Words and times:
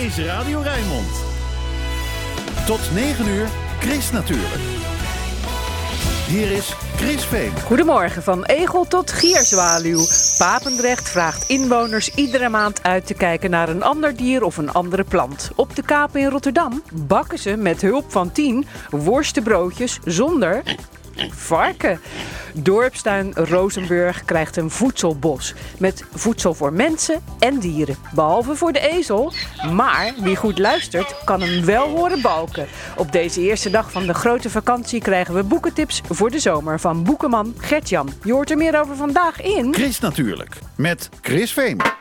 is 0.00 0.18
Radio 0.18 0.60
Rijnmond. 0.60 1.24
Tot 2.66 2.80
9 2.94 3.28
uur, 3.28 3.48
Chris 3.80 4.10
natuurlijk. 4.10 4.60
Hier 6.26 6.50
is 6.50 6.74
Chris 6.96 7.24
Veen. 7.24 7.52
Goedemorgen, 7.64 8.22
van 8.22 8.44
egel 8.44 8.84
tot 8.84 9.12
gierzwaluw. 9.12 10.06
Papendrecht 10.38 11.08
vraagt 11.08 11.48
inwoners 11.48 12.14
iedere 12.14 12.48
maand 12.48 12.82
uit 12.82 13.06
te 13.06 13.14
kijken 13.14 13.50
naar 13.50 13.68
een 13.68 13.82
ander 13.82 14.16
dier 14.16 14.44
of 14.44 14.56
een 14.56 14.72
andere 14.72 15.04
plant. 15.04 15.50
Op 15.56 15.76
de 15.76 15.82
Kapen 15.82 16.20
in 16.20 16.28
Rotterdam 16.28 16.82
bakken 16.92 17.38
ze 17.38 17.56
met 17.56 17.80
hulp 17.80 18.12
van 18.12 18.32
tien 18.32 18.66
worstenbroodjes 18.90 19.98
zonder 20.04 20.62
varken. 21.30 22.00
Dorpstuin 22.54 23.32
Rozenburg 23.34 24.24
krijgt 24.24 24.56
een 24.56 24.70
voedselbos. 24.70 25.54
Met 25.78 26.04
voedsel 26.14 26.54
voor 26.54 26.72
mensen 26.72 27.22
en 27.38 27.58
dieren. 27.58 27.96
Behalve 28.14 28.56
voor 28.56 28.72
de 28.72 28.80
ezel. 28.80 29.32
Maar 29.72 30.12
wie 30.20 30.36
goed 30.36 30.58
luistert, 30.58 31.14
kan 31.24 31.40
hem 31.40 31.64
wel 31.64 31.88
horen 31.88 32.20
balken. 32.20 32.66
Op 32.96 33.12
deze 33.12 33.40
eerste 33.40 33.70
dag 33.70 33.92
van 33.92 34.06
de 34.06 34.14
grote 34.14 34.50
vakantie 34.50 35.00
krijgen 35.00 35.34
we 35.34 35.42
boekentips 35.42 36.00
voor 36.08 36.30
de 36.30 36.38
zomer 36.38 36.80
van 36.80 37.04
boekenman 37.04 37.54
Gertjan. 37.58 38.12
Je 38.24 38.32
hoort 38.32 38.50
er 38.50 38.56
meer 38.56 38.80
over 38.80 38.96
vandaag 38.96 39.42
in. 39.42 39.74
Chris 39.74 40.00
natuurlijk, 40.00 40.56
met 40.76 41.08
Chris 41.20 41.52
Veen. 41.52 41.99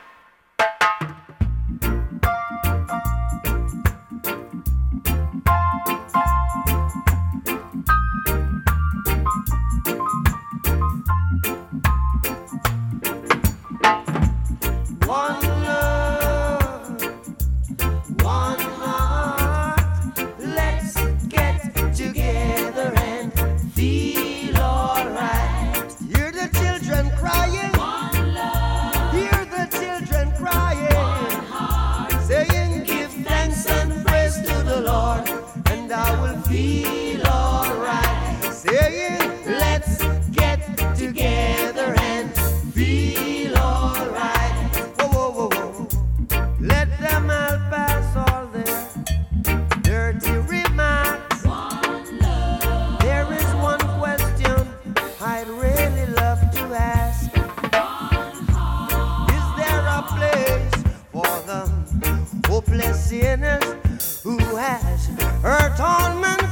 helpless 62.69 63.05
sinners 63.09 64.21
who 64.23 64.37
has 64.55 65.07
her 65.41 65.75
torment 65.75 66.48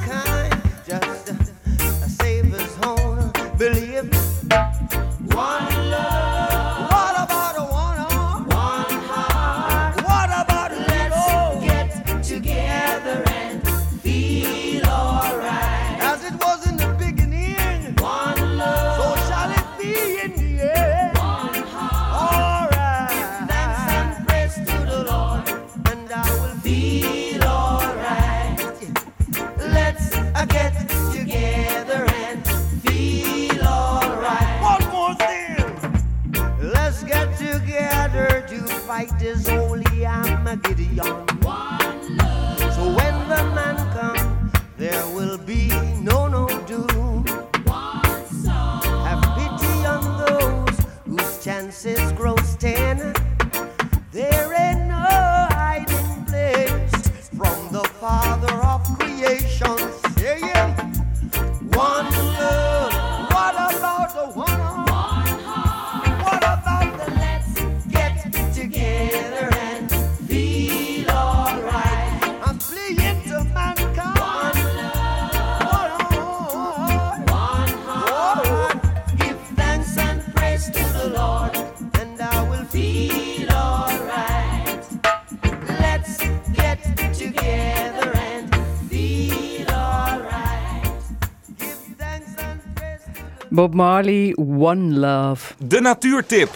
Bob 93.57 93.73
Marley, 93.73 94.35
One 94.57 94.99
Love. 94.99 95.53
De 95.67 95.79
natuurtip 95.79 96.49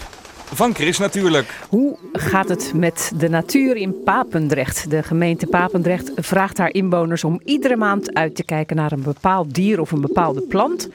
van 0.53 0.73
Chris 0.73 0.97
natuurlijk. 0.97 1.59
Hoe 1.69 1.97
gaat 2.13 2.49
het 2.49 2.71
met 2.75 3.11
de 3.17 3.29
natuur 3.29 3.75
in 3.75 4.03
Papendrecht? 4.03 4.89
De 4.89 5.03
gemeente 5.03 5.47
Papendrecht 5.47 6.11
vraagt 6.15 6.57
haar 6.57 6.73
inwoners 6.73 7.23
om 7.23 7.41
iedere 7.45 7.75
maand 7.75 8.13
uit 8.13 8.35
te 8.35 8.43
kijken 8.43 8.75
naar 8.75 8.91
een 8.91 9.01
bepaald 9.01 9.53
dier 9.53 9.81
of 9.81 9.91
een 9.91 10.01
bepaalde 10.01 10.41
plant. 10.41 10.89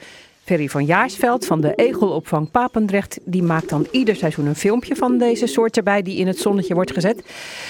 Ferry 0.47 0.69
van 0.69 0.85
Jaarsveld 0.85 1.45
van 1.45 1.61
de 1.61 1.75
Egelopvang 1.75 2.51
Papendrecht 2.51 3.19
die 3.25 3.43
maakt 3.43 3.69
dan 3.69 3.87
ieder 3.91 4.15
seizoen 4.15 4.45
een 4.45 4.55
filmpje 4.55 4.95
van 4.95 5.17
deze 5.17 5.47
soort 5.47 5.77
erbij 5.77 6.01
die 6.01 6.17
in 6.17 6.27
het 6.27 6.37
zonnetje 6.37 6.73
wordt 6.73 6.93
gezet. 6.93 7.23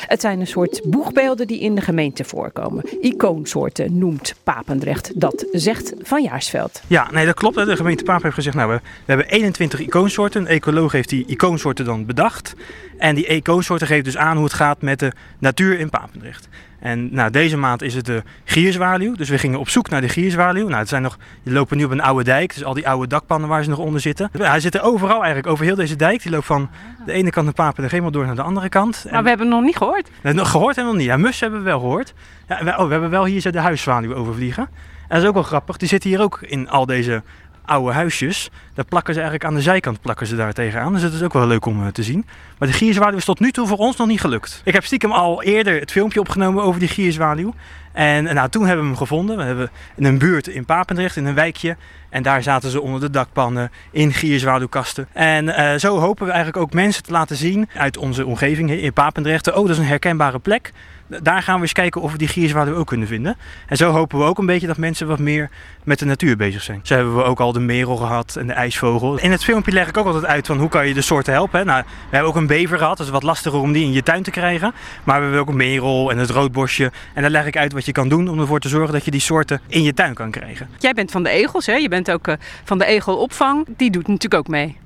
Het 0.07 0.21
zijn 0.21 0.39
een 0.39 0.47
soort 0.47 0.81
boegbeelden 0.83 1.47
die 1.47 1.59
in 1.59 1.75
de 1.75 1.81
gemeente 1.81 2.23
voorkomen. 2.23 2.83
Icoonsoorten 3.01 3.97
noemt 3.97 4.35
Papendrecht. 4.43 5.11
Dat 5.19 5.45
zegt 5.51 5.93
Van 6.01 6.23
Jaarsveld. 6.23 6.81
Ja, 6.87 7.11
nee, 7.11 7.25
dat 7.25 7.35
klopt. 7.35 7.55
De 7.55 7.75
gemeente 7.75 8.03
Paap 8.03 8.21
heeft 8.21 8.35
gezegd, 8.35 8.55
nou, 8.55 8.69
we, 8.69 8.79
we 8.83 9.03
hebben 9.05 9.27
21 9.27 9.79
icoonsoorten. 9.79 10.41
Een 10.41 10.47
ecoloog 10.47 10.91
heeft 10.91 11.09
die 11.09 11.25
icoonsoorten 11.25 11.85
dan 11.85 12.05
bedacht. 12.05 12.53
En 12.97 13.15
die 13.15 13.25
icoonsoorten 13.25 13.87
geven 13.87 14.03
dus 14.03 14.17
aan 14.17 14.35
hoe 14.35 14.45
het 14.45 14.53
gaat 14.53 14.81
met 14.81 14.99
de 14.99 15.11
natuur 15.39 15.79
in 15.79 15.89
Papendrecht. 15.89 16.47
En 16.79 17.13
nou, 17.13 17.31
deze 17.31 17.57
maand 17.57 17.81
is 17.81 17.93
het 17.93 18.05
de 18.05 18.23
gierzwaluw. 18.43 19.15
Dus 19.15 19.29
we 19.29 19.37
gingen 19.37 19.59
op 19.59 19.69
zoek 19.69 19.89
naar 19.89 20.01
de 20.01 20.09
gierzwaluw. 20.09 20.67
Nou, 20.67 20.79
het 20.79 20.89
zijn 20.89 21.01
nog, 21.01 21.17
die 21.43 21.53
lopen 21.53 21.77
nu 21.77 21.83
op 21.83 21.91
een 21.91 22.01
oude 22.01 22.23
dijk. 22.23 22.53
Dus 22.53 22.63
al 22.63 22.73
die 22.73 22.89
oude 22.89 23.07
dakpannen 23.07 23.49
waar 23.49 23.63
ze 23.63 23.69
nog 23.69 23.79
onder 23.79 24.01
zitten. 24.01 24.29
Hij 24.37 24.59
zit 24.59 24.75
er 24.75 24.81
overal 24.81 25.17
eigenlijk, 25.17 25.47
over 25.47 25.65
heel 25.65 25.75
deze 25.75 25.95
dijk. 25.95 26.21
Die 26.21 26.31
loopt 26.31 26.45
van 26.45 26.69
de 27.05 27.11
ene 27.11 27.29
kant 27.29 27.45
van 27.45 27.53
Papendrecht 27.53 27.91
helemaal 27.91 28.11
door 28.11 28.25
naar 28.25 28.35
de 28.35 28.41
andere 28.41 28.69
kant. 28.69 29.05
Maar 29.11 29.23
we 29.23 29.29
hebben 29.29 29.47
hem 29.47 29.55
nog 29.55 29.65
niet 29.65 29.77
gehoord. 29.77 30.09
Nog 30.21 30.51
gehoord 30.51 30.75
hebben 30.75 30.93
we 30.93 30.99
nog 30.99 31.07
niet. 31.07 31.17
Ja, 31.17 31.17
mussen 31.17 31.43
hebben 31.43 31.63
we 31.63 31.69
wel 31.69 31.79
gehoord. 31.79 32.13
Ja, 32.47 32.63
we, 32.63 32.77
oh, 32.77 32.85
we 32.85 32.91
hebben 32.91 33.09
wel 33.09 33.25
hier 33.25 33.41
zo 33.41 33.49
de 33.49 33.59
huiszwaluw 33.59 34.13
overvliegen. 34.13 34.63
En 34.63 35.15
dat 35.15 35.21
is 35.21 35.27
ook 35.27 35.33
wel 35.33 35.43
grappig. 35.43 35.77
Die 35.77 35.87
zitten 35.87 36.09
hier 36.09 36.21
ook 36.21 36.39
in 36.41 36.69
al 36.69 36.85
deze 36.85 37.23
oude 37.67 37.93
huisjes. 37.93 38.49
Daar 38.73 38.85
plakken 38.85 39.13
ze 39.13 39.19
eigenlijk 39.19 39.49
aan 39.49 39.57
de 39.57 39.63
zijkant 39.63 40.01
plakken 40.01 40.27
ze 40.27 40.35
daar 40.35 40.53
tegenaan. 40.53 40.93
Dus 40.93 41.01
dat 41.01 41.13
is 41.13 41.23
ook 41.23 41.33
wel 41.33 41.47
leuk 41.47 41.65
om 41.65 41.85
eh, 41.85 41.87
te 41.87 42.03
zien. 42.03 42.25
Maar 42.57 42.67
de 42.67 42.73
gierzwaluw 42.73 43.17
is 43.17 43.25
tot 43.25 43.39
nu 43.39 43.51
toe 43.51 43.67
voor 43.67 43.77
ons 43.77 43.97
nog 43.97 44.07
niet 44.07 44.21
gelukt. 44.21 44.61
Ik 44.63 44.73
heb 44.73 44.85
stiekem 44.85 45.11
al 45.11 45.43
eerder 45.43 45.79
het 45.79 45.91
filmpje 45.91 46.19
opgenomen 46.19 46.63
over 46.63 46.79
die 46.79 46.89
gierzwaluw. 46.89 47.53
En 47.91 48.23
nou, 48.23 48.49
toen 48.49 48.65
hebben 48.65 48.81
we 48.81 48.89
hem 48.89 48.97
gevonden. 48.99 49.37
We 49.37 49.43
hebben 49.43 49.69
in 49.95 50.05
een 50.05 50.17
buurt 50.17 50.47
in 50.47 50.65
Papendrecht, 50.65 51.15
in 51.15 51.25
een 51.25 51.33
wijkje. 51.33 51.77
En 52.09 52.23
daar 52.23 52.43
zaten 52.43 52.69
ze 52.69 52.81
onder 52.81 52.99
de 52.99 53.09
dakpannen, 53.09 53.71
in 53.91 54.13
gierzwaluwkasten. 54.13 55.07
En 55.13 55.55
eh, 55.55 55.79
zo 55.79 55.99
hopen 55.99 56.25
we 56.25 56.31
eigenlijk 56.31 56.63
ook 56.63 56.73
mensen 56.73 57.03
te 57.03 57.11
laten 57.11 57.35
zien 57.35 57.69
uit 57.73 57.97
onze 57.97 58.25
omgeving 58.25 58.71
in 58.71 58.93
Papendrecht. 58.93 59.47
Oh, 59.47 59.55
dat 59.55 59.69
is 59.69 59.77
een 59.77 59.85
herkenbare 59.85 60.39
plek. 60.39 60.71
Daar 61.07 61.43
gaan 61.43 61.55
we 61.55 61.61
eens 61.61 61.73
kijken 61.73 62.01
of 62.01 62.11
we 62.11 62.17
die 62.17 62.27
gierzwaluw 62.27 62.75
ook 62.75 62.87
kunnen 62.87 63.07
vinden. 63.07 63.37
En 63.67 63.77
zo 63.77 63.91
hopen 63.91 64.17
we 64.19 64.23
ook 64.23 64.37
een 64.37 64.45
beetje 64.45 64.67
dat 64.67 64.77
mensen 64.77 65.07
wat 65.07 65.19
meer 65.19 65.49
met 65.83 65.99
de 65.99 66.05
natuur 66.05 66.37
bezig 66.37 66.61
zijn. 66.61 66.79
Zo 66.83 66.93
hebben 66.93 67.15
we 67.15 67.23
ook 67.23 67.39
al 67.39 67.51
de 67.51 67.59
merel 67.59 67.95
gehad 67.95 68.35
en 68.35 68.47
de 68.47 68.53
ijsvogel. 68.53 69.19
In 69.19 69.31
het 69.31 69.43
filmpje 69.43 69.71
leg 69.71 69.87
ik 69.87 69.97
ook 69.97 70.05
altijd 70.05 70.25
uit 70.25 70.47
van 70.47 70.57
hoe 70.57 70.69
kan 70.69 70.87
je 70.87 70.93
de 70.93 71.01
soorten 71.01 71.33
helpen. 71.33 71.65
Nou, 71.65 71.83
we 71.83 72.15
hebben 72.15 72.29
ook 72.29 72.35
een 72.35 72.47
bever 72.47 72.77
gehad, 72.77 72.99
is 72.99 73.09
wat 73.09 73.23
lastiger 73.23 73.59
om 73.59 73.71
die 73.71 73.83
in 73.83 73.91
je 73.91 74.03
tuin 74.03 74.23
te 74.23 74.31
krijgen. 74.31 74.73
Maar 75.03 75.15
we 75.15 75.21
hebben 75.21 75.41
ook 75.41 75.49
een 75.49 75.55
merel 75.55 76.11
en 76.11 76.17
het 76.17 76.29
roodbosje. 76.29 76.91
En 77.13 77.21
daar 77.21 77.31
leg 77.31 77.45
ik 77.45 77.57
uit 77.57 77.73
wat 77.73 77.85
je 77.85 77.91
kan 77.91 78.09
doen 78.09 78.29
om 78.29 78.39
ervoor 78.39 78.59
te 78.59 78.69
zorgen 78.69 78.93
dat 78.93 79.05
je 79.05 79.11
die 79.11 79.21
soorten 79.21 79.61
in 79.67 79.83
je 79.83 79.93
tuin 79.93 80.13
kan 80.13 80.31
krijgen. 80.31 80.69
Jij 80.77 80.93
bent 80.93 81.11
van 81.11 81.23
de 81.23 81.29
egels, 81.29 81.65
hè? 81.65 81.73
Je 81.73 81.89
bent 81.89 82.11
ook 82.11 82.27
eh, 82.27 82.35
van 82.63 82.77
de 82.77 82.85
egelopvang. 82.85 83.65
Die 83.77 83.91
doet 83.91 84.07
natuurlijk 84.07 84.33
ook 84.33 84.47
mee. 84.47 84.77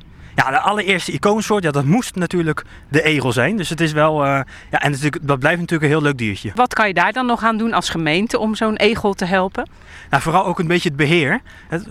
Ja, 0.41 0.49
de 0.49 0.59
allereerste 0.59 1.11
icoonsoort, 1.11 1.63
ja, 1.63 1.71
dat 1.71 1.85
moest 1.85 2.15
natuurlijk 2.15 2.63
de 2.89 3.03
egel 3.03 3.31
zijn. 3.31 3.57
Dus 3.57 3.69
het 3.69 3.81
is 3.81 3.91
wel, 3.91 4.25
eh, 4.25 4.41
ja, 4.71 4.79
en 4.79 4.91
natuurlijk, 4.91 5.27
dat 5.27 5.39
blijft 5.39 5.59
natuurlijk 5.59 5.91
een 5.91 5.97
heel 5.97 6.07
leuk 6.07 6.17
diertje. 6.17 6.51
Wat 6.55 6.73
kan 6.73 6.87
je 6.87 6.93
daar 6.93 7.13
dan 7.13 7.25
nog 7.25 7.43
aan 7.43 7.57
doen 7.57 7.73
als 7.73 7.89
gemeente 7.89 8.39
om 8.39 8.55
zo'n 8.55 8.75
egel 8.75 9.13
te 9.13 9.25
helpen? 9.25 9.69
Nou, 10.09 10.23
vooral 10.23 10.45
ook 10.45 10.59
een 10.59 10.67
beetje 10.67 10.89
het 10.89 10.97
beheer. 10.97 11.41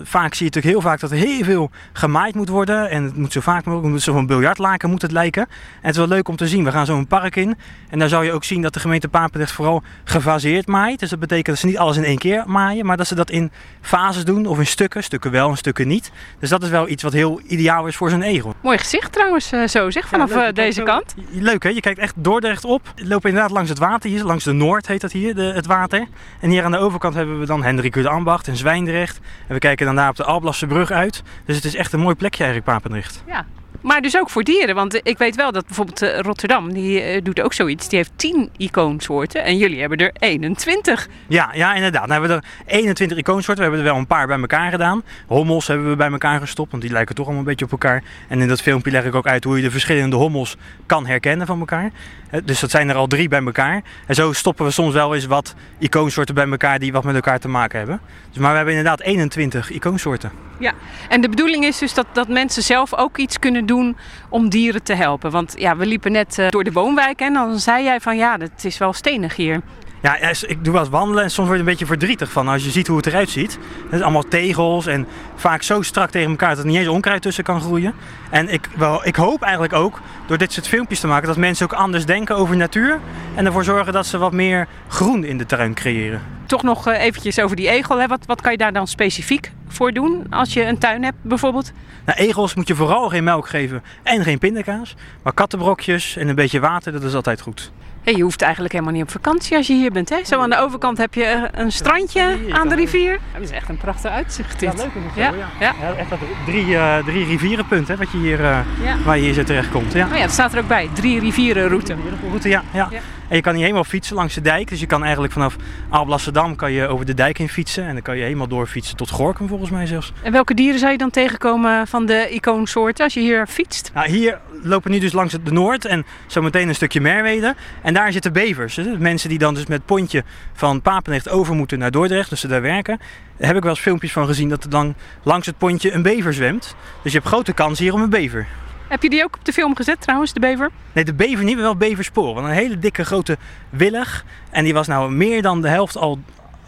Vaak 0.01 0.33
zie 0.33 0.45
je 0.45 0.51
natuurlijk 0.51 0.65
heel 0.65 0.81
vaak 0.81 0.99
dat 0.99 1.11
er 1.11 1.17
heel 1.17 1.43
veel 1.43 1.71
gemaaid 1.93 2.35
moet 2.35 2.49
worden. 2.49 2.89
En 2.89 3.03
het 3.03 3.17
moet 3.17 3.31
zo 3.31 3.39
vaak 3.39 3.65
mogelijk, 3.65 3.91
moet 3.91 4.01
zo'n 4.01 4.25
biljartlaken 4.25 4.89
moet 4.89 5.01
het 5.01 5.11
lijken. 5.11 5.41
En 5.41 5.49
het 5.81 5.91
is 5.91 5.97
wel 5.97 6.07
leuk 6.07 6.27
om 6.27 6.35
te 6.35 6.47
zien. 6.47 6.63
We 6.63 6.71
gaan 6.71 6.85
zo 6.85 6.97
een 6.97 7.07
park 7.07 7.35
in. 7.35 7.57
En 7.89 7.99
daar 7.99 8.09
zou 8.09 8.25
je 8.25 8.31
ook 8.31 8.43
zien 8.43 8.61
dat 8.61 8.73
de 8.73 8.79
gemeente 8.79 9.07
Papendrecht 9.07 9.51
vooral 9.51 9.83
gefaseerd 10.03 10.67
maait. 10.67 10.99
Dus 10.99 11.09
dat 11.09 11.19
betekent 11.19 11.47
dat 11.47 11.57
ze 11.57 11.65
niet 11.65 11.77
alles 11.77 11.97
in 11.97 12.03
één 12.03 12.17
keer 12.17 12.43
maaien. 12.47 12.85
Maar 12.85 12.97
dat 12.97 13.07
ze 13.07 13.15
dat 13.15 13.29
in 13.29 13.51
fases 13.81 14.25
doen 14.25 14.45
of 14.45 14.59
in 14.59 14.67
stukken. 14.67 15.03
Stukken 15.03 15.31
wel 15.31 15.49
en 15.49 15.57
stukken 15.57 15.87
niet. 15.87 16.11
Dus 16.39 16.49
dat 16.49 16.63
is 16.63 16.69
wel 16.69 16.87
iets 16.87 17.03
wat 17.03 17.13
heel 17.13 17.41
ideaal 17.47 17.87
is 17.87 17.95
voor 17.95 18.09
zo'n 18.09 18.21
egel. 18.21 18.40
Mooi 18.61 18.77
gezicht 18.77 19.11
trouwens, 19.11 19.51
eh, 19.51 19.67
zo 19.67 19.89
zeg, 19.89 20.07
vanaf 20.07 20.29
Ja, 20.29 20.35
leuk. 20.35 20.47
eh, 20.47 20.53
deze 20.53 20.83
kant. 20.83 21.15
Leuk 21.29 21.63
hè, 21.63 21.69
je 21.69 21.79
kijkt 21.79 21.99
echt 21.99 22.13
Dordrecht 22.17 22.65
op. 22.65 22.81
We 22.95 23.07
lopen 23.07 23.29
inderdaad 23.29 23.51
langs 23.51 23.69
het 23.69 23.79
water 23.79 24.09
hier, 24.09 24.23
langs 24.23 24.43
de 24.43 24.51
Noord 24.51 24.87
heet 24.87 25.01
dat 25.01 25.11
hier, 25.11 25.35
de, 25.35 25.41
het 25.41 25.65
water. 25.65 26.07
En 26.39 26.49
hier 26.49 26.63
aan 26.63 26.71
de 26.71 26.77
overkant 26.77 27.13
hebben 27.13 27.39
we 27.39 27.45
dan 27.45 27.63
Hendrik 27.63 27.93
de 27.93 28.09
Ambacht 28.09 28.47
en 28.47 28.55
Zwijndrecht. 28.55 29.19
En 29.47 29.53
we 29.53 29.59
kijken 29.59 29.85
dan 29.85 29.95
daar 29.95 30.09
op 30.09 30.15
de 30.15 30.23
Alblasse 30.23 30.67
brug 30.67 30.91
uit. 30.91 31.23
Dus 31.45 31.55
het 31.55 31.65
is 31.65 31.75
echt 31.75 31.93
een 31.93 31.99
mooi 31.99 32.15
plekje 32.15 32.43
eigenlijk, 32.43 32.73
Papendrecht. 32.73 33.23
Ja. 33.27 33.45
Maar 33.81 34.01
dus 34.01 34.17
ook 34.17 34.29
voor 34.29 34.43
dieren, 34.43 34.75
want 34.75 34.99
ik 35.03 35.17
weet 35.17 35.35
wel 35.35 35.51
dat 35.51 35.65
bijvoorbeeld 35.65 36.01
eh, 36.01 36.19
Rotterdam, 36.19 36.73
die 36.73 37.01
eh, 37.01 37.21
doet 37.23 37.41
ook 37.41 37.53
zoiets. 37.53 37.87
Die 37.87 37.97
heeft 37.97 38.11
10 38.15 38.49
icoonsoorten 38.57 39.43
en 39.43 39.57
jullie 39.57 39.79
hebben 39.79 39.97
er 39.97 40.11
21. 40.19 41.07
Ja, 41.27 41.49
ja, 41.53 41.73
inderdaad. 41.73 42.07
Nou 42.07 42.21
hebben 42.21 42.41
we 42.41 42.47
er 42.65 42.75
21 42.75 43.17
icoonsoorten. 43.17 43.55
We 43.55 43.69
hebben 43.69 43.79
er 43.79 43.91
wel 43.91 44.01
een 44.01 44.07
paar 44.07 44.27
bij 44.27 44.39
elkaar 44.39 44.71
gedaan. 44.71 45.03
Hommels 45.27 45.67
hebben 45.67 45.89
we 45.89 45.95
bij 45.95 46.11
elkaar 46.11 46.39
gestopt, 46.39 46.71
want 46.71 46.83
die 46.83 46.91
lijken 46.91 47.15
toch 47.15 47.25
allemaal 47.25 47.43
een 47.43 47.49
beetje 47.49 47.65
op 47.65 47.71
elkaar. 47.71 48.03
En 48.27 48.41
in 48.41 48.47
dat 48.47 48.61
filmpje 48.61 48.91
leg 48.91 49.03
ik 49.05 49.15
ook 49.15 49.27
uit 49.27 49.43
hoe 49.43 49.55
je 49.57 49.63
de 49.63 49.71
verschillende 49.71 50.15
hommels 50.15 50.57
kan 50.85 51.05
herkennen 51.05 51.47
van 51.47 51.59
elkaar. 51.59 51.91
Eh, 52.29 52.39
Dus 52.45 52.59
dat 52.59 52.71
zijn 52.71 52.89
er 52.89 52.95
al 52.95 53.07
drie 53.07 53.27
bij 53.27 53.43
elkaar. 53.43 53.81
En 54.07 54.15
zo 54.15 54.33
stoppen 54.33 54.65
we 54.65 54.71
soms 54.71 54.93
wel 54.93 55.15
eens 55.15 55.25
wat 55.25 55.55
icoonsoorten 55.79 56.35
bij 56.35 56.47
elkaar 56.49 56.79
die 56.79 56.91
wat 56.91 57.03
met 57.03 57.15
elkaar 57.15 57.39
te 57.39 57.47
maken 57.47 57.77
hebben. 57.77 57.99
Dus, 58.29 58.37
maar 58.37 58.49
we 58.49 58.55
hebben 58.55 58.75
inderdaad 58.75 59.01
21 59.01 59.69
icoonsoorten. 59.71 60.31
Ja, 60.61 60.73
en 61.09 61.21
de 61.21 61.29
bedoeling 61.29 61.63
is 61.63 61.77
dus 61.77 61.93
dat, 61.93 62.05
dat 62.13 62.27
mensen 62.27 62.63
zelf 62.63 62.93
ook 62.95 63.17
iets 63.17 63.39
kunnen 63.39 63.65
doen 63.65 63.97
om 64.29 64.49
dieren 64.49 64.83
te 64.83 64.93
helpen. 64.93 65.31
Want 65.31 65.53
ja, 65.57 65.77
we 65.77 65.85
liepen 65.85 66.11
net 66.11 66.39
eh, 66.39 66.49
door 66.49 66.63
de 66.63 66.71
woonwijk 66.71 67.19
en 67.19 67.33
dan 67.33 67.59
zei 67.59 67.83
jij 67.83 67.99
van 67.99 68.17
ja, 68.17 68.37
het 68.37 68.65
is 68.65 68.77
wel 68.77 68.93
stenig 68.93 69.35
hier. 69.35 69.61
Ja, 70.01 70.17
ik 70.47 70.63
doe 70.63 70.73
wel 70.73 70.81
eens 70.81 70.91
wandelen 70.91 71.23
en 71.23 71.31
soms 71.31 71.47
word 71.47 71.59
je 71.59 71.65
een 71.65 71.71
beetje 71.71 71.85
verdrietig 71.85 72.31
van 72.31 72.47
als 72.47 72.63
je 72.63 72.69
ziet 72.69 72.87
hoe 72.87 72.97
het 72.97 73.05
eruit 73.05 73.29
ziet. 73.29 73.57
Het 73.83 73.93
is 73.93 74.01
allemaal 74.01 74.27
tegels 74.27 74.85
en 74.85 75.07
vaak 75.35 75.61
zo 75.61 75.81
strak 75.81 76.09
tegen 76.09 76.29
elkaar 76.29 76.49
dat 76.49 76.57
er 76.57 76.65
niet 76.65 76.77
eens 76.77 76.87
onkruid 76.87 77.21
tussen 77.21 77.43
kan 77.43 77.61
groeien. 77.61 77.93
En 78.29 78.49
ik, 78.49 78.69
wel, 78.75 79.07
ik 79.07 79.15
hoop 79.15 79.41
eigenlijk 79.41 79.73
ook 79.73 80.01
door 80.27 80.37
dit 80.37 80.53
soort 80.53 80.67
filmpjes 80.67 80.99
te 80.99 81.07
maken 81.07 81.27
dat 81.27 81.37
mensen 81.37 81.65
ook 81.65 81.73
anders 81.73 82.05
denken 82.05 82.35
over 82.35 82.57
natuur. 82.57 82.99
En 83.35 83.45
ervoor 83.45 83.63
zorgen 83.63 83.93
dat 83.93 84.05
ze 84.05 84.17
wat 84.17 84.31
meer 84.31 84.67
groen 84.87 85.23
in 85.23 85.37
de 85.37 85.45
tuin 85.45 85.73
creëren. 85.73 86.21
Toch 86.51 86.63
nog 86.63 86.87
eh, 86.87 87.01
eventjes 87.03 87.39
over 87.39 87.55
die 87.55 87.69
egel. 87.69 87.99
Hè. 87.99 88.07
Wat, 88.07 88.25
wat 88.25 88.41
kan 88.41 88.51
je 88.51 88.57
daar 88.57 88.73
dan 88.73 88.87
specifiek 88.87 89.51
voor 89.67 89.91
doen 89.91 90.25
als 90.29 90.53
je 90.53 90.65
een 90.65 90.77
tuin 90.77 91.03
hebt 91.03 91.17
bijvoorbeeld? 91.21 91.71
Nou, 92.05 92.19
egels 92.19 92.53
moet 92.53 92.67
je 92.67 92.75
vooral 92.75 93.09
geen 93.09 93.23
melk 93.23 93.47
geven 93.47 93.83
en 94.03 94.23
geen 94.23 94.37
pindakaas. 94.37 94.95
Maar 95.23 95.33
kattenbrokjes 95.33 96.17
en 96.17 96.27
een 96.27 96.35
beetje 96.35 96.59
water, 96.59 96.91
dat 96.91 97.03
is 97.03 97.13
altijd 97.13 97.41
goed. 97.41 97.71
Hey, 98.03 98.15
je 98.15 98.23
hoeft 98.23 98.41
eigenlijk 98.41 98.73
helemaal 98.73 98.93
niet 98.93 99.03
op 99.03 99.11
vakantie 99.11 99.57
als 99.57 99.67
je 99.67 99.73
hier 99.73 99.91
bent. 99.91 100.09
Hè? 100.09 100.23
Zo 100.23 100.39
aan 100.39 100.49
de 100.49 100.57
overkant 100.57 100.97
heb 100.97 101.13
je 101.13 101.23
eh, 101.23 101.43
een 101.51 101.71
strandje 101.71 102.37
hier, 102.37 102.53
aan 102.53 102.69
de 102.69 102.75
rivier. 102.75 103.19
Dat 103.33 103.41
is 103.41 103.51
echt 103.51 103.69
een 103.69 103.77
prachtig 103.77 104.11
uitzicht 104.11 104.59
dit. 104.59 104.73
is 104.73 104.81
het 104.83 104.91
Ja, 105.15 105.33
ja. 105.59 105.73
Ja, 105.81 105.93
echt 105.97 106.09
dat 106.09 106.19
drie, 106.45 106.75
eh, 106.77 107.05
drie 107.05 107.39
hè, 107.87 107.97
wat 107.97 108.11
je 108.11 108.17
hier, 108.17 108.39
eh, 108.45 108.59
Ja. 108.83 108.97
waar 109.05 109.17
je 109.17 109.23
hier 109.23 109.33
zo 109.33 109.43
terecht 109.43 109.71
komt. 109.71 109.93
Ja. 109.93 110.05
Oh 110.05 110.15
ja, 110.15 110.21
dat 110.21 110.31
staat 110.31 110.53
er 110.53 110.59
ook 110.59 110.67
bij. 110.67 110.89
Drie 110.93 111.19
rivierenroute. 111.19 111.95
Route, 112.29 112.49
ja, 112.49 112.63
ja. 112.73 112.89
En 113.31 113.37
je 113.37 113.43
kan 113.43 113.53
niet 113.53 113.61
helemaal 113.61 113.83
fietsen 113.83 114.15
langs 114.15 114.33
de 114.33 114.41
dijk. 114.41 114.69
Dus 114.69 114.79
je 114.79 114.85
kan 114.85 115.03
eigenlijk 115.03 115.33
vanaf 115.33 115.55
Alblasserdam 115.89 116.55
kan 116.55 116.71
je 116.71 116.87
over 116.87 117.05
de 117.05 117.13
dijk 117.13 117.39
in 117.39 117.49
fietsen. 117.49 117.85
En 117.85 117.93
dan 117.93 118.01
kan 118.01 118.17
je 118.17 118.23
helemaal 118.23 118.47
doorfietsen 118.47 118.95
tot 118.95 119.09
Gorkum 119.09 119.47
volgens 119.47 119.69
mij 119.69 119.85
zelfs. 119.85 120.13
En 120.23 120.31
welke 120.31 120.53
dieren 120.53 120.79
zou 120.79 120.91
je 120.91 120.97
dan 120.97 121.09
tegenkomen 121.09 121.87
van 121.87 122.05
de 122.05 122.29
icoonsoorten 122.29 123.03
als 123.03 123.13
je 123.13 123.19
hier 123.19 123.47
fietst? 123.47 123.91
Nou, 123.93 124.09
hier 124.09 124.39
lopen 124.63 124.91
nu 124.91 124.99
dus 124.99 125.11
langs 125.11 125.35
de 125.43 125.51
Noord 125.51 125.85
en 125.85 126.05
zometeen 126.27 126.67
een 126.67 126.75
stukje 126.75 127.01
Merwede. 127.01 127.55
En 127.81 127.93
daar 127.93 128.11
zitten 128.11 128.33
bevers. 128.33 128.75
Dus 128.75 128.97
mensen 128.97 129.29
die 129.29 129.37
dan 129.37 129.53
dus 129.53 129.65
met 129.65 129.85
pontje 129.85 130.23
van 130.53 130.81
Papendrecht 130.81 131.29
over 131.29 131.55
moeten 131.55 131.79
naar 131.79 131.91
Dordrecht. 131.91 132.29
Dus 132.29 132.39
ze 132.39 132.47
daar 132.47 132.61
werken. 132.61 132.99
Daar 133.37 133.47
heb 133.47 133.57
ik 133.57 133.63
wel 133.63 133.71
eens 133.71 133.81
filmpjes 133.81 134.11
van 134.11 134.25
gezien 134.25 134.49
dat 134.49 134.63
er 134.63 134.69
dan 134.69 134.95
langs 135.23 135.45
het 135.45 135.57
pontje 135.57 135.91
een 135.91 136.01
bever 136.01 136.33
zwemt. 136.33 136.75
Dus 137.01 137.11
je 137.11 137.17
hebt 137.17 137.29
grote 137.29 137.53
kans 137.53 137.79
hier 137.79 137.93
om 137.93 138.01
een 138.01 138.09
bever. 138.09 138.47
Heb 138.91 139.03
je 139.03 139.09
die 139.09 139.23
ook 139.23 139.35
op 139.35 139.45
de 139.45 139.53
film 139.53 139.75
gezet 139.75 140.01
trouwens, 140.01 140.33
de 140.33 140.39
bever? 140.39 140.69
Nee, 140.93 141.03
de 141.03 141.13
bever 141.13 141.43
niet, 141.43 141.55
maar 141.55 141.63
wel 141.63 141.75
beverspoor. 141.75 142.33
Want 142.33 142.47
een 142.47 142.53
hele 142.53 142.79
dikke 142.79 143.05
grote 143.05 143.37
willig. 143.69 144.25
En 144.49 144.63
die 144.63 144.73
was 144.73 144.87
nou 144.87 145.11
meer 145.11 145.41
dan 145.41 145.61
de 145.61 145.67
helft 145.67 145.97
al 145.97 146.19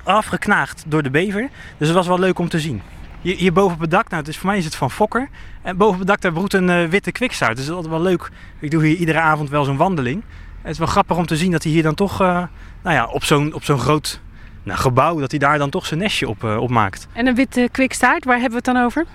afgeknaagd 0.04 0.84
door 0.88 1.04
de 1.04 1.10
bever. 1.10 1.50
Dus 1.78 1.88
het 1.88 1.98
was 1.98 2.08
wel 2.08 2.20
leuk 2.20 2.40
om 2.40 2.50
te 2.50 2.60
zien. 2.60 2.82
Hier, 3.22 3.54
boven 3.54 3.76
op 3.76 3.82
het 3.82 3.92
dak, 3.92 4.10
nou 4.10 4.22
het 4.22 4.28
is, 4.28 4.38
voor 4.38 4.50
mij 4.50 4.58
is 4.58 4.66
het 4.66 4.76
van 4.76 4.92
Fokker. 4.92 5.30
En 5.62 5.78
boven 5.78 5.94
op 5.94 6.00
het 6.00 6.08
dak 6.08 6.22
daar 6.22 6.32
broedt 6.32 6.54
een 6.54 6.70
eh, 6.70 6.86
witte 6.86 7.12
kwikstaart. 7.12 7.56
Dus 7.56 7.66
dat 7.66 7.76
is 7.76 7.84
altijd 7.84 8.02
wel 8.02 8.12
leuk. 8.12 8.30
Ik 8.60 8.72
doe 8.72 8.86
hier 8.86 8.96
iedere 8.96 9.20
avond 9.20 9.50
wel 9.50 9.64
zo'n 9.64 9.78
wandeling. 9.78 10.24
Het 10.62 10.72
is 10.72 10.78
wel 10.78 10.88
grappig 10.88 11.18
om 11.18 11.26
te 11.26 11.38
zien 11.38 11.52
dat 11.52 11.64
hij 11.64 11.72
hier 11.72 11.84
dan 11.84 11.96
toch, 11.96 12.22
eh, 12.22 12.44
nou 12.84 12.96
ja, 12.96 13.06
op 13.06 13.24
zo'n, 13.24 13.54
op 13.54 13.64
zo'n 13.64 13.80
groot 13.80 14.22
nou, 14.64 14.80
gebouw, 14.80 15.20
dat 15.20 15.32
hij 15.32 15.40
daar 15.40 15.58
dan 15.58 15.70
toch 15.70 15.86
zijn 15.86 16.00
nestje 16.00 16.30
op, 16.30 16.44
eh, 16.44 16.58
op 16.58 16.70
maakt. 16.70 17.08
En 17.14 17.28
een 17.28 17.36
witte 17.36 17.70
kwikstaart, 17.72 18.26
waar 18.26 18.40
hebben 18.40 18.64
we 18.64 18.70
het 18.70 18.76
dan 18.76 18.86
over? 18.86 19.06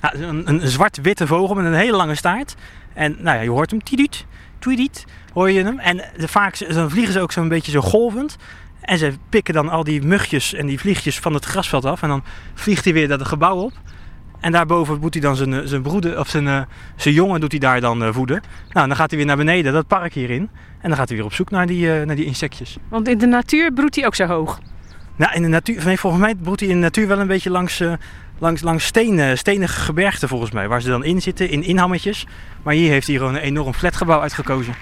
Ja, 0.00 0.14
een, 0.14 0.48
een 0.48 0.68
zwart-witte 0.68 1.26
vogel 1.26 1.54
met 1.54 1.64
een 1.64 1.74
hele 1.74 1.96
lange 1.96 2.14
staart. 2.14 2.54
En 2.94 3.16
nou 3.18 3.36
ja, 3.36 3.42
je 3.42 3.50
hoort 3.50 3.70
hem, 3.70 3.82
tiduut, 3.82 4.26
tweediet, 4.58 5.04
hoor 5.32 5.50
je 5.50 5.64
hem. 5.64 5.78
En 5.78 6.02
de, 6.16 6.28
vaak 6.28 6.74
dan 6.74 6.90
vliegen 6.90 7.12
ze 7.12 7.20
ook 7.20 7.32
zo'n 7.32 7.48
beetje 7.48 7.70
zo 7.70 7.80
golvend. 7.80 8.36
En 8.80 8.98
ze 8.98 9.12
pikken 9.28 9.54
dan 9.54 9.68
al 9.68 9.84
die 9.84 10.02
mugjes 10.02 10.54
en 10.54 10.66
die 10.66 10.78
vliegjes 10.78 11.18
van 11.18 11.34
het 11.34 11.44
grasveld 11.44 11.84
af. 11.84 12.02
En 12.02 12.08
dan 12.08 12.24
vliegt 12.54 12.84
hij 12.84 12.92
weer 12.92 13.08
dat 13.08 13.26
gebouw 13.26 13.56
op. 13.56 13.72
En 14.40 14.52
daarboven 14.52 15.00
moet 15.00 15.14
hij 15.14 15.22
dan 15.22 15.36
zijn, 15.36 15.54
eh, 15.54 15.60
zijn 15.64 15.82
broeder, 15.82 16.18
of 16.18 16.28
zijn, 16.28 16.48
eh, 16.48 16.60
zijn 16.96 17.14
jongen 17.14 17.40
doet 17.40 17.50
hij 17.50 17.60
daar 17.60 17.80
dan 17.80 18.02
eh, 18.02 18.12
voeden. 18.12 18.42
Nou, 18.70 18.86
dan 18.86 18.96
gaat 18.96 19.08
hij 19.08 19.18
weer 19.18 19.26
naar 19.26 19.36
beneden, 19.36 19.72
dat 19.72 19.86
park 19.86 20.14
hierin. 20.14 20.48
En 20.80 20.88
dan 20.88 20.96
gaat 20.96 21.08
hij 21.08 21.16
weer 21.16 21.26
op 21.26 21.32
zoek 21.32 21.50
naar 21.50 21.66
die, 21.66 22.04
naar 22.04 22.16
die 22.16 22.24
insectjes. 22.24 22.76
Want 22.88 23.08
in 23.08 23.18
de 23.18 23.26
natuur 23.26 23.72
broedt 23.72 23.94
hij 23.94 24.06
ook 24.06 24.14
zo 24.14 24.26
hoog. 24.26 24.60
Nou, 25.16 25.34
in 25.34 25.42
de 25.42 25.48
natuur, 25.48 25.84
nee, 25.84 25.98
volgens 25.98 26.22
mij 26.22 26.34
broedt 26.34 26.60
hij 26.60 26.68
in 26.68 26.74
de 26.74 26.80
natuur 26.80 27.08
wel 27.08 27.18
een 27.18 27.26
beetje 27.26 27.50
langs, 27.50 27.82
langs, 28.38 28.62
langs 28.62 28.84
stenen, 28.84 29.38
stenige 29.38 29.80
gebergten 29.80 30.28
volgens 30.28 30.50
mij. 30.50 30.68
Waar 30.68 30.82
ze 30.82 30.88
dan 30.88 31.04
in 31.04 31.22
zitten, 31.22 31.50
in 31.50 31.62
inhammetjes. 31.62 32.26
Maar 32.62 32.74
hier 32.74 32.90
heeft 32.90 33.06
hij 33.06 33.16
gewoon 33.16 33.34
een 33.34 33.40
enorm 33.40 33.74
flatgebouw 33.74 34.20
uitgekozen. 34.20 34.74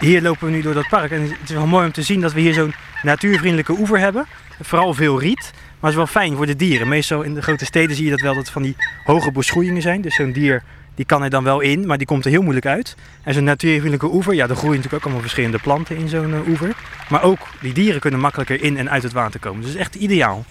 Hier 0.00 0.22
lopen 0.22 0.46
we 0.46 0.52
nu 0.52 0.62
door 0.62 0.74
dat 0.74 0.88
park 0.88 1.10
en 1.10 1.22
het 1.22 1.36
is 1.44 1.50
wel 1.50 1.66
mooi 1.66 1.86
om 1.86 1.92
te 1.92 2.02
zien 2.02 2.20
dat 2.20 2.32
we 2.32 2.40
hier 2.40 2.54
zo'n 2.54 2.74
natuurvriendelijke 3.02 3.72
oever 3.78 3.98
hebben. 3.98 4.26
Vooral 4.60 4.94
veel 4.94 5.20
riet, 5.20 5.50
maar 5.52 5.90
het 5.90 5.90
is 5.90 5.96
wel 5.96 6.06
fijn 6.06 6.36
voor 6.36 6.46
de 6.46 6.56
dieren. 6.56 6.88
Meestal 6.88 7.22
in 7.22 7.34
de 7.34 7.42
grote 7.42 7.64
steden 7.64 7.96
zie 7.96 8.04
je 8.04 8.10
dat 8.10 8.20
wel 8.20 8.34
dat 8.34 8.50
van 8.50 8.62
die 8.62 8.76
hoge 9.04 9.32
beschoeiingen 9.32 9.82
zijn. 9.82 10.00
Dus 10.00 10.14
zo'n 10.14 10.32
dier 10.32 10.62
die 10.94 11.04
kan 11.04 11.22
er 11.22 11.30
dan 11.30 11.44
wel 11.44 11.60
in, 11.60 11.86
maar 11.86 11.98
die 11.98 12.06
komt 12.06 12.24
er 12.24 12.30
heel 12.30 12.42
moeilijk 12.42 12.66
uit. 12.66 12.96
En 13.22 13.34
zo'n 13.34 13.44
natuurvriendelijke 13.44 14.14
oever, 14.14 14.34
ja, 14.34 14.48
er 14.48 14.56
groeien 14.56 14.76
natuurlijk 14.76 14.94
ook 14.94 15.02
allemaal 15.02 15.20
verschillende 15.20 15.58
planten 15.58 15.96
in 15.96 16.08
zo'n 16.08 16.34
eh, 16.34 16.48
oever. 16.48 16.76
Maar 17.08 17.22
ook 17.22 17.38
die 17.60 17.72
dieren 17.72 18.00
kunnen 18.00 18.20
makkelijker 18.20 18.62
in 18.62 18.76
en 18.76 18.90
uit 18.90 19.02
het 19.02 19.12
water 19.12 19.40
komen. 19.40 19.60
Dus 19.62 19.70
is 19.70 19.76
echt 19.76 19.94
ideaal. 19.94 20.44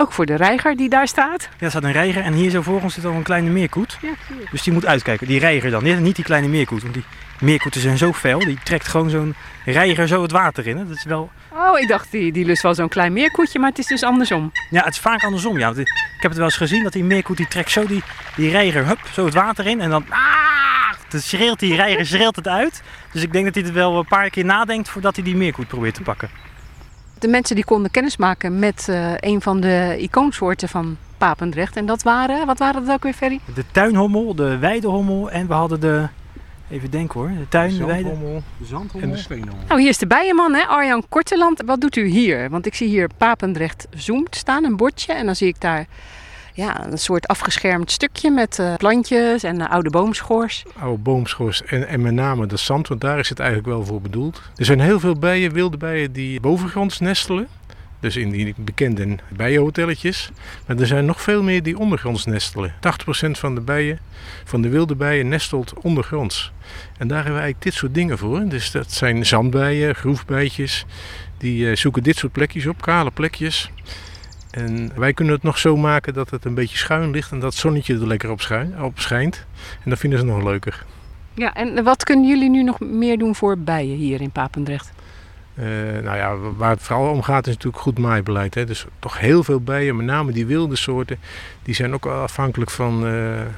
Ook 0.00 0.12
voor 0.12 0.26
de 0.26 0.34
reiger 0.34 0.76
die 0.76 0.88
daar 0.88 1.08
staat. 1.08 1.42
Ja, 1.42 1.64
er 1.64 1.70
staat 1.70 1.84
een 1.84 1.92
reiger 1.92 2.22
en 2.22 2.32
hier 2.32 2.50
zo 2.50 2.62
voor 2.62 2.82
ons 2.82 2.94
zit 2.94 3.04
al 3.04 3.12
een 3.12 3.22
kleine 3.22 3.50
meerkoet. 3.50 3.98
Ja, 4.02 4.10
Dus 4.50 4.62
die 4.62 4.72
moet 4.72 4.86
uitkijken. 4.86 5.26
Die 5.26 5.38
reiger 5.38 5.70
dan. 5.70 6.02
Niet- 6.02 6.14
die 6.16 6.24
kleine 6.24 6.48
meerkoet, 6.48 6.82
want 6.82 6.94
die 6.94 7.04
meerkoeten 7.40 7.80
zijn 7.80 7.98
zo 7.98 8.12
fel. 8.12 8.38
Die 8.38 8.58
trekt 8.64 8.88
gewoon 8.88 9.10
zo'n 9.10 9.34
reiger 9.64 10.08
zo 10.08 10.22
het 10.22 10.30
water 10.30 10.66
in. 10.66 10.76
hè. 10.76 10.86
Dat 10.86 10.96
is 10.96 11.04
wel... 11.04 11.30
Oh, 11.52 11.78
ik 11.78 11.88
dacht 11.88 12.10
die, 12.10 12.32
die 12.32 12.44
lust 12.44 12.62
wel 12.62 12.74
zo'n 12.74 12.88
klein 12.88 13.12
meerkoetje, 13.12 13.58
maar 13.58 13.68
het 13.68 13.78
is 13.78 13.86
dus 13.86 14.02
andersom. 14.02 14.52
Ja, 14.70 14.84
het 14.84 14.92
is 14.94 15.00
vaak 15.00 15.24
andersom. 15.24 15.58
Ja. 15.58 15.70
Ik 15.70 15.86
heb 16.20 16.30
het 16.30 16.36
wel 16.36 16.44
eens 16.44 16.56
gezien 16.56 16.82
dat 16.82 16.92
die 16.92 17.04
meerkoet 17.04 17.36
die 17.36 17.48
trekt 17.48 17.70
zo 17.70 17.86
die, 17.86 18.02
die 18.36 18.50
reiger 18.50 18.86
hup, 18.86 18.98
zo 19.12 19.24
het 19.24 19.34
water 19.34 19.66
in. 19.66 19.80
En 19.80 19.90
dan 19.90 20.04
ah, 20.08 20.18
Dan 21.08 21.20
schreeuwt 21.20 21.58
die 21.60 21.74
reiger 21.74 22.06
schreeuwt 22.06 22.36
het 22.36 22.48
uit. 22.48 22.82
Dus 23.12 23.22
ik 23.22 23.32
denk 23.32 23.44
dat 23.44 23.54
hij 23.54 23.64
er 23.64 23.72
wel 23.72 23.98
een 23.98 24.06
paar 24.06 24.30
keer 24.30 24.44
nadenkt 24.44 24.88
voordat 24.88 25.14
hij 25.16 25.24
die 25.24 25.36
meerkoet 25.36 25.68
probeert 25.68 25.94
te 25.94 26.02
pakken. 26.02 26.30
De 27.20 27.28
mensen 27.28 27.54
die 27.54 27.64
konden 27.64 27.90
kennismaken 27.90 28.58
met 28.58 28.88
eh, 28.88 29.12
een 29.16 29.40
van 29.40 29.60
de 29.60 29.96
icoonsoorten 29.98 30.68
van 30.68 30.96
Papendrecht. 31.18 31.76
En 31.76 31.86
dat 31.86 32.02
waren, 32.02 32.46
wat 32.46 32.58
waren 32.58 32.84
dat 32.84 32.94
ook 32.94 33.02
weer, 33.02 33.12
Ferry? 33.12 33.40
De 33.54 33.64
tuinhommel, 33.72 34.34
de 34.34 34.58
weidehommel 34.58 35.30
en 35.30 35.46
we 35.46 35.52
hadden 35.52 35.80
de... 35.80 36.08
Even 36.70 36.90
denken 36.90 37.20
hoor. 37.20 37.28
De 37.28 37.48
tuin, 37.48 37.76
de 37.76 37.84
weide. 37.84 38.08
de 38.58 38.66
zandhommel 38.66 39.08
en 39.08 39.14
de 39.14 39.22
steenhommel. 39.22 39.64
Nou, 39.68 39.80
hier 39.80 39.88
is 39.88 39.98
de 39.98 40.06
bijenman, 40.06 40.54
hè? 40.54 40.62
Arjan 40.62 41.04
Korteland. 41.08 41.62
Wat 41.66 41.80
doet 41.80 41.96
u 41.96 42.06
hier? 42.06 42.50
Want 42.50 42.66
ik 42.66 42.74
zie 42.74 42.88
hier 42.88 43.08
Papendrecht 43.16 43.86
zoomt 43.90 44.36
staan, 44.36 44.64
een 44.64 44.76
bordje. 44.76 45.12
En 45.12 45.26
dan 45.26 45.36
zie 45.36 45.48
ik 45.48 45.60
daar 45.60 45.86
ja, 46.54 46.86
een 46.86 46.98
soort 46.98 47.28
afgeschermd 47.28 47.90
stukje 47.90 48.30
met 48.30 48.58
eh, 48.58 48.74
plantjes 48.74 49.42
en 49.42 49.60
eh, 49.60 49.70
oude 49.70 49.90
boomschors. 49.90 50.62
Oude 50.78 51.02
boomschors 51.02 51.64
en, 51.64 51.88
en 51.88 52.02
met 52.02 52.12
name 52.12 52.46
de 52.46 52.56
zand, 52.56 52.88
want 52.88 53.00
daar 53.00 53.18
is 53.18 53.28
het 53.28 53.38
eigenlijk 53.38 53.68
wel 53.68 53.84
voor 53.84 54.00
bedoeld. 54.00 54.42
Er 54.56 54.64
zijn 54.64 54.80
heel 54.80 55.00
veel 55.00 55.14
bijen, 55.14 55.52
wilde 55.52 55.76
bijen, 55.76 56.12
die 56.12 56.40
bovengronds 56.40 56.98
nestelen. 56.98 57.48
Dus 58.00 58.16
in 58.16 58.30
die 58.30 58.54
bekende 58.56 59.16
bijenhotelletjes. 59.28 60.30
Maar 60.66 60.76
er 60.76 60.86
zijn 60.86 61.04
nog 61.04 61.20
veel 61.22 61.42
meer 61.42 61.62
die 61.62 61.78
ondergronds 61.78 62.24
nestelen. 62.24 62.74
80% 63.26 63.30
van 63.30 63.54
de 63.54 63.60
bijen, 63.60 63.98
van 64.44 64.62
de 64.62 64.68
wilde 64.68 64.94
bijen, 64.94 65.28
nestelt 65.28 65.72
ondergronds. 65.80 66.52
En 66.98 67.08
daar 67.08 67.16
hebben 67.16 67.34
we 67.34 67.40
eigenlijk 67.40 67.62
dit 67.62 67.74
soort 67.74 67.94
dingen 67.94 68.18
voor. 68.18 68.48
Dus 68.48 68.70
dat 68.70 68.92
zijn 68.92 69.26
zandbijen, 69.26 69.94
groefbijtjes. 69.94 70.84
Die 71.38 71.70
eh, 71.70 71.76
zoeken 71.76 72.02
dit 72.02 72.16
soort 72.16 72.32
plekjes 72.32 72.66
op, 72.66 72.80
kale 72.80 73.10
plekjes. 73.10 73.70
En 74.50 74.90
wij 74.96 75.12
kunnen 75.12 75.34
het 75.34 75.42
nog 75.42 75.58
zo 75.58 75.76
maken 75.76 76.14
dat 76.14 76.30
het 76.30 76.44
een 76.44 76.54
beetje 76.54 76.76
schuin 76.76 77.10
ligt 77.10 77.32
en 77.32 77.40
dat 77.40 77.54
zonnetje 77.54 77.94
er 77.94 78.06
lekker 78.06 78.30
op, 78.30 78.40
op 78.80 78.98
schijnt. 79.00 79.46
En 79.84 79.90
dat 79.90 79.98
vinden 79.98 80.18
ze 80.18 80.24
nog 80.24 80.42
leuker. 80.42 80.84
Ja, 81.34 81.54
en 81.54 81.84
wat 81.84 82.04
kunnen 82.04 82.28
jullie 82.28 82.50
nu 82.50 82.62
nog 82.62 82.80
meer 82.80 83.18
doen 83.18 83.34
voor 83.34 83.58
bijen 83.58 83.96
hier 83.96 84.20
in 84.20 84.30
Papendrecht? 84.30 84.92
Uh, 85.60 86.02
nou 86.02 86.16
ja, 86.16 86.36
waar 86.56 86.70
het 86.70 86.82
vooral 86.82 87.10
om 87.10 87.22
gaat 87.22 87.46
is 87.46 87.54
natuurlijk 87.54 87.82
goed 87.82 87.98
maaibeleid. 87.98 88.54
Hè. 88.54 88.64
Dus 88.64 88.86
toch 88.98 89.18
heel 89.18 89.44
veel 89.44 89.60
bijen, 89.60 89.96
met 89.96 90.06
name 90.06 90.32
die 90.32 90.46
wilde 90.46 90.76
soorten, 90.76 91.18
die 91.62 91.74
zijn 91.74 91.94
ook 91.94 92.06
afhankelijk 92.06 92.70
van 92.70 93.06
uh, 93.06 93.12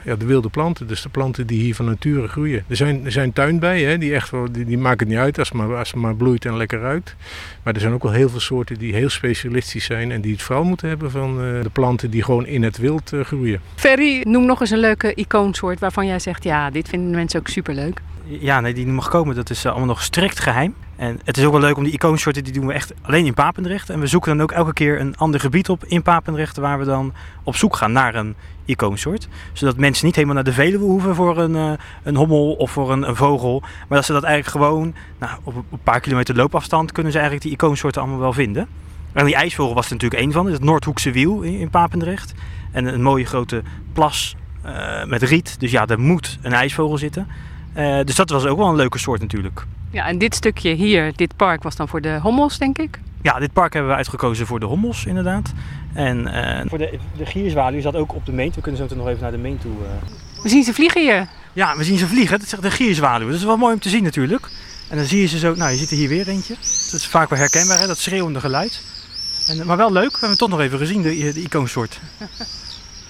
ja, 0.04 0.16
de 0.16 0.24
wilde 0.24 0.48
planten. 0.48 0.86
Dus 0.86 1.02
de 1.02 1.08
planten 1.08 1.46
die 1.46 1.60
hier 1.60 1.74
van 1.74 1.84
nature 1.84 2.28
groeien. 2.28 2.64
Er 2.68 2.76
zijn, 2.76 3.04
er 3.04 3.12
zijn 3.12 3.32
tuinbijen, 3.32 3.88
hè, 3.88 3.98
die, 3.98 4.14
echt, 4.14 4.32
die, 4.50 4.64
die 4.64 4.78
maken 4.78 4.98
het 4.98 5.08
niet 5.08 5.24
uit 5.24 5.38
als 5.38 5.48
het, 5.48 5.56
maar, 5.58 5.76
als 5.76 5.90
het 5.90 6.00
maar 6.00 6.14
bloeit 6.14 6.44
en 6.44 6.56
lekker 6.56 6.80
ruikt. 6.80 7.16
Maar 7.62 7.74
er 7.74 7.80
zijn 7.80 7.92
ook 7.92 8.02
wel 8.02 8.12
heel 8.12 8.28
veel 8.28 8.40
soorten 8.40 8.78
die 8.78 8.94
heel 8.94 9.10
specialistisch 9.10 9.84
zijn 9.84 10.10
en 10.10 10.20
die 10.20 10.32
het 10.32 10.42
vooral 10.42 10.64
moeten 10.64 10.88
hebben 10.88 11.10
van 11.10 11.30
uh, 11.30 11.62
de 11.62 11.70
planten 11.72 12.10
die 12.10 12.22
gewoon 12.22 12.46
in 12.46 12.62
het 12.62 12.78
wild 12.78 13.12
groeien. 13.22 13.60
Ferry, 13.74 14.20
noem 14.22 14.46
nog 14.46 14.60
eens 14.60 14.70
een 14.70 14.78
leuke 14.78 15.14
icoonsoort 15.14 15.80
waarvan 15.80 16.06
jij 16.06 16.18
zegt, 16.18 16.44
ja, 16.44 16.70
dit 16.70 16.88
vinden 16.88 17.10
mensen 17.10 17.40
ook 17.40 17.48
superleuk. 17.48 18.00
Ja, 18.24 18.60
nee, 18.60 18.74
die 18.74 18.86
mag 18.86 19.08
komen, 19.08 19.34
dat 19.34 19.50
is 19.50 19.66
allemaal 19.66 19.86
nog 19.86 20.02
strikt 20.02 20.40
geheim. 20.40 20.74
En 20.96 21.20
het 21.24 21.36
is 21.36 21.44
ook 21.44 21.52
wel 21.52 21.60
leuk 21.60 21.76
om 21.76 21.84
die 21.84 21.92
icoonsoorten, 21.92 22.44
die 22.44 22.52
doen 22.52 22.66
we 22.66 22.72
echt 22.72 22.92
alleen 23.02 23.26
in 23.26 23.34
Papendrecht. 23.34 23.90
En 23.90 24.00
we 24.00 24.06
zoeken 24.06 24.36
dan 24.36 24.42
ook 24.42 24.52
elke 24.52 24.72
keer 24.72 25.00
een 25.00 25.16
ander 25.16 25.40
gebied 25.40 25.68
op 25.68 25.84
in 25.84 26.02
Papendrecht 26.02 26.56
waar 26.56 26.78
we 26.78 26.84
dan 26.84 27.12
op 27.42 27.56
zoek 27.56 27.76
gaan 27.76 27.92
naar 27.92 28.14
een 28.14 28.34
icoonsoort. 28.64 29.28
Zodat 29.52 29.76
mensen 29.76 30.06
niet 30.06 30.14
helemaal 30.14 30.34
naar 30.34 30.44
de 30.44 30.52
Veluwe 30.52 30.84
hoeven 30.84 31.14
voor 31.14 31.38
een, 31.38 31.54
uh, 31.54 31.72
een 32.02 32.16
hommel 32.16 32.52
of 32.52 32.70
voor 32.70 32.92
een, 32.92 33.08
een, 33.08 33.16
vogel. 33.16 33.60
Maar 33.60 33.98
dat 33.98 34.04
ze 34.04 34.12
dat 34.12 34.22
eigenlijk 34.22 34.64
gewoon 34.64 34.94
nou, 35.18 35.32
op 35.42 35.54
een 35.54 35.82
paar 35.82 36.00
kilometer 36.00 36.36
loopafstand 36.36 36.92
kunnen 36.92 37.12
ze 37.12 37.18
eigenlijk 37.18 37.48
die 37.48 37.56
icoonsoorten 37.56 38.02
allemaal 38.02 38.20
wel 38.20 38.32
vinden. 38.32 38.68
En 39.12 39.24
die 39.24 39.34
ijsvogel 39.34 39.74
was 39.74 39.86
er 39.86 39.92
natuurlijk 39.92 40.22
één 40.22 40.32
van, 40.32 40.46
het 40.46 40.64
Noordhoekse 40.64 41.10
wiel 41.10 41.40
in, 41.40 41.70
Papendrecht. 41.70 42.34
En 42.70 42.86
een 42.86 43.02
mooie 43.02 43.24
grote 43.24 43.62
plas 43.92 44.36
uh, 44.66 45.04
met 45.04 45.22
riet. 45.22 45.60
Dus 45.60 45.70
ja, 45.70 45.86
er 45.86 46.00
moet 46.00 46.38
een 46.42 46.52
ijsvogel 46.52 46.98
zitten. 46.98 47.26
Uh, 47.76 48.00
dus 48.04 48.14
dat 48.14 48.30
was 48.30 48.44
ook 48.44 48.58
wel 48.58 48.68
een 48.68 48.76
leuke 48.76 48.98
soort 48.98 49.20
natuurlijk. 49.20 49.64
Ja, 49.90 50.06
en 50.06 50.18
dit 50.18 50.34
stukje 50.34 50.72
hier, 50.72 51.12
dit 51.16 51.36
park, 51.36 51.62
was 51.62 51.76
dan 51.76 51.88
voor 51.88 52.00
de 52.00 52.18
hommels, 52.22 52.58
denk 52.58 52.78
ik? 52.78 53.00
Ja, 53.22 53.38
dit 53.38 53.52
park 53.52 53.72
hebben 53.72 53.90
we 53.90 53.96
uitgekozen 53.96 54.46
voor 54.46 54.60
de 54.60 54.66
hommels, 54.66 55.04
inderdaad. 55.04 55.52
En 55.92 56.18
uh, 56.18 56.60
voor 56.68 56.78
de, 56.78 56.98
de 57.16 57.26
gierzwaluw 57.26 57.80
zat 57.80 57.94
ook 57.94 58.14
op 58.14 58.26
de 58.26 58.32
meent. 58.32 58.54
We 58.54 58.60
kunnen 58.60 58.88
zo 58.88 58.96
nog 58.96 59.08
even 59.08 59.22
naar 59.22 59.30
de 59.30 59.38
meent 59.38 59.60
toe. 59.60 59.72
Uh... 59.72 60.42
We 60.42 60.48
zien 60.48 60.64
ze 60.64 60.74
vliegen 60.74 61.00
hier. 61.00 61.28
Ja, 61.52 61.76
we 61.76 61.84
zien 61.84 61.98
ze 61.98 62.06
vliegen. 62.06 62.38
Dat 62.38 62.52
is 62.52 62.58
de 62.60 62.70
gierzwaluw. 62.70 63.26
Dat 63.26 63.36
is 63.36 63.44
wel 63.44 63.56
mooi 63.56 63.74
om 63.74 63.80
te 63.80 63.88
zien 63.88 64.02
natuurlijk. 64.02 64.48
En 64.88 64.96
dan 64.96 65.06
zie 65.06 65.20
je 65.20 65.26
ze 65.26 65.38
zo, 65.38 65.54
nou 65.54 65.70
je 65.70 65.76
ziet 65.76 65.90
er 65.90 65.96
hier 65.96 66.08
weer 66.08 66.28
eentje. 66.28 66.54
Dat 66.90 67.00
is 67.00 67.06
vaak 67.06 67.28
wel 67.28 67.38
herkenbaar, 67.38 67.78
hè? 67.78 67.86
dat 67.86 67.98
schreeuwende 67.98 68.40
geluid. 68.40 68.82
En, 69.48 69.66
maar 69.66 69.76
wel 69.76 69.92
leuk, 69.92 70.10
we 70.10 70.10
hebben 70.10 70.28
hem 70.28 70.38
toch 70.38 70.48
nog 70.48 70.60
even 70.60 70.78
gezien, 70.78 71.02
de, 71.02 71.32
de 71.32 71.42
icoonsoort. 71.42 72.00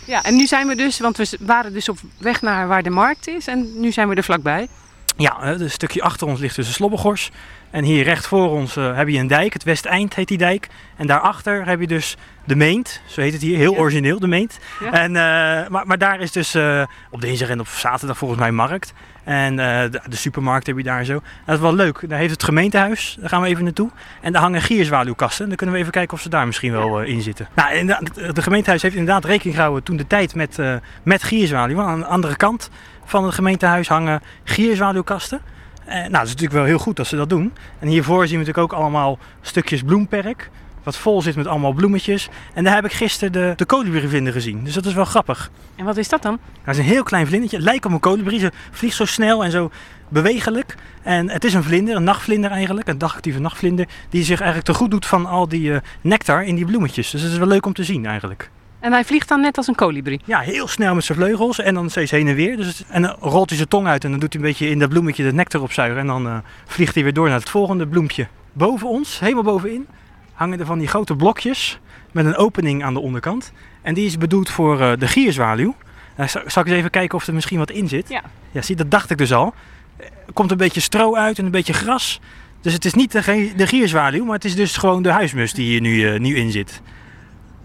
Ja, 0.04 0.22
en 0.22 0.36
nu 0.36 0.46
zijn 0.46 0.66
we 0.66 0.76
dus, 0.76 0.98
want 0.98 1.16
we 1.16 1.36
waren 1.40 1.72
dus 1.72 1.88
op 1.88 1.98
weg 2.18 2.42
naar 2.42 2.68
waar 2.68 2.82
de 2.82 2.90
markt 2.90 3.28
is 3.28 3.46
en 3.46 3.80
nu 3.80 3.92
zijn 3.92 4.08
we 4.08 4.14
er 4.14 4.24
vlakbij. 4.24 4.68
Ja, 5.16 5.42
een 5.42 5.70
stukje 5.70 6.02
achter 6.02 6.26
ons 6.26 6.40
ligt 6.40 6.56
dus 6.56 6.66
de 6.66 6.72
Slobbegors. 6.72 7.30
En 7.72 7.84
hier 7.84 8.04
recht 8.04 8.26
voor 8.26 8.50
ons 8.50 8.76
uh, 8.76 8.96
heb 8.96 9.08
je 9.08 9.18
een 9.18 9.26
dijk, 9.26 9.52
het 9.52 9.62
Westeind 9.62 10.14
heet 10.14 10.28
die 10.28 10.38
dijk. 10.38 10.68
En 10.96 11.06
daarachter 11.06 11.66
heb 11.66 11.80
je 11.80 11.86
dus 11.86 12.16
de 12.44 12.56
Meent, 12.56 13.00
zo 13.06 13.20
heet 13.20 13.32
het 13.32 13.42
hier, 13.42 13.56
heel 13.56 13.76
origineel 13.76 14.18
de 14.18 14.26
Meent. 14.26 14.58
Ja. 14.80 14.92
En, 14.92 15.10
uh, 15.10 15.68
maar, 15.68 15.86
maar 15.86 15.98
daar 15.98 16.20
is 16.20 16.32
dus 16.32 16.54
uh, 16.54 16.82
op 17.10 17.20
dinsdag 17.20 17.48
en 17.48 17.60
op 17.60 17.68
zaterdag 17.68 18.18
volgens 18.18 18.40
mij 18.40 18.50
markt. 18.50 18.92
En 19.24 19.56
de, 19.56 20.00
de, 20.08 20.16
supermarkt 20.16 20.66
heb 20.66 20.76
je 20.76 20.82
daar 20.82 21.04
zo. 21.04 21.12
En 21.12 21.22
dat 21.44 21.54
is 21.54 21.60
wel 21.60 21.74
leuk, 21.74 22.08
daar 22.08 22.18
heeft 22.18 22.32
het 22.32 22.42
gemeentehuis, 22.42 23.16
daar 23.20 23.28
gaan 23.28 23.42
we 23.42 23.48
even 23.48 23.64
naartoe. 23.64 23.90
En 24.20 24.32
daar 24.32 24.42
hangen 24.42 24.62
gierzwaluwkasten, 24.62 25.48
dan 25.48 25.56
kunnen 25.56 25.74
we 25.74 25.80
even 25.80 25.92
kijken 25.92 26.14
of 26.14 26.22
ze 26.22 26.28
daar 26.28 26.46
misschien 26.46 26.72
wel 26.72 27.02
in 27.02 27.20
zitten. 27.20 27.48
Nou, 27.54 27.86
de, 28.32 28.42
gemeentehuis 28.42 28.82
heeft 28.82 28.94
inderdaad 28.94 29.24
rekening 29.24 29.54
gehouden 29.54 29.82
toen 29.82 29.96
de 29.96 30.06
tijd 30.06 30.34
met, 30.34 30.58
met 31.02 31.22
gierzwaluw. 31.22 31.80
Aan 31.80 32.00
de 32.00 32.06
andere 32.06 32.36
kant 32.36 32.70
van 33.04 33.24
het 33.24 33.34
gemeentehuis 33.34 33.88
hangen 33.88 34.22
gierzwaluwkasten. 34.44 35.40
Eh, 35.84 35.94
nou, 35.94 36.10
dat 36.10 36.22
is 36.22 36.28
natuurlijk 36.28 36.52
wel 36.52 36.64
heel 36.64 36.78
goed 36.78 36.96
dat 36.96 37.06
ze 37.06 37.16
dat 37.16 37.28
doen. 37.28 37.52
En 37.78 37.88
hiervoor 37.88 38.26
zien 38.26 38.38
we 38.38 38.44
natuurlijk 38.44 38.72
ook 38.72 38.80
allemaal 38.80 39.18
stukjes 39.40 39.82
bloemperk. 39.82 40.50
Wat 40.82 40.96
vol 40.96 41.22
zit 41.22 41.36
met 41.36 41.46
allemaal 41.46 41.72
bloemetjes. 41.72 42.28
En 42.54 42.64
daar 42.64 42.74
heb 42.74 42.84
ik 42.84 42.92
gisteren 42.92 43.32
de, 43.32 43.52
de 43.56 44.32
gezien. 44.32 44.64
Dus 44.64 44.74
dat 44.74 44.86
is 44.86 44.94
wel 44.94 45.04
grappig. 45.04 45.50
En 45.76 45.84
wat 45.84 45.96
is 45.96 46.08
dat 46.08 46.22
dan? 46.22 46.38
Dat 46.64 46.74
is 46.74 46.80
een 46.80 46.86
heel 46.86 47.02
klein 47.02 47.26
vlindertje. 47.26 47.56
Het 47.56 47.66
lijkt 47.66 47.84
op 47.84 47.92
een 47.92 48.00
kolibrie. 48.00 48.38
Ze 48.38 48.52
vliegt 48.70 48.96
zo 48.96 49.04
snel 49.04 49.44
en 49.44 49.50
zo 49.50 49.70
bewegelijk. 50.08 50.74
En 51.02 51.30
het 51.30 51.44
is 51.44 51.54
een 51.54 51.62
vlinder, 51.62 51.96
een 51.96 52.04
nachtvlinder 52.04 52.50
eigenlijk. 52.50 52.88
Een 52.88 52.98
dagactieve 52.98 53.40
nachtvlinder. 53.40 53.86
Die 54.10 54.24
zich 54.24 54.40
eigenlijk 54.40 54.70
te 54.70 54.74
goed 54.74 54.90
doet 54.90 55.06
van 55.06 55.26
al 55.26 55.48
die 55.48 55.70
uh, 55.70 55.76
nectar 56.00 56.44
in 56.44 56.54
die 56.54 56.64
bloemetjes. 56.64 57.10
Dus 57.10 57.22
dat 57.22 57.30
is 57.30 57.38
wel 57.38 57.46
leuk 57.46 57.66
om 57.66 57.72
te 57.72 57.84
zien 57.84 58.06
eigenlijk. 58.06 58.50
En 58.82 58.92
hij 58.92 59.04
vliegt 59.04 59.28
dan 59.28 59.40
net 59.40 59.56
als 59.56 59.66
een 59.66 59.74
kolibrie? 59.74 60.20
Ja, 60.24 60.40
heel 60.40 60.68
snel 60.68 60.94
met 60.94 61.04
zijn 61.04 61.18
vleugels 61.18 61.58
en 61.58 61.74
dan 61.74 61.90
steeds 61.90 62.10
heen 62.10 62.28
en 62.28 62.34
weer. 62.34 62.56
Dus 62.56 62.66
het, 62.66 62.84
en 62.88 63.02
dan 63.02 63.16
rolt 63.20 63.48
hij 63.48 63.56
zijn 63.56 63.68
tong 63.68 63.86
uit 63.86 64.04
en 64.04 64.10
dan 64.10 64.20
doet 64.20 64.32
hij 64.32 64.42
een 64.42 64.48
beetje 64.48 64.68
in 64.68 64.78
dat 64.78 64.88
bloemetje 64.88 65.24
de 65.24 65.32
nectar 65.32 65.60
opzuigen. 65.60 65.98
En 65.98 66.06
dan 66.06 66.26
uh, 66.26 66.36
vliegt 66.66 66.94
hij 66.94 67.02
weer 67.02 67.12
door 67.12 67.28
naar 67.28 67.38
het 67.38 67.50
volgende 67.50 67.86
bloempje. 67.86 68.26
Boven 68.52 68.88
ons, 68.88 69.18
helemaal 69.18 69.42
bovenin, 69.42 69.86
hangen 70.32 70.60
er 70.60 70.66
van 70.66 70.78
die 70.78 70.88
grote 70.88 71.16
blokjes 71.16 71.78
met 72.12 72.24
een 72.24 72.36
opening 72.36 72.84
aan 72.84 72.94
de 72.94 73.00
onderkant. 73.00 73.52
En 73.82 73.94
die 73.94 74.06
is 74.06 74.18
bedoeld 74.18 74.50
voor 74.50 74.80
uh, 74.80 74.92
de 74.98 75.08
gierzwaluw. 75.08 75.74
Nou, 76.16 76.28
zal 76.28 76.62
ik 76.62 76.68
eens 76.68 76.76
even 76.76 76.90
kijken 76.90 77.18
of 77.18 77.26
er 77.26 77.34
misschien 77.34 77.58
wat 77.58 77.70
in 77.70 77.88
zit? 77.88 78.08
Ja. 78.08 78.22
Ja, 78.50 78.62
zie, 78.62 78.76
dat 78.76 78.90
dacht 78.90 79.10
ik 79.10 79.18
dus 79.18 79.32
al. 79.32 79.54
Er 79.96 80.32
komt 80.32 80.50
een 80.50 80.56
beetje 80.56 80.80
stro 80.80 81.16
uit 81.16 81.38
en 81.38 81.44
een 81.44 81.50
beetje 81.50 81.72
gras. 81.72 82.20
Dus 82.60 82.72
het 82.72 82.84
is 82.84 82.94
niet 82.94 83.12
de, 83.12 83.52
de 83.56 83.66
gierzwaluw, 83.66 84.24
maar 84.24 84.34
het 84.34 84.44
is 84.44 84.54
dus 84.54 84.76
gewoon 84.76 85.02
de 85.02 85.10
huismus 85.10 85.52
die 85.52 85.66
hier 85.66 85.80
nu, 85.80 86.12
uh, 86.12 86.20
nu 86.20 86.36
in 86.36 86.50
zit. 86.50 86.82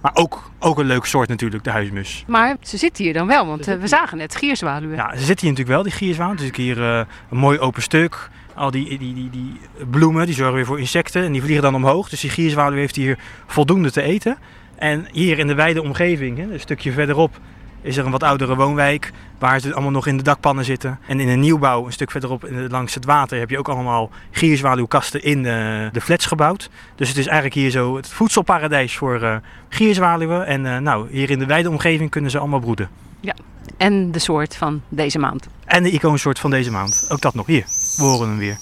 Maar 0.08 0.24
ook, 0.24 0.52
ook 0.60 0.80
een 0.80 0.86
leuk 0.86 1.06
soort 1.06 1.30
natuurlijk, 1.30 1.64
de 1.64 1.70
huismus. 1.70 2.24
Maar 2.28 2.56
ze 2.62 2.78
zitten 2.78 3.04
hier 3.04 3.14
dan 3.14 3.28
wel, 3.28 3.46
want 3.46 3.68
uh, 3.68 3.76
we 3.76 3.88
zagen 3.88 4.18
net 4.18 4.36
gierzwaluwen. 4.36 4.96
Ja, 4.96 5.12
ze 5.12 5.24
zitten 5.24 5.48
hier 5.48 5.50
natuurlijk 5.50 5.68
wel, 5.68 5.84
die 5.84 5.92
gierzwaluwen. 5.92 6.38
Dus 6.38 6.56
hier 6.56 6.78
uh, 6.78 7.02
een 7.30 7.38
mooi 7.38 7.60
open 7.60 7.82
stuk. 7.82 8.30
Al 8.54 8.72
die, 8.72 8.98
die, 8.98 9.14
die, 9.14 9.30
die 9.30 9.60
bloemen, 9.90 10.26
die 10.26 10.36
zorgen 10.36 10.56
weer 10.56 10.66
voor 10.66 10.80
insecten. 10.80 11.24
En 11.24 11.32
die 11.32 11.42
vliegen 11.42 11.64
dan 11.64 11.76
omhoog. 11.76 12.10
Dus 12.10 12.20
die 12.20 12.30
gierzwaluw 12.30 12.78
heeft 12.78 12.96
hier 12.96 13.18
voldoende 13.46 13.92
te 13.92 14.02
eten. 14.02 14.38
En 14.76 15.08
hier 15.12 15.40
in 15.40 15.48
de 15.48 15.56
wijde 15.56 15.82
omgeving, 15.82 16.38
hè, 16.38 16.44
een 16.44 16.60
stukje 16.60 16.92
verderop, 16.92 17.40
is 17.88 17.98
er 17.98 18.06
een 18.06 18.12
wat 18.12 18.24
oudere 18.24 18.56
woonwijk 18.56 19.12
waar 19.40 19.60
ze 19.60 19.74
allemaal 19.74 19.92
nog 19.92 20.08
in 20.08 20.18
de 20.18 20.24
dakpannen 20.24 20.66
zitten. 20.66 21.00
En 21.08 21.20
in 21.20 21.28
een 21.28 21.40
nieuwbouw, 21.40 21.86
een 21.86 21.92
stuk 21.92 22.12
verderop 22.12 22.50
langs 22.68 22.94
het 22.94 23.06
water, 23.06 23.40
heb 23.40 23.50
je 23.50 23.58
ook 23.58 23.70
allemaal 23.70 24.10
gierzwaluwkasten 24.32 25.24
in 25.24 25.44
de, 25.44 25.90
de 25.92 26.02
flats 26.02 26.26
gebouwd. 26.26 26.70
Dus 26.96 27.08
het 27.08 27.18
is 27.18 27.26
eigenlijk 27.26 27.56
hier 27.56 27.70
zo 27.70 27.96
het 27.96 28.10
voedselparadijs 28.10 28.98
voor 28.98 29.22
uh, 29.22 29.36
gierzwaluwen. 29.70 30.46
En 30.46 30.66
uh, 30.66 30.78
nou, 30.78 31.08
hier 31.12 31.30
in 31.30 31.40
de 31.40 31.46
wijde 31.46 31.70
omgeving 31.70 32.10
kunnen 32.10 32.32
ze 32.32 32.40
allemaal 32.40 32.60
broeden. 32.60 32.90
Ja, 33.20 33.36
en 33.78 34.12
de 34.12 34.20
soort 34.20 34.56
van 34.56 34.82
deze 34.90 35.20
maand. 35.20 35.48
En 35.66 35.84
de 35.84 35.92
icoonsoort 35.92 36.40
van 36.40 36.50
deze 36.50 36.72
maand. 36.72 37.08
Ook 37.10 37.22
dat 37.22 37.34
nog 37.34 37.46
hier. 37.46 37.66
We 37.98 38.04
horen 38.04 38.28
hem 38.28 38.38
weer. 38.38 38.58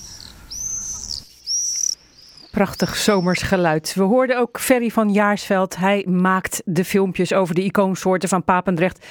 Prachtig 2.56 2.96
zomers 2.96 3.42
geluid. 3.42 3.94
We 3.96 4.04
hoorden 4.04 4.38
ook 4.38 4.60
Ferry 4.60 4.90
van 4.90 5.12
Jaarsveld. 5.12 5.78
Hij 5.78 6.06
maakt 6.08 6.62
de 6.66 6.86
filmpjes 6.86 7.34
over 7.34 7.56
de 7.56 7.64
icoonsoorten 7.64 8.30
van 8.30 8.44
Papendrecht. 8.44 9.06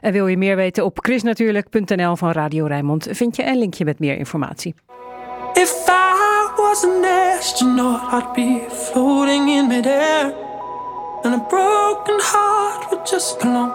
En 0.00 0.12
wil 0.12 0.26
je 0.26 0.36
meer 0.36 0.56
weten 0.56 0.84
op 0.84 0.98
chrisnatuurlijk.nl 1.02 2.16
van 2.16 2.30
Radio 2.30 2.66
Rijnmond 2.66 3.06
vind 3.10 3.36
je 3.36 3.46
een 3.46 3.58
linkje 3.58 3.84
met 3.84 3.98
meer 3.98 4.16
informatie. 4.16 4.74
If 5.52 5.88
I 5.88 6.50
was 6.56 6.84
an 6.84 7.04
I'd 8.12 8.32
be 8.34 8.66
floating 8.68 9.48
in. 9.48 9.72
And 11.22 11.34
a 11.34 11.44
broken 11.48 12.20
heart 12.20 12.90
would 12.90 13.10
just 13.10 13.38
belong 13.38 13.72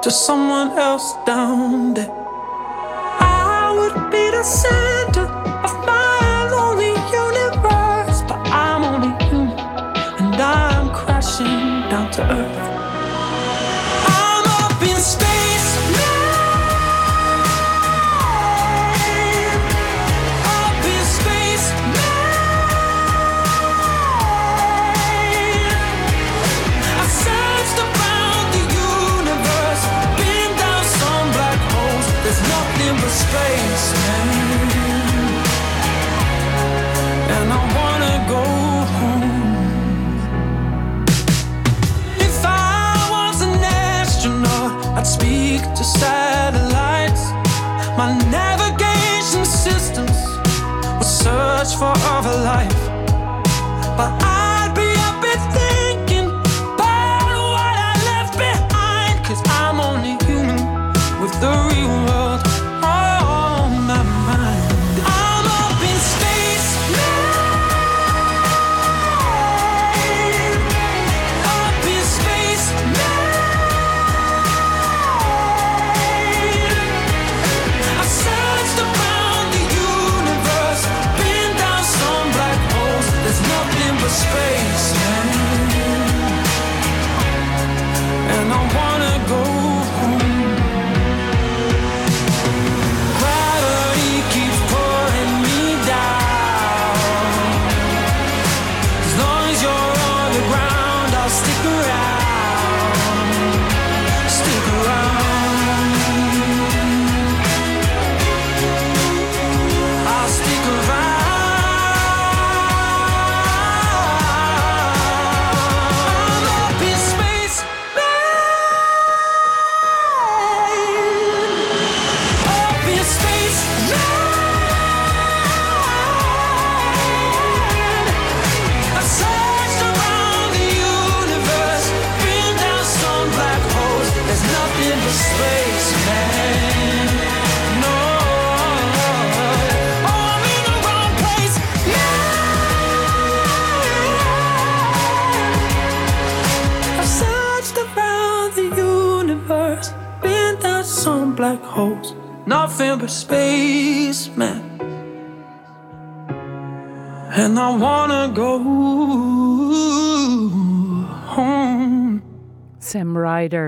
to 0.00 0.10
someone 0.10 0.80
else 0.80 1.14
down 1.24 1.94
there. 1.94 2.10
I 3.20 3.72
would 3.76 4.10
be 4.10 4.42
center 4.42 4.88
of 4.88 4.93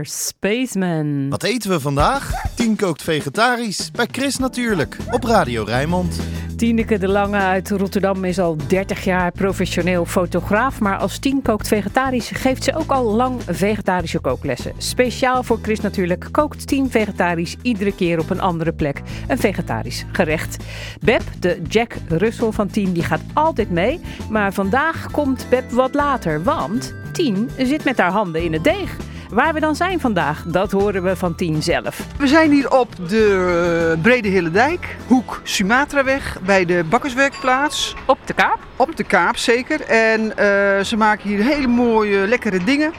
Spaceman. 0.05 1.29
Wat 1.29 1.43
eten 1.43 1.71
we 1.71 1.81
vandaag? 1.81 2.31
Tien 2.55 2.77
kookt 2.77 3.03
vegetarisch. 3.03 3.91
Bij 3.91 4.09
Chris 4.11 4.37
natuurlijk. 4.37 4.97
Op 5.11 5.25
Radio 5.25 5.65
Rijnmond. 5.65 6.21
Tineke 6.57 6.99
de 6.99 7.09
Lange 7.09 7.37
uit 7.37 7.71
Rotterdam 7.71 8.25
is 8.25 8.39
al 8.39 8.57
30 8.67 9.05
jaar 9.05 9.33
professioneel 9.33 10.05
fotograaf. 10.05 10.81
Maar 10.81 10.97
als 10.97 11.19
Tien 11.19 11.43
kookt 11.43 11.69
vegetarisch 11.69 12.31
geeft 12.31 12.65
ze 12.65 12.75
ook 12.77 12.91
al 12.91 13.05
lang 13.05 13.41
vegetarische 13.47 14.19
kooklessen. 14.19 14.73
Speciaal 14.79 15.43
voor 15.43 15.59
Chris 15.63 15.81
natuurlijk 15.81 16.29
kookt 16.31 16.67
Tien 16.67 16.91
vegetarisch 16.91 17.57
iedere 17.63 17.95
keer 17.95 18.19
op 18.19 18.31
een 18.31 18.41
andere 18.41 18.73
plek 18.73 19.03
een 19.29 19.39
vegetarisch 19.39 20.05
gerecht. 20.13 20.57
Beb, 21.01 21.23
de 21.41 21.63
Jack 21.69 21.95
Russell 22.09 22.51
van 22.51 22.69
Tien, 22.69 22.93
die 22.93 23.05
gaat 23.05 23.23
altijd 23.33 23.71
mee. 23.71 24.01
Maar 24.31 24.53
vandaag 24.53 25.11
komt 25.11 25.47
Beb 25.51 25.71
wat 25.71 25.95
later, 25.95 26.43
want 26.43 26.95
Tien 27.13 27.51
zit 27.57 27.85
met 27.85 27.99
haar 27.99 28.11
handen 28.11 28.43
in 28.43 28.53
het 28.53 28.65
deeg. 28.65 28.97
Waar 29.31 29.55
we 29.55 29.61
dan 29.61 29.77
zijn 29.77 30.01
vandaag, 30.01 30.43
dat 30.47 30.73
horen 30.73 31.03
we 31.03 31.17
van 31.17 31.35
Tien 31.35 31.63
zelf. 31.63 32.07
We 32.19 32.27
zijn 32.27 32.51
hier 32.51 32.71
op 32.79 32.89
de 33.09 33.95
eh, 33.95 34.03
Brede 34.03 34.29
Hillendijk, 34.29 34.97
hoek 35.07 35.41
Sumatraweg, 35.43 36.39
bij 36.45 36.65
de 36.65 36.85
bakkerswerkplaats. 36.89 37.95
Op 38.07 38.19
de 38.25 38.35
kaap. 38.35 38.59
Op 38.77 38.97
de 38.97 39.05
Kaap 39.05 39.37
zeker. 39.37 39.81
En 39.81 40.37
eh, 40.37 40.85
ze 40.85 40.97
maken 40.97 41.29
hier 41.29 41.43
hele 41.43 41.67
mooie, 41.67 42.27
lekkere 42.27 42.65
dingen. 42.65 42.93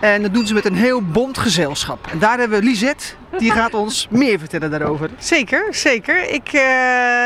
En 0.00 0.22
dat 0.22 0.34
doen 0.34 0.46
ze 0.46 0.54
met 0.54 0.64
een 0.64 0.74
heel 0.74 1.02
bond 1.02 1.38
gezelschap. 1.38 2.06
En 2.10 2.18
daar 2.18 2.38
hebben 2.38 2.58
we 2.58 2.64
Lisette, 2.64 3.04
die 3.38 3.50
gaat 3.60 3.74
ons 3.74 4.06
meer 4.10 4.38
vertellen 4.38 4.70
daarover. 4.70 5.10
Zeker, 5.18 5.74
zeker. 5.74 6.28
Ik, 6.28 6.46
eh, 6.46 6.52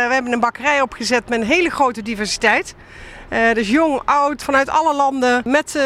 we 0.06 0.08
hebben 0.10 0.32
een 0.32 0.40
bakkerij 0.40 0.80
opgezet 0.80 1.28
met 1.28 1.40
een 1.40 1.46
hele 1.46 1.70
grote 1.70 2.02
diversiteit. 2.02 2.74
Eh, 3.28 3.52
dus 3.54 3.68
jong, 3.68 4.00
oud, 4.04 4.42
vanuit 4.42 4.68
alle 4.68 4.94
landen, 4.94 5.42
met 5.44 5.78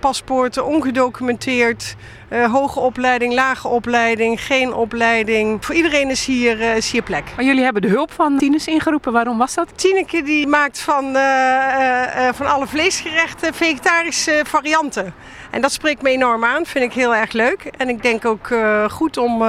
paspoorten, 0.00 0.66
ongedocumenteerd. 0.66 1.96
Eh, 2.28 2.52
hoge 2.52 2.80
opleiding, 2.80 3.34
lage 3.34 3.68
opleiding, 3.68 4.40
geen 4.40 4.74
opleiding. 4.74 5.64
Voor 5.64 5.74
iedereen 5.74 6.10
is 6.10 6.26
hier, 6.26 6.60
eh, 6.60 6.76
is 6.76 6.90
hier 6.90 7.02
plek. 7.02 7.24
Maar 7.36 7.44
jullie 7.44 7.64
hebben 7.64 7.82
de 7.82 7.88
hulp 7.88 8.12
van 8.12 8.38
Tines 8.38 8.66
ingeroepen. 8.66 9.12
Waarom 9.12 9.38
was 9.38 9.54
dat? 9.54 9.68
Tineke 9.74 10.22
die 10.22 10.46
maakt 10.46 10.80
van, 10.80 11.16
eh, 11.16 12.28
van 12.32 12.46
alle 12.46 12.66
vleesgerechten 12.66 13.54
vegetarische 13.54 14.42
varianten. 14.46 15.14
En 15.50 15.60
dat 15.60 15.72
spreekt 15.72 16.02
me 16.02 16.10
enorm 16.10 16.44
aan, 16.44 16.66
vind 16.66 16.84
ik 16.84 16.92
heel 16.92 17.14
erg 17.14 17.32
leuk. 17.32 17.70
En 17.76 17.88
ik 17.88 18.02
denk 18.02 18.24
ook 18.24 18.50
goed 18.90 19.16
om 19.16 19.42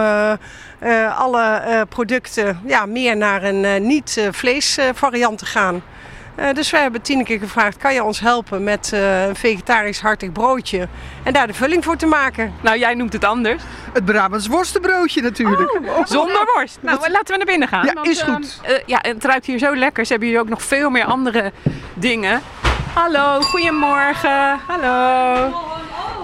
alle 1.16 1.86
producten 1.90 2.62
ja, 2.66 2.86
meer 2.86 3.18
naar 3.18 3.44
een 3.44 3.66
eh, 3.66 3.80
niet-vleesvariant 3.80 5.38
te 5.38 5.46
gaan. 5.46 5.82
Eh, 6.36 6.54
dus 6.54 6.70
wij 6.72 6.82
hebben 6.82 7.02
Tineke 7.02 7.40
gevraagd, 7.40 7.78
kan 7.78 7.94
je 7.94 8.04
ons 8.04 8.20
helpen 8.20 8.64
met 8.64 8.94
eh, 8.94 9.28
een 9.28 9.36
vegetarisch 9.36 10.02
hartig 10.02 10.32
broodje 10.32 10.88
en 11.24 11.34
daar 11.34 11.48
de 11.48 11.54
vulling 11.54 11.84
voor 11.84 11.96
te 11.96 12.06
maken? 12.06 12.54
Nou, 12.62 12.78
jij 12.78 12.94
noemt 12.94 13.14
het 13.14 13.24
anders. 13.24 13.64
Het 13.94 14.06
Brabants 14.06 14.48
worstenbroodje 14.48 15.22
natuurlijk. 15.22 15.80
Zonder 16.04 16.52
worst. 16.56 16.78
Nou, 16.82 16.98
laten 17.00 17.26
we 17.32 17.38
naar 17.38 17.46
binnen 17.46 17.68
gaan. 17.68 17.86
Ja, 17.86 18.04
is 18.04 18.20
ehm, 18.22 18.34
goed. 18.34 18.60
eh, 18.64 18.74
ja, 18.86 19.00
het 19.02 19.24
ruikt 19.26 19.46
hier 19.46 19.58
zo 19.60 19.76
lekker. 19.76 20.06
Ze 20.06 20.12
hebben 20.12 20.30
hier 20.30 20.40
ook 20.40 20.50
nog 20.50 20.64
veel 20.64 20.90
meer 20.90 21.06
andere 21.06 21.52
dingen. 21.94 22.42
Hallo, 22.94 23.42
goedemorgen. 23.42 24.60
Hallo. 24.68 25.50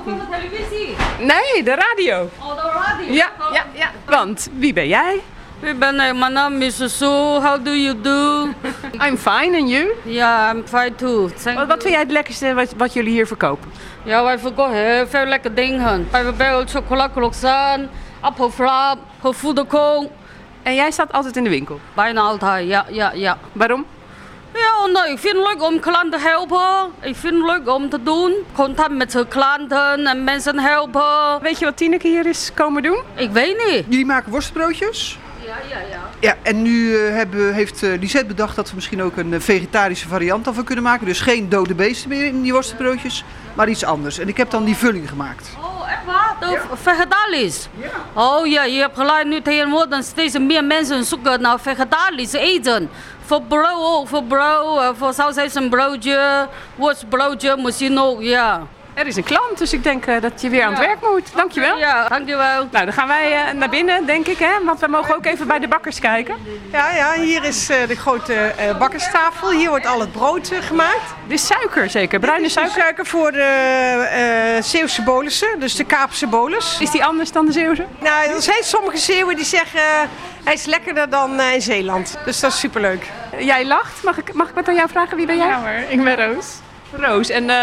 van 0.04 0.20
de 0.20 0.26
televisie. 0.38 0.96
Nee, 1.20 1.64
de 1.64 1.76
radio. 1.76 2.30
Oh, 2.40 2.56
de 2.56 2.72
radio. 2.74 3.14
Ja, 3.14 3.32
ja, 3.54 3.66
ja. 3.74 3.92
Want 4.06 4.50
wie 4.58 4.74
ben 4.74 4.88
jij? 4.88 5.22
Ik 5.66 5.80
ben, 5.80 6.00
eh, 6.00 6.14
mijn 6.14 6.34
naam 6.34 6.62
is 6.62 6.98
Sue. 6.98 7.40
How 7.42 7.66
do 7.66 7.72
you 7.72 8.02
do? 8.02 8.48
I'm 9.08 9.18
fine, 9.18 9.58
and 9.58 9.70
you? 9.70 9.94
Ja, 10.04 10.54
I'm 10.54 10.68
fine 10.68 10.96
too. 10.96 11.30
Thank 11.44 11.58
Wat, 11.58 11.68
wat 11.68 11.82
vind 11.82 11.94
jij 11.94 12.04
het 12.04 12.12
lekkerste 12.12 12.54
wat, 12.54 12.74
wat 12.78 12.94
jullie 12.94 13.12
hier 13.12 13.28
verkopen? 13.28 13.72
Ja, 14.04 14.24
wij 14.24 14.40
verkopen 14.40 14.74
heel 14.74 15.08
veel 15.08 15.26
lekkere 15.26 15.54
dingen. 15.54 16.08
Bijvoorbeeld 16.12 16.70
chocola 16.70 17.10
croissant, 17.10 17.90
appelflap. 18.20 18.98
En 20.64 20.76
jij 20.76 20.92
staat 20.92 21.12
altijd 21.12 21.36
in 21.36 21.44
de 21.44 21.50
winkel? 21.50 21.80
Bijna 21.94 22.22
altijd, 22.22 22.68
ja, 22.68 22.86
ja, 22.90 23.12
ja. 23.14 23.38
Waarom? 23.52 23.86
Ja, 24.54 24.86
nee, 25.02 25.12
ik 25.12 25.20
vind 25.20 25.36
het 25.36 25.48
leuk 25.48 25.64
om 25.64 25.80
klanten 25.80 26.20
te 26.20 26.28
helpen. 26.28 26.92
Ik 27.02 27.16
vind 27.16 27.34
het 27.34 27.46
leuk 27.46 27.70
om 27.76 27.90
te 27.90 28.04
doen. 28.04 28.34
Contact 28.54 28.92
met 28.92 29.12
de 29.12 29.28
klanten 29.28 30.06
en 30.06 30.24
mensen 30.24 30.60
helpen. 30.60 31.42
Weet 31.42 31.60
je 31.60 31.66
wat 31.66 31.78
Tineke 31.78 32.08
hier 32.08 32.26
is 32.26 32.52
komen 32.54 32.84
doen? 32.84 33.00
Ik 33.16 33.32
weet 33.32 33.66
niet. 33.68 33.86
Jullie 33.90 34.06
maken 34.06 34.32
worstbroodjes? 34.32 35.18
Ja, 35.46 35.58
ja, 35.70 35.80
ja. 35.92 36.02
Ja, 36.20 36.36
en 36.42 36.62
nu 36.62 36.96
eh, 36.96 37.14
hebben, 37.14 37.54
heeft 37.54 37.84
eh, 37.84 38.00
Lisette 38.00 38.26
bedacht 38.26 38.56
dat 38.56 38.70
we 38.70 38.76
misschien 38.76 39.02
ook 39.02 39.18
een 39.18 39.34
eh, 39.34 39.40
vegetarische 39.40 40.08
variant 40.08 40.48
van 40.52 40.64
kunnen 40.64 40.84
maken. 40.84 41.06
Dus 41.06 41.20
geen 41.20 41.50
dode 41.50 41.76
beesten 41.76 42.10
meer 42.10 42.26
in 42.26 42.42
die 42.42 42.54
worstenbroodjes, 42.54 43.24
maar 43.54 43.70
iets 43.70 43.84
anders. 43.84 44.20
En 44.20 44.28
ik 44.28 44.38
heb 44.38 44.50
dan 44.50 44.64
die 44.64 44.76
vulling 44.76 45.10
gemaakt. 45.10 45.50
Oh, 45.58 45.92
echt 45.92 46.06
waar? 46.06 46.36
De 46.40 46.60
vegetarisch? 46.74 47.68
Oh 48.14 48.48
ja, 48.48 48.64
je 48.64 48.80
hebt 48.80 48.98
gelijk. 48.98 49.26
Nu 49.26 49.42
tegenwoordig 49.42 50.04
steeds 50.04 50.40
meer 50.40 50.64
mensen 50.64 51.04
zoeken 51.04 51.42
naar 51.42 51.60
vegetarisch 51.60 52.34
eten. 52.34 52.90
Voor 53.26 53.42
brood 53.42 53.78
ook, 53.78 54.08
voor 54.08 54.24
brood, 54.24 54.98
voor 54.98 55.14
sausage 55.14 55.70
broodje, 55.70 56.48
worstbroodje, 56.76 57.58
misschien 57.58 58.00
ook, 58.00 58.22
ja. 58.22 58.68
Er 58.96 59.08
is 59.08 59.16
een 59.16 59.24
klant, 59.24 59.58
dus 59.58 59.74
ik 59.74 59.84
denk 59.84 60.06
eh, 60.06 60.22
dat 60.22 60.42
je 60.42 60.50
weer 60.50 60.64
aan 60.64 60.74
het 60.74 60.80
werk 60.80 61.02
moet. 61.02 61.36
Dankjewel. 61.36 61.78
Ja, 61.78 62.08
dankjewel. 62.08 62.68
Nou, 62.72 62.86
dan 62.86 62.94
gaan 62.94 63.08
wij 63.08 63.34
eh, 63.34 63.54
naar 63.54 63.70
binnen, 63.70 64.06
denk 64.06 64.28
ik, 64.28 64.38
hè? 64.38 64.64
Want 64.64 64.80
we 64.80 64.88
mogen 64.88 65.16
ook 65.16 65.26
even 65.26 65.48
bij 65.48 65.60
de 65.60 65.68
bakkers 65.68 66.00
kijken. 66.00 66.36
Ja, 66.72 66.92
ja, 66.92 67.14
hier 67.14 67.44
is 67.44 67.70
eh, 67.70 67.88
de 67.88 67.96
grote 67.96 68.34
eh, 68.34 68.78
bakkerstafel. 68.78 69.52
Hier 69.52 69.70
wordt 69.70 69.86
al 69.86 70.00
het 70.00 70.12
brood 70.12 70.52
gemaakt. 70.62 71.14
Dit 71.28 71.40
is 71.40 71.48
suiker 71.48 71.90
zeker, 71.90 72.20
bruine 72.20 72.42
Dit 72.42 72.50
is 72.50 72.54
de 72.54 72.60
suiker. 72.60 72.82
suiker 72.82 73.06
voor 73.06 73.32
de 73.32 73.42
eh 73.42 74.64
Zeeuwse 74.64 75.02
bolussen, 75.02 75.60
dus 75.60 75.76
de 75.76 75.84
Kaapse 75.84 76.28
bolus. 76.28 76.78
Is 76.80 76.92
die 76.92 77.06
anders 77.06 77.32
dan 77.32 77.46
de 77.46 77.52
Zeeuwse? 77.52 77.86
Nou, 78.00 78.30
er 78.30 78.42
zijn 78.42 78.64
sommige 78.64 78.98
Zeeuwen 78.98 79.36
die 79.36 79.46
zeggen 79.46 79.82
hij 80.46 80.54
is 80.54 80.66
lekkerder 80.66 81.10
dan 81.10 81.40
eh, 81.40 81.54
in 81.54 81.62
Zeeland. 81.62 82.18
Dus 82.26 82.40
dat 82.40 82.52
is 82.52 82.60
superleuk. 82.60 83.10
Jij 83.40 83.66
lacht. 83.66 84.04
Mag 84.04 84.18
ik, 84.18 84.34
mag 84.34 84.50
ik 84.50 84.56
wat 84.56 84.68
aan 84.68 84.76
jou 84.76 84.90
vragen? 84.90 85.18
Wie 85.18 85.26
ben 85.26 85.38
jij? 85.38 85.48
Ja 85.48 85.60
hoor, 85.60 85.90
ik 85.90 86.04
ben 86.04 86.16
Roos. 86.16 86.48
Roos. 87.00 87.30
En 87.30 87.50
eh, 87.50 87.58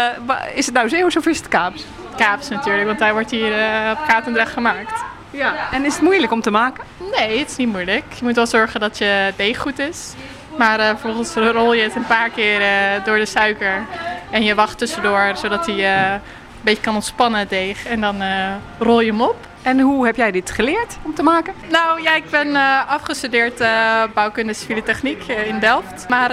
is 0.53 0.65
het 0.65 0.75
nou 0.75 0.89
Zeeuws 0.89 1.17
of 1.17 1.25
is 1.25 1.37
het 1.37 1.47
Kaaps? 1.47 1.85
Kaaps 2.17 2.49
natuurlijk, 2.49 2.87
want 2.87 2.99
hij 2.99 3.13
wordt 3.13 3.31
hier 3.31 3.53
eh, 3.53 3.91
op 3.91 4.07
Katendrecht 4.07 4.51
gemaakt. 4.51 5.03
Ja. 5.31 5.53
En 5.71 5.85
is 5.85 5.93
het 5.93 6.01
moeilijk 6.01 6.31
om 6.31 6.41
te 6.41 6.51
maken? 6.51 6.83
Nee, 7.17 7.39
het 7.39 7.49
is 7.49 7.55
niet 7.55 7.67
moeilijk. 7.67 8.03
Je 8.13 8.23
moet 8.23 8.35
wel 8.35 8.47
zorgen 8.47 8.79
dat 8.79 8.97
je 8.97 9.33
deeg 9.35 9.57
goed 9.57 9.79
is. 9.79 10.13
Maar 10.57 10.79
eh, 10.79 10.87
vervolgens 10.87 11.33
rol 11.33 11.73
je 11.73 11.81
het 11.81 11.95
een 11.95 12.05
paar 12.05 12.29
keer 12.29 12.61
eh, 12.61 13.05
door 13.05 13.17
de 13.17 13.25
suiker. 13.25 13.85
En 14.29 14.43
je 14.43 14.55
wacht 14.55 14.77
tussendoor, 14.77 15.31
zodat 15.35 15.65
hij 15.65 15.95
eh, 15.95 16.19
beetje 16.63 16.83
kan 16.83 16.95
ontspannen, 16.95 17.39
het 17.39 17.49
deeg. 17.49 17.85
En 17.85 18.01
dan 18.01 18.21
eh, 18.21 18.53
rol 18.79 19.01
je 19.01 19.11
hem 19.11 19.21
op. 19.21 19.35
En 19.61 19.79
hoe 19.79 20.05
heb 20.05 20.15
jij 20.15 20.31
dit 20.31 20.51
geleerd 20.51 20.97
om 21.01 21.13
te 21.13 21.23
maken? 21.23 21.53
Nou 21.69 22.01
ja, 22.01 22.15
ik 22.15 22.29
ben 22.29 22.55
eh, 22.55 22.89
afgestudeerd 22.89 23.59
eh, 23.59 24.03
bouwkunde 24.13 24.53
civiele 24.53 24.83
techniek 24.83 25.23
in 25.27 25.59
Delft. 25.59 26.05
Maar 26.09 26.31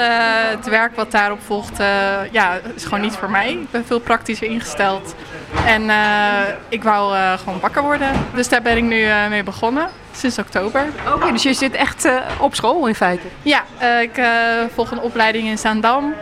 het 0.51 0.67
werk 0.67 0.97
wat 0.97 1.11
daarop 1.11 1.43
volgt, 1.43 1.77
ja, 2.31 2.59
is 2.75 2.85
gewoon 2.85 3.01
niet 3.01 3.15
voor 3.15 3.31
mij. 3.31 3.51
Ik 3.51 3.71
ben 3.71 3.87
veel 3.87 4.01
praktischer 4.01 4.49
ingesteld. 4.49 5.15
En 5.67 5.91
ik 6.69 6.83
wou 6.83 7.17
gewoon 7.39 7.61
bakker 7.61 7.83
worden. 7.83 8.11
Dus 8.35 8.49
daar 8.49 8.63
ben 8.63 8.77
ik 8.77 8.83
nu 8.83 9.07
mee 9.29 9.43
begonnen, 9.43 9.89
sinds 10.13 10.39
oktober. 10.39 10.85
Oké, 11.15 11.33
dus 11.33 11.43
je 11.43 11.55
zit 11.55 11.75
echt 11.75 12.09
op 12.39 12.55
school 12.55 12.87
in 12.87 12.95
feite? 12.95 13.27
Ja, 13.43 13.65
ik 14.01 14.21
volg 14.75 14.91
een 14.91 15.01
opleiding 15.01 15.49
in 15.49 15.59
Zaandam. 15.59 16.15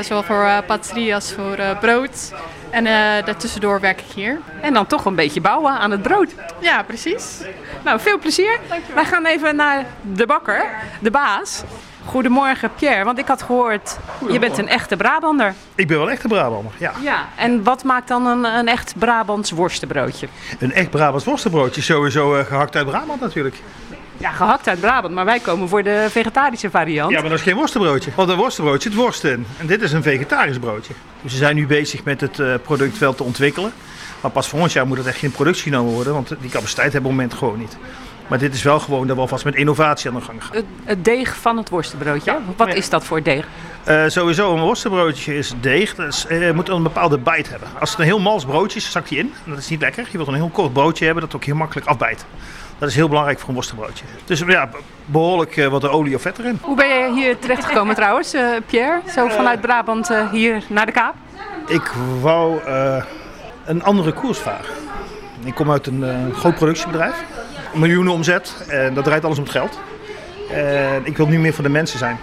zowel 0.00 0.22
voor 0.22 0.62
patisserie 0.66 1.14
als 1.14 1.32
voor 1.32 1.58
brood. 1.80 2.32
En 2.76 2.86
eh 2.86 3.24
daartussendoor 3.24 3.80
werk 3.80 4.00
ik 4.00 4.12
hier. 4.14 4.40
En 4.60 4.74
dan 4.74 4.86
toch 4.86 5.04
een 5.04 5.14
beetje 5.14 5.40
bouwen 5.40 5.72
aan 5.72 5.90
het 5.90 6.02
brood. 6.02 6.34
Ja, 6.60 6.82
precies. 6.82 7.40
Nou, 7.84 8.00
veel 8.00 8.18
plezier. 8.18 8.58
Wij 8.94 9.04
gaan 9.04 9.26
even 9.26 9.56
naar 9.56 9.84
de 10.02 10.26
bakker, 10.26 10.64
de 11.00 11.10
baas. 11.10 11.62
Goedemorgen 12.04 12.70
Pierre, 12.74 13.04
want 13.04 13.18
ik 13.18 13.26
had 13.26 13.42
gehoord, 13.42 13.98
je 14.28 14.38
bent 14.38 14.58
een 14.58 14.68
echte 14.68 14.96
Brabander. 14.96 15.54
Ik 15.74 15.86
ben 15.86 15.98
wel 15.98 16.10
echt 16.10 16.22
een 16.22 16.28
Brabander, 16.30 16.72
ja. 16.78 16.92
Ja. 17.00 17.28
En 17.36 17.62
wat 17.62 17.84
maakt 17.84 18.08
dan 18.08 18.26
een, 18.26 18.44
een 18.44 18.68
echt 18.68 18.94
Brabants 18.98 19.50
worstenbroodje? 19.50 20.28
Een 20.58 20.72
echt 20.72 20.90
Brabants 20.90 21.24
worstenbroodje, 21.24 21.82
sowieso 21.82 22.36
eh, 22.36 22.44
gehakt 22.46 22.76
uit 22.76 22.86
Brabant 22.86 23.20
natuurlijk. 23.20 23.56
Ja, 24.18 24.30
gehakt 24.30 24.68
uit 24.68 24.80
Brabant, 24.80 25.14
maar 25.14 25.24
wij 25.24 25.40
komen 25.40 25.68
voor 25.68 25.82
de 25.82 26.06
vegetarische 26.10 26.70
variant. 26.70 27.10
Ja, 27.10 27.20
maar 27.20 27.28
dat 27.28 27.38
is 27.38 27.44
geen 27.44 27.54
worstenbroodje. 27.54 28.10
Want 28.14 28.28
een 28.28 28.36
worstenbroodje 28.36 28.88
zit 28.90 28.98
worst 28.98 29.24
in. 29.24 29.46
En 29.58 29.66
dit 29.66 29.82
is 29.82 29.92
een 29.92 30.02
vegetarisch 30.02 30.58
broodje. 30.58 30.92
Dus 31.22 31.32
we 31.32 31.38
zijn 31.38 31.56
nu 31.56 31.66
bezig 31.66 32.04
met 32.04 32.20
het 32.20 32.38
eh, 32.38 32.54
product 32.62 32.98
wel 32.98 33.14
te 33.14 33.22
ontwikkelen. 33.22 33.72
Maar 34.20 34.30
pas 34.30 34.48
volgend 34.48 34.72
jaar 34.72 34.86
moet 34.86 34.98
het 34.98 35.06
echt 35.06 35.18
geen 35.18 35.30
productie 35.30 35.72
genomen 35.72 35.92
worden, 35.92 36.12
want 36.12 36.28
die 36.40 36.50
capaciteit 36.50 36.92
hebben 36.92 37.10
we 37.10 37.16
op 37.16 37.22
het 37.22 37.30
moment 37.30 37.34
gewoon 37.34 37.58
niet. 37.58 37.76
Maar 38.26 38.38
dit 38.38 38.54
is 38.54 38.62
wel 38.62 38.80
gewoon 38.80 39.06
dat 39.06 39.16
we 39.16 39.22
alvast 39.22 39.44
met 39.44 39.54
innovatie 39.54 40.10
aan 40.10 40.16
de 40.16 40.22
gang 40.22 40.44
gaan. 40.44 40.56
Het, 40.56 40.64
het 40.84 41.04
deeg 41.04 41.36
van 41.36 41.56
het 41.56 41.68
worstenbroodje. 41.68 42.38
Wat 42.56 42.74
is 42.74 42.88
dat 42.88 43.04
voor 43.04 43.22
deeg? 43.22 43.46
Eh, 43.84 44.04
sowieso, 44.06 44.54
een 44.54 44.60
worstenbroodje 44.60 45.36
is 45.36 45.52
deeg. 45.60 45.96
Is, 45.98 46.26
eh, 46.26 46.50
moet 46.50 46.68
een 46.68 46.82
bepaalde 46.82 47.18
bite 47.18 47.50
hebben. 47.50 47.68
Als 47.80 47.90
het 47.90 47.98
een 47.98 48.04
heel 48.04 48.20
mals 48.20 48.44
broodje 48.44 48.78
is, 48.78 48.90
zakt 48.90 49.08
die 49.08 49.18
in. 49.18 49.32
Dat 49.44 49.58
is 49.58 49.68
niet 49.68 49.80
lekker. 49.80 50.08
Je 50.10 50.16
wilt 50.16 50.28
een 50.28 50.34
heel 50.34 50.48
kort 50.48 50.72
broodje 50.72 51.04
hebben 51.04 51.22
dat 51.22 51.34
ook 51.34 51.44
heel 51.44 51.54
makkelijk 51.54 51.86
afbijt. 51.86 52.24
Dat 52.78 52.88
is 52.88 52.94
heel 52.94 53.08
belangrijk 53.08 53.38
voor 53.38 53.48
een 53.48 53.54
worstenbroodje. 53.54 54.04
Dus 54.24 54.40
ja, 54.46 54.68
behoorlijk 55.04 55.56
eh, 55.56 55.66
wat 55.66 55.88
olie 55.88 56.14
of 56.14 56.22
vet 56.22 56.38
erin. 56.38 56.58
Hoe 56.62 56.76
ben 56.76 56.88
je 56.88 57.12
hier 57.14 57.38
terechtgekomen 57.38 57.94
trouwens, 58.02 58.32
eh, 58.34 58.48
Pierre? 58.66 59.00
Zo 59.14 59.28
vanuit 59.28 59.60
Brabant 59.60 60.10
eh, 60.10 60.30
hier 60.30 60.62
naar 60.68 60.86
de 60.86 60.92
Kaap? 60.92 61.14
Ik 61.66 61.92
wou 62.20 62.60
eh, 62.64 63.02
een 63.64 63.82
andere 63.82 64.12
koers 64.12 64.38
varen. 64.38 64.70
Ik 65.44 65.54
kom 65.54 65.70
uit 65.70 65.86
een 65.86 66.04
eh, 66.04 66.34
groot 66.36 66.54
productiebedrijf. 66.54 67.24
Miljoenen 67.74 68.12
omzet 68.12 68.64
en 68.68 68.94
dat 68.94 69.04
draait 69.04 69.24
alles 69.24 69.38
om 69.38 69.42
het 69.42 69.52
geld. 69.52 69.78
En 70.50 71.00
ik 71.06 71.16
wil 71.16 71.26
nu 71.26 71.38
meer 71.38 71.54
voor 71.54 71.64
de 71.64 71.70
mensen 71.70 71.98
zijn. 71.98 72.18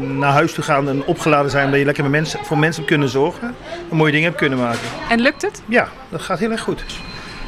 Naar 0.00 0.32
huis 0.32 0.52
toe 0.52 0.64
gaan 0.64 0.88
en 0.88 1.04
opgeladen 1.04 1.50
zijn 1.50 1.70
dat 1.70 1.78
je 1.78 1.84
lekker 1.84 2.02
met 2.02 2.12
mensen, 2.12 2.44
voor 2.44 2.58
mensen 2.58 2.76
hebt 2.82 2.92
kunnen 2.92 3.08
zorgen. 3.08 3.54
En 3.90 3.96
mooie 3.96 4.10
dingen 4.12 4.26
hebt 4.26 4.38
kunnen 4.40 4.58
maken. 4.58 4.80
En 5.08 5.20
lukt 5.20 5.42
het? 5.42 5.62
Ja, 5.66 5.88
dat 6.08 6.20
gaat 6.22 6.38
heel 6.38 6.50
erg 6.50 6.60
goed. 6.60 6.84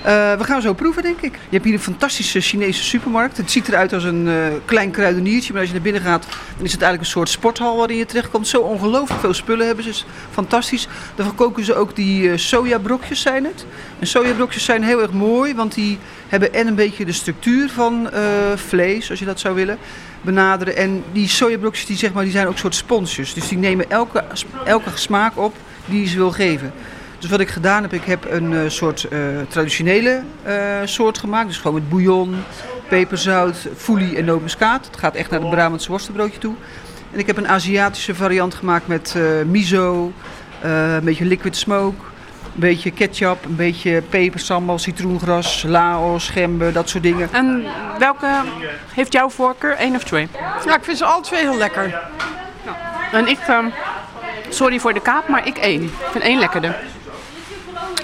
Eh, 0.02 0.32
we 0.34 0.44
gaan 0.44 0.62
zo 0.62 0.72
proeven, 0.72 1.02
denk 1.02 1.20
ik. 1.20 1.32
Je 1.32 1.38
hebt 1.50 1.64
hier 1.64 1.74
een 1.74 1.80
fantastische 1.80 2.40
Chinese 2.40 2.82
supermarkt. 2.82 3.36
Het 3.36 3.50
ziet 3.50 3.68
eruit 3.68 3.92
als 3.92 4.04
een 4.04 4.28
eh, 4.28 4.34
klein 4.64 4.90
kruideniertje, 4.90 5.52
maar 5.52 5.60
als 5.60 5.70
je 5.70 5.74
naar 5.74 5.84
binnen 5.84 6.02
gaat, 6.02 6.22
dan 6.56 6.64
is 6.64 6.72
het 6.72 6.82
eigenlijk 6.82 7.00
een 7.00 7.06
soort 7.06 7.28
sporthal 7.28 7.76
waarin 7.76 7.96
je 7.96 8.06
terechtkomt. 8.06 8.48
Zo 8.48 8.60
ongelooflijk 8.60 9.20
veel 9.20 9.34
spullen 9.34 9.66
hebben 9.66 9.84
ze. 9.84 9.90
is 9.90 10.04
fantastisch. 10.30 10.88
Dan 11.14 11.26
verkopen 11.26 11.64
ze 11.64 11.74
ook 11.74 11.96
die 11.96 12.30
eh, 12.30 12.36
sojabrokjes, 12.36 13.20
zijn 13.20 13.44
het. 13.44 13.66
En 13.98 14.06
sojabrokjes 14.06 14.64
zijn 14.64 14.82
heel 14.82 15.02
erg 15.02 15.12
mooi, 15.12 15.54
want 15.54 15.74
die 15.74 15.98
hebben 16.28 16.54
en 16.54 16.66
een 16.66 16.74
beetje 16.74 17.04
de 17.04 17.12
structuur 17.12 17.68
van 17.68 18.10
vlees, 18.54 19.10
als 19.10 19.18
je 19.18 19.24
dat 19.24 19.40
zou 19.40 19.54
willen, 19.54 19.78
benaderen. 20.20 20.76
En 20.76 21.04
die 21.12 21.28
sojabrokjes 21.28 21.86
die, 21.86 21.96
zeg 21.96 22.12
maar, 22.12 22.22
die 22.22 22.32
zijn 22.32 22.46
ook 22.46 22.58
soort 22.58 22.74
sponsjes. 22.74 23.34
Dus 23.34 23.48
die 23.48 23.58
nemen 23.58 23.90
elke, 23.90 24.24
elke 24.64 24.90
smaak 24.94 25.38
op 25.38 25.54
die 25.86 26.00
je 26.00 26.06
ze 26.06 26.16
wil 26.16 26.30
geven. 26.30 26.72
Dus 27.18 27.30
wat 27.30 27.40
ik 27.40 27.48
gedaan 27.48 27.82
heb, 27.82 27.92
ik 27.92 28.04
heb 28.04 28.30
een 28.30 28.52
eh, 28.54 28.60
soort 28.68 29.04
eh, 29.04 29.18
traditionele 29.48 30.22
eh, 30.42 30.56
soort 30.84 31.18
gemaakt. 31.18 31.46
Dus 31.46 31.56
gewoon 31.56 31.74
met 31.74 31.88
bouillon, 31.88 32.36
peperzout, 32.88 33.68
foelie 33.76 34.16
en 34.16 34.24
nootmuskaat. 34.24 34.86
Het 34.86 34.96
gaat 34.96 35.14
echt 35.14 35.30
naar 35.30 35.40
het 35.40 35.50
Brabantse 35.50 35.90
worstenbroodje 35.90 36.38
toe. 36.38 36.54
En 37.12 37.18
ik 37.18 37.26
heb 37.26 37.36
een 37.36 37.48
Aziatische 37.48 38.14
variant 38.14 38.54
gemaakt 38.54 38.86
met 38.86 39.14
eh, 39.16 39.22
miso, 39.46 40.12
eh, 40.60 40.94
een 40.94 41.04
beetje 41.04 41.24
liquid 41.24 41.56
smoke, 41.56 41.96
een 42.54 42.60
beetje 42.60 42.90
ketchup, 42.90 43.44
een 43.44 43.56
beetje 43.56 44.02
peper, 44.02 44.40
sambal, 44.40 44.78
citroengras, 44.78 45.64
laos, 45.66 46.28
gember, 46.28 46.72
dat 46.72 46.88
soort 46.88 47.02
dingen. 47.02 47.28
En 47.32 47.64
welke 47.98 48.26
heeft 48.94 49.12
jouw 49.12 49.28
voorkeur? 49.28 49.76
Eén 49.78 49.94
of 49.94 50.04
twee? 50.04 50.28
Ja, 50.66 50.76
ik 50.76 50.84
vind 50.84 50.98
ze 50.98 51.04
alle 51.04 51.22
twee 51.22 51.40
heel 51.40 51.56
lekker. 51.56 52.00
En 53.12 53.26
ik, 53.28 53.38
ehm, 53.38 53.66
sorry 54.48 54.78
voor 54.78 54.94
de 54.94 55.00
kaap, 55.00 55.28
maar 55.28 55.46
ik 55.46 55.56
één. 55.56 55.82
Ik 55.82 56.08
vind 56.10 56.24
één 56.24 56.38
lekkerder. 56.38 56.76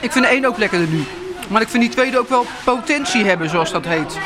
Ik 0.05 0.13
vind 0.13 0.25
de 0.25 0.31
één 0.31 0.45
ook 0.45 0.57
lekkerder 0.57 0.89
nu. 0.89 1.05
Maar 1.49 1.61
ik 1.61 1.69
vind 1.69 1.83
die 1.83 1.93
tweede 1.93 2.19
ook 2.19 2.29
wel 2.29 2.47
potentie 2.65 3.25
hebben, 3.25 3.51
zoals 3.51 3.73
dat 3.73 3.85
heet. 3.85 4.19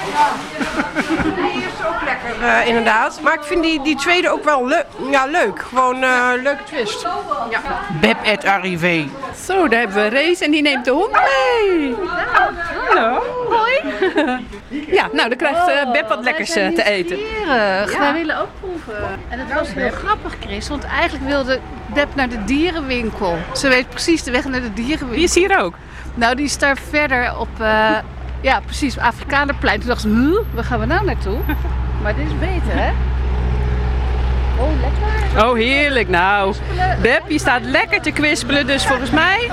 Die 1.37 1.63
is 1.63 1.87
ook 1.87 2.03
lekker, 2.05 2.49
eh, 2.49 2.67
inderdaad. 2.67 3.21
Maar 3.23 3.35
ik 3.35 3.43
vind 3.43 3.63
die, 3.63 3.83
die 3.83 3.97
tweede 3.97 4.31
ook 4.31 4.45
wel 4.45 4.67
leuk. 4.67 4.87
Ja, 5.11 5.25
leuk. 5.25 5.65
Gewoon 5.69 6.03
eh 6.03 6.31
leuke 6.43 6.65
twist. 6.65 7.07
Ja. 7.51 7.61
Beb 8.01 8.17
et 8.25 8.45
arrivé. 8.45 9.09
Zo, 9.47 9.69
daar 9.69 9.79
hebben 9.79 10.03
we 10.03 10.09
Rees 10.09 10.41
en 10.41 10.51
die 10.51 10.63
neemt 10.63 10.85
de 10.85 10.91
hond 10.91 11.13
mee. 11.13 11.95
Hallo. 12.89 13.23
Ja, 14.69 15.09
nou, 15.13 15.29
dan 15.29 15.39
krijgt 15.39 15.69
eh, 15.69 15.93
Beb 15.93 16.09
wat 16.09 16.25
lekkers 16.25 16.57
eh, 16.57 16.69
te 16.69 16.85
eten. 16.85 17.17
Nieuwsgierig. 17.17 17.99
Wij 17.99 18.13
willen 18.13 18.41
ook 18.41 18.49
proeven. 18.61 19.19
En 19.29 19.39
het 19.39 19.53
was 19.53 19.73
heel 19.73 19.91
grappig, 19.91 20.37
Chris, 20.41 20.69
want 20.69 20.85
eigenlijk 20.85 21.25
wilde 21.27 21.59
Beb 21.95 22.15
naar 22.15 22.29
de 22.29 22.45
dierenwinkel. 22.45 23.37
Ze 23.55 23.69
weet 23.69 23.89
precies 23.89 24.23
de 24.23 24.31
weg 24.31 24.45
naar 24.45 24.61
de 24.61 24.73
dierenwinkel. 24.73 25.15
Die 25.15 25.25
is 25.25 25.35
hier 25.35 25.61
ook? 25.61 25.75
Nou, 26.15 26.35
die 26.35 26.45
is 26.45 26.59
daar 26.59 26.77
verder 26.91 27.39
op, 27.39 27.49
eh, 27.61 27.97
ja 28.41 28.61
precies, 28.61 28.99
Afrikanerplein. 28.99 29.79
Toen 29.79 29.89
dacht 29.89 30.01
ze, 30.01 30.09
huh, 30.09 30.55
waar 30.55 30.65
gaan 30.65 30.81
we 30.81 30.87
nou 30.87 31.05
naartoe? 31.05 31.39
Maar 32.03 32.15
dit 32.15 32.27
is 32.27 32.39
beter, 32.39 32.81
hè? 32.81 32.91
Oh, 34.59 34.71
lekker. 34.81 35.49
Oh, 35.49 35.55
heerlijk. 35.55 36.09
Nou, 36.09 36.55
Beb, 37.03 37.23
je 37.29 37.39
staat 37.39 37.63
lekker 37.63 38.01
te 38.01 38.11
kwispelen, 38.11 38.67
dus 38.67 38.87
volgens 38.87 39.11
mij 39.11 39.51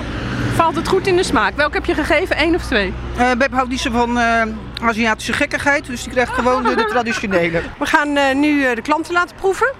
valt 0.55 0.75
het 0.75 0.87
goed 0.87 1.07
in 1.07 1.15
de 1.15 1.23
smaak. 1.23 1.55
Welke 1.55 1.73
heb 1.75 1.85
je 1.85 1.93
gegeven? 1.93 2.41
Eén 2.41 2.55
of 2.55 2.63
twee? 2.63 2.93
Eh, 3.17 3.31
Beb 3.37 3.51
houdt 3.53 3.69
niet 3.69 3.79
zo 3.79 3.91
van 3.91 4.19
eh, 4.19 4.41
Aziatische 4.81 5.33
gekkigheid, 5.33 5.85
dus 5.85 6.03
die 6.03 6.11
krijgt 6.11 6.33
gewoon 6.33 6.63
de, 6.63 6.75
de 6.75 6.85
traditionele. 6.85 7.61
We 7.79 7.85
gaan 7.85 8.15
eh, 8.17 8.35
nu 8.35 8.63
eh, 8.65 8.75
de 8.75 8.81
klanten 8.81 9.13
laten 9.13 9.35
proeven. 9.35 9.73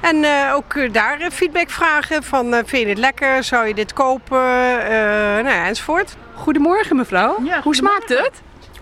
En 0.00 0.24
eh, 0.24 0.54
ook 0.54 0.92
daar 0.94 1.18
feedback 1.32 1.70
vragen 1.70 2.22
van 2.22 2.54
eh, 2.54 2.60
vind 2.64 2.82
je 2.82 2.86
dit 2.86 2.98
lekker? 2.98 3.44
Zou 3.44 3.66
je 3.66 3.74
dit 3.74 3.92
kopen? 3.92 4.38
Eh, 4.84 4.90
nou 5.44 5.48
ja, 5.48 5.66
enzovoort. 5.66 6.16
Goedemorgen 6.34 6.96
mevrouw. 6.96 7.36
Hoe 7.62 7.74
smaakt 7.74 8.08
het? 8.08 8.30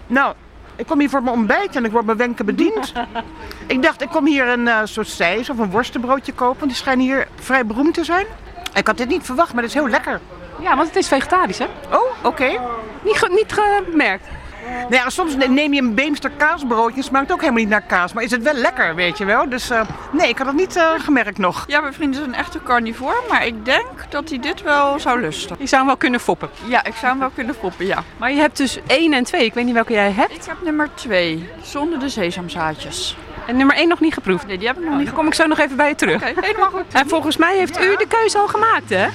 Nou, 0.07 0.35
Ik 0.77 0.87
kom 0.87 0.99
hier 1.01 1.09
voor 1.11 1.23
mijn 1.23 1.37
ontbijt 1.37 1.77
en 1.77 1.85
ik 1.85 1.91
word 1.93 2.05
mijn 2.05 2.19
wenken 2.19 2.47
bediend. 2.47 2.93
ik 3.67 3.83
dacht, 3.83 4.03
ik 4.03 4.09
kom 4.09 4.27
hier 4.27 4.49
een 4.49 4.67
uh, 4.67 4.79
soort 4.85 5.09
sijs 5.09 5.51
of 5.51 5.59
een 5.59 5.71
worstenbroodje 5.71 6.33
kopen. 6.33 6.59
want 6.59 6.71
Die 6.71 6.81
schijnen 6.81 7.05
hier 7.05 7.27
vrij 7.41 7.67
beroemd 7.67 7.95
te 7.95 8.05
zijn. 8.05 8.27
Ik 8.75 8.87
had 8.87 8.97
dit 8.97 9.09
niet 9.09 9.25
verwacht, 9.25 9.53
maar 9.53 9.63
het 9.63 9.73
is 9.73 9.79
heel 9.79 9.89
lekker. 9.89 10.21
Ja, 10.61 10.77
want 10.77 10.89
het 10.89 10.97
is 10.97 11.09
vegetarisch, 11.09 11.59
hè? 11.59 11.67
Oh, 11.93 12.25
oké. 12.25 12.49
Niet, 13.03 13.29
niet 13.31 13.53
gemerkt. 13.53 14.27
Nou 14.89 15.03
ja, 15.03 15.11
soms 15.11 15.37
neem 15.37 15.75
je 15.75 15.81
een 15.81 15.95
Beemster 15.95 16.31
kaasbroodje. 16.37 17.03
Smaakt 17.03 17.33
ook 17.33 17.41
helemaal 17.41 17.61
niet 17.61 17.71
naar 17.71 17.83
kaas. 17.83 18.13
Maar 18.13 18.23
is 18.25 18.31
het 18.31 18.43
wel 18.43 18.55
lekker, 18.55 18.95
weet 18.95 19.19
je 19.19 19.25
wel. 19.25 19.49
Dus 19.49 19.71
eh, 19.71 19.81
nee, 20.13 20.29
ik 20.29 20.39
had 20.39 20.47
het 20.47 20.57
niet 20.57 20.77
eh, 20.77 20.91
gemerkt 20.99 21.39
nog. 21.39 21.65
Ja, 21.67 21.81
mijn 21.81 21.93
vriend 21.93 22.15
is 22.15 22.21
een 22.21 22.35
echte 22.35 22.63
carnivore, 22.63 23.23
maar 23.29 23.47
ik 23.47 23.65
denk 23.65 23.87
dat 24.09 24.29
hij 24.29 24.39
dit 24.39 24.63
wel 24.63 24.99
zou 24.99 25.21
lusten. 25.21 25.57
Je 25.59 25.67
zou 25.67 25.77
hem 25.77 25.87
wel 25.87 25.97
kunnen 25.97 26.21
foppen. 26.21 26.51
Ja, 26.65 26.85
ik 26.85 26.95
zou 26.95 27.07
hem 27.07 27.19
wel 27.19 27.31
kunnen 27.35 27.55
foppen, 27.55 27.87
ja. 27.87 28.03
Maar 28.17 28.31
je 28.33 28.41
hebt 28.41 28.57
dus 28.57 28.79
1 28.87 29.13
en 29.13 29.25
2. 29.25 29.45
Ik 29.45 29.55
weet 29.55 29.65
niet 29.65 29.75
welke 29.75 29.93
jij 29.93 30.11
hebt. 30.13 30.35
Ik 30.35 30.45
heb 30.47 30.57
nummer 30.63 30.89
2, 30.95 31.49
zonder 31.63 31.99
de 31.99 32.09
sesamzaadjes. 32.09 33.17
En 33.47 33.57
nummer 33.57 33.77
1 33.77 33.89
nog 33.89 34.01
niet 34.01 34.15
geproefd? 34.15 34.47
Nee, 34.47 34.59
die 34.59 34.67
heb 34.67 34.77
ik 34.77 34.83
nog 34.83 34.91
Nou, 34.91 35.03
niet 35.03 35.13
dan 35.13 35.19
kom 35.19 35.27
ik 35.27 35.35
zo 35.35 35.47
nog 35.47 35.59
even 35.59 35.77
bij 35.77 35.89
je 35.89 35.95
terug. 35.95 36.23
Oké, 36.31 36.47
helemaal 36.47 36.71
goed. 36.71 36.85
En 36.93 37.09
volgens 37.09 37.37
mij 37.37 37.57
heeft 37.57 37.81
u 37.81 37.97
de 37.97 38.07
keuze 38.09 38.39
al 38.39 38.49
gemaakt, 38.49 38.91
hè? 38.91 39.07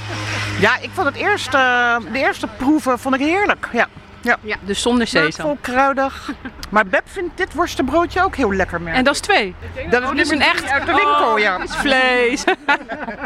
Ja, 0.59 0.77
ik 0.81 0.89
vond 0.93 1.07
het 1.07 1.15
eerste, 1.15 1.57
eh, 1.57 1.95
de 2.11 2.19
eerste 2.19 2.47
proeven 2.57 2.99
vond 2.99 3.15
ik 3.15 3.21
heerlijk. 3.21 3.69
Ja. 3.71 3.87
Ja. 4.23 4.37
ja, 4.41 4.55
dus 4.61 4.81
zonder 4.81 5.07
sesam. 5.07 5.31
Smaakvol, 5.31 5.57
kruidig. 5.61 6.31
Maar 6.69 6.85
Beb 6.85 7.03
vindt 7.05 7.37
dit 7.37 7.53
worstenbroodje 7.53 8.23
ook 8.23 8.35
heel 8.35 8.53
lekker, 8.53 8.81
merk 8.81 8.95
En 8.95 9.03
dat 9.03 9.13
is 9.13 9.19
twee? 9.19 9.55
Dat 9.89 10.01
is 10.01 10.09
Oh, 10.09 10.15
is 10.15 10.29
een 10.29 10.41
echt 10.41 10.69
uit 10.69 10.85
de 10.85 10.93
winkel, 10.93 11.31
Oh, 11.31 11.39
ja. 11.39 11.63
Is 11.63 11.75
vlees. 11.75 12.43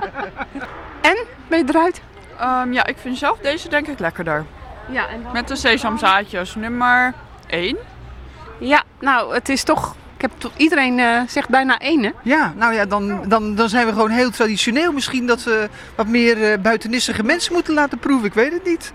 en? 1.12 1.17
Ben 1.47 1.57
je 1.57 1.63
eruit? 1.67 2.01
Ehm, 2.39 2.73
ja, 2.73 2.86
ik 2.86 2.97
vind 2.97 3.17
zelf 3.17 3.38
deze 3.38 3.69
denk 3.69 3.88
ik 3.88 3.99
lekkerder. 3.99 4.45
Ja, 4.89 5.07
en 5.07 5.25
Met 5.33 5.47
de 5.47 5.55
sesamzaadjes, 5.55 6.55
nummer 6.55 7.13
1. 7.47 7.77
Ja, 8.60 8.83
nou, 8.99 9.33
het 9.33 9.49
is 9.49 9.63
toch... 9.63 9.95
Ik 10.15 10.21
heb 10.21 10.31
toch 10.38 10.51
iedereen 10.57 10.99
eh, 10.99 11.21
zegt 11.27 11.49
bijna 11.49 11.79
één, 11.79 12.03
hè? 12.03 12.12
Ja, 12.23 12.53
nou 12.55 12.73
ja, 12.73 12.86
dan, 12.86 13.29
dan, 13.29 13.55
dan 13.55 13.69
zijn 13.69 13.86
we 13.86 13.91
gewoon 13.91 14.10
heel 14.10 14.29
traditioneel. 14.29 14.91
Misschien 14.91 15.25
dat 15.27 15.43
we 15.43 15.69
wat 15.95 16.07
meer 16.07 16.51
eh, 16.51 16.60
buitenissige 16.60 17.23
mensen 17.23 17.53
moeten 17.53 17.73
laten 17.73 17.99
proeven. 17.99 18.27
Ik 18.27 18.33
weet 18.33 18.53
het 18.53 18.65
niet. 18.65 18.93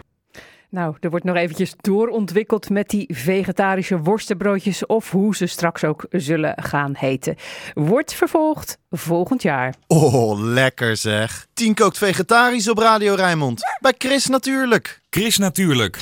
Nou, 0.73 0.97
er 1.01 1.11
wordt 1.11 1.25
nog 1.25 1.37
eventjes 1.37 1.75
doorontwikkeld 1.81 2.71
met 2.71 2.89
die 2.89 3.09
vegetarische 3.15 3.99
worstenbroodjes 3.99 4.87
of 4.87 5.11
hoe 5.11 5.37
ze 5.37 5.47
straks 5.47 5.85
ook 5.85 6.07
zullen 6.11 6.55
gaan 6.63 6.95
heten. 6.97 7.37
Wordt 7.75 8.15
vervolgd 8.15 8.79
volgend 8.91 9.43
jaar. 9.43 9.75
Oh, 9.87 10.41
lekker 10.41 10.97
zeg. 10.97 11.47
Tien 11.53 11.75
kookt 11.75 11.99
vegetarisch 11.99 12.69
op 12.69 12.79
Radio 12.79 13.15
Rijnmond. 13.15 13.63
Bij 13.81 13.95
Chris 13.99 14.27
natuurlijk. 14.27 15.01
Chris 15.11 15.39
natuurlijk. 15.39 15.99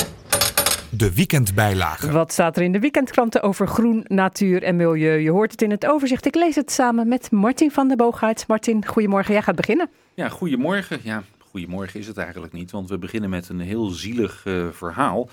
De 0.90 1.14
weekendbijlage. 1.14 2.10
Wat 2.10 2.32
staat 2.32 2.56
er 2.56 2.62
in 2.62 2.72
de 2.72 2.80
weekendkranten 2.80 3.42
over 3.42 3.68
groen, 3.68 4.04
natuur 4.08 4.62
en 4.62 4.76
milieu? 4.76 5.18
Je 5.18 5.30
hoort 5.30 5.50
het 5.50 5.62
in 5.62 5.70
het 5.70 5.86
overzicht. 5.86 6.26
Ik 6.26 6.34
lees 6.34 6.54
het 6.54 6.70
samen 6.70 7.08
met 7.08 7.30
Martin 7.30 7.70
van 7.70 7.88
der 7.88 7.96
Boogaard. 7.96 8.44
Martin, 8.46 8.86
goedemorgen. 8.86 9.32
Jij 9.32 9.42
gaat 9.42 9.56
beginnen. 9.56 9.90
Ja, 10.14 10.28
goedemorgen. 10.28 11.00
Ja, 11.02 11.22
goedemorgen 11.50 12.00
is 12.00 12.06
het 12.06 12.16
eigenlijk 12.16 12.52
niet, 12.52 12.70
want 12.70 12.88
we 12.88 12.98
beginnen 12.98 13.30
met 13.30 13.48
een 13.48 13.60
heel 13.60 13.86
zielig 13.86 14.46
eh, 14.46 14.68
verhaal. 14.70 15.28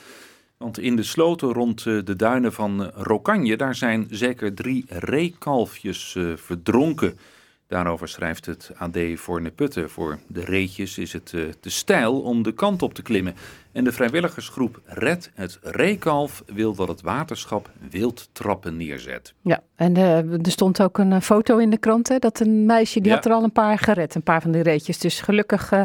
Want 0.57 0.79
in 0.79 0.95
de 0.95 1.03
sloten 1.03 1.53
rond 1.53 1.85
eh, 1.85 1.97
de 2.03 2.15
duinen 2.15 2.53
van 2.53 2.83
eh, 2.83 3.01
Rokanje, 3.01 3.57
daar 3.57 3.75
zijn 3.75 4.07
zeker 4.09 4.53
drie 4.53 4.85
reekalfjes 4.87 6.17
verdronken. 6.35 7.19
Daarover 7.67 8.07
schrijft 8.07 8.45
het 8.45 8.71
AD 8.77 8.97
voor 9.15 9.41
Neputten. 9.41 9.89
Voor 9.89 10.19
de 10.27 10.43
reetjes 10.43 10.97
is 10.97 11.13
het 11.13 11.25
te 11.59 11.69
steil 11.69 12.21
om 12.21 12.43
de 12.43 12.53
kant 12.53 12.81
op 12.81 12.93
te 12.93 13.01
klimmen. 13.01 13.35
En 13.77 13.83
de 13.83 13.91
vrijwilligersgroep 13.91 14.81
Red 14.85 15.31
het 15.33 15.59
Reekalf 15.61 16.43
wil 16.45 16.75
dat 16.75 16.87
het 16.87 17.01
waterschap 17.01 17.69
wildtrappen 17.89 18.77
neerzet. 18.77 19.33
Ja, 19.41 19.61
en 19.75 19.97
eh, 19.97 20.17
er 20.17 20.51
stond 20.51 20.81
ook 20.81 20.97
een 20.97 21.11
eh, 21.11 21.21
foto 21.21 21.57
in 21.57 21.69
de 21.69 21.77
krant, 21.77 22.07
hè, 22.07 22.19
dat 22.19 22.39
een 22.39 22.65
meisje 22.65 22.99
die 22.99 23.09
Ja. 23.09 23.15
had 23.15 23.25
er 23.25 23.31
al 23.31 23.43
een 23.43 23.51
paar 23.51 23.79
gered, 23.79 24.15
een 24.15 24.23
paar 24.23 24.41
van 24.41 24.51
die 24.51 24.61
reetjes. 24.61 24.99
Dus 24.99 25.21
gelukkig 25.21 25.71
eh, 25.71 25.81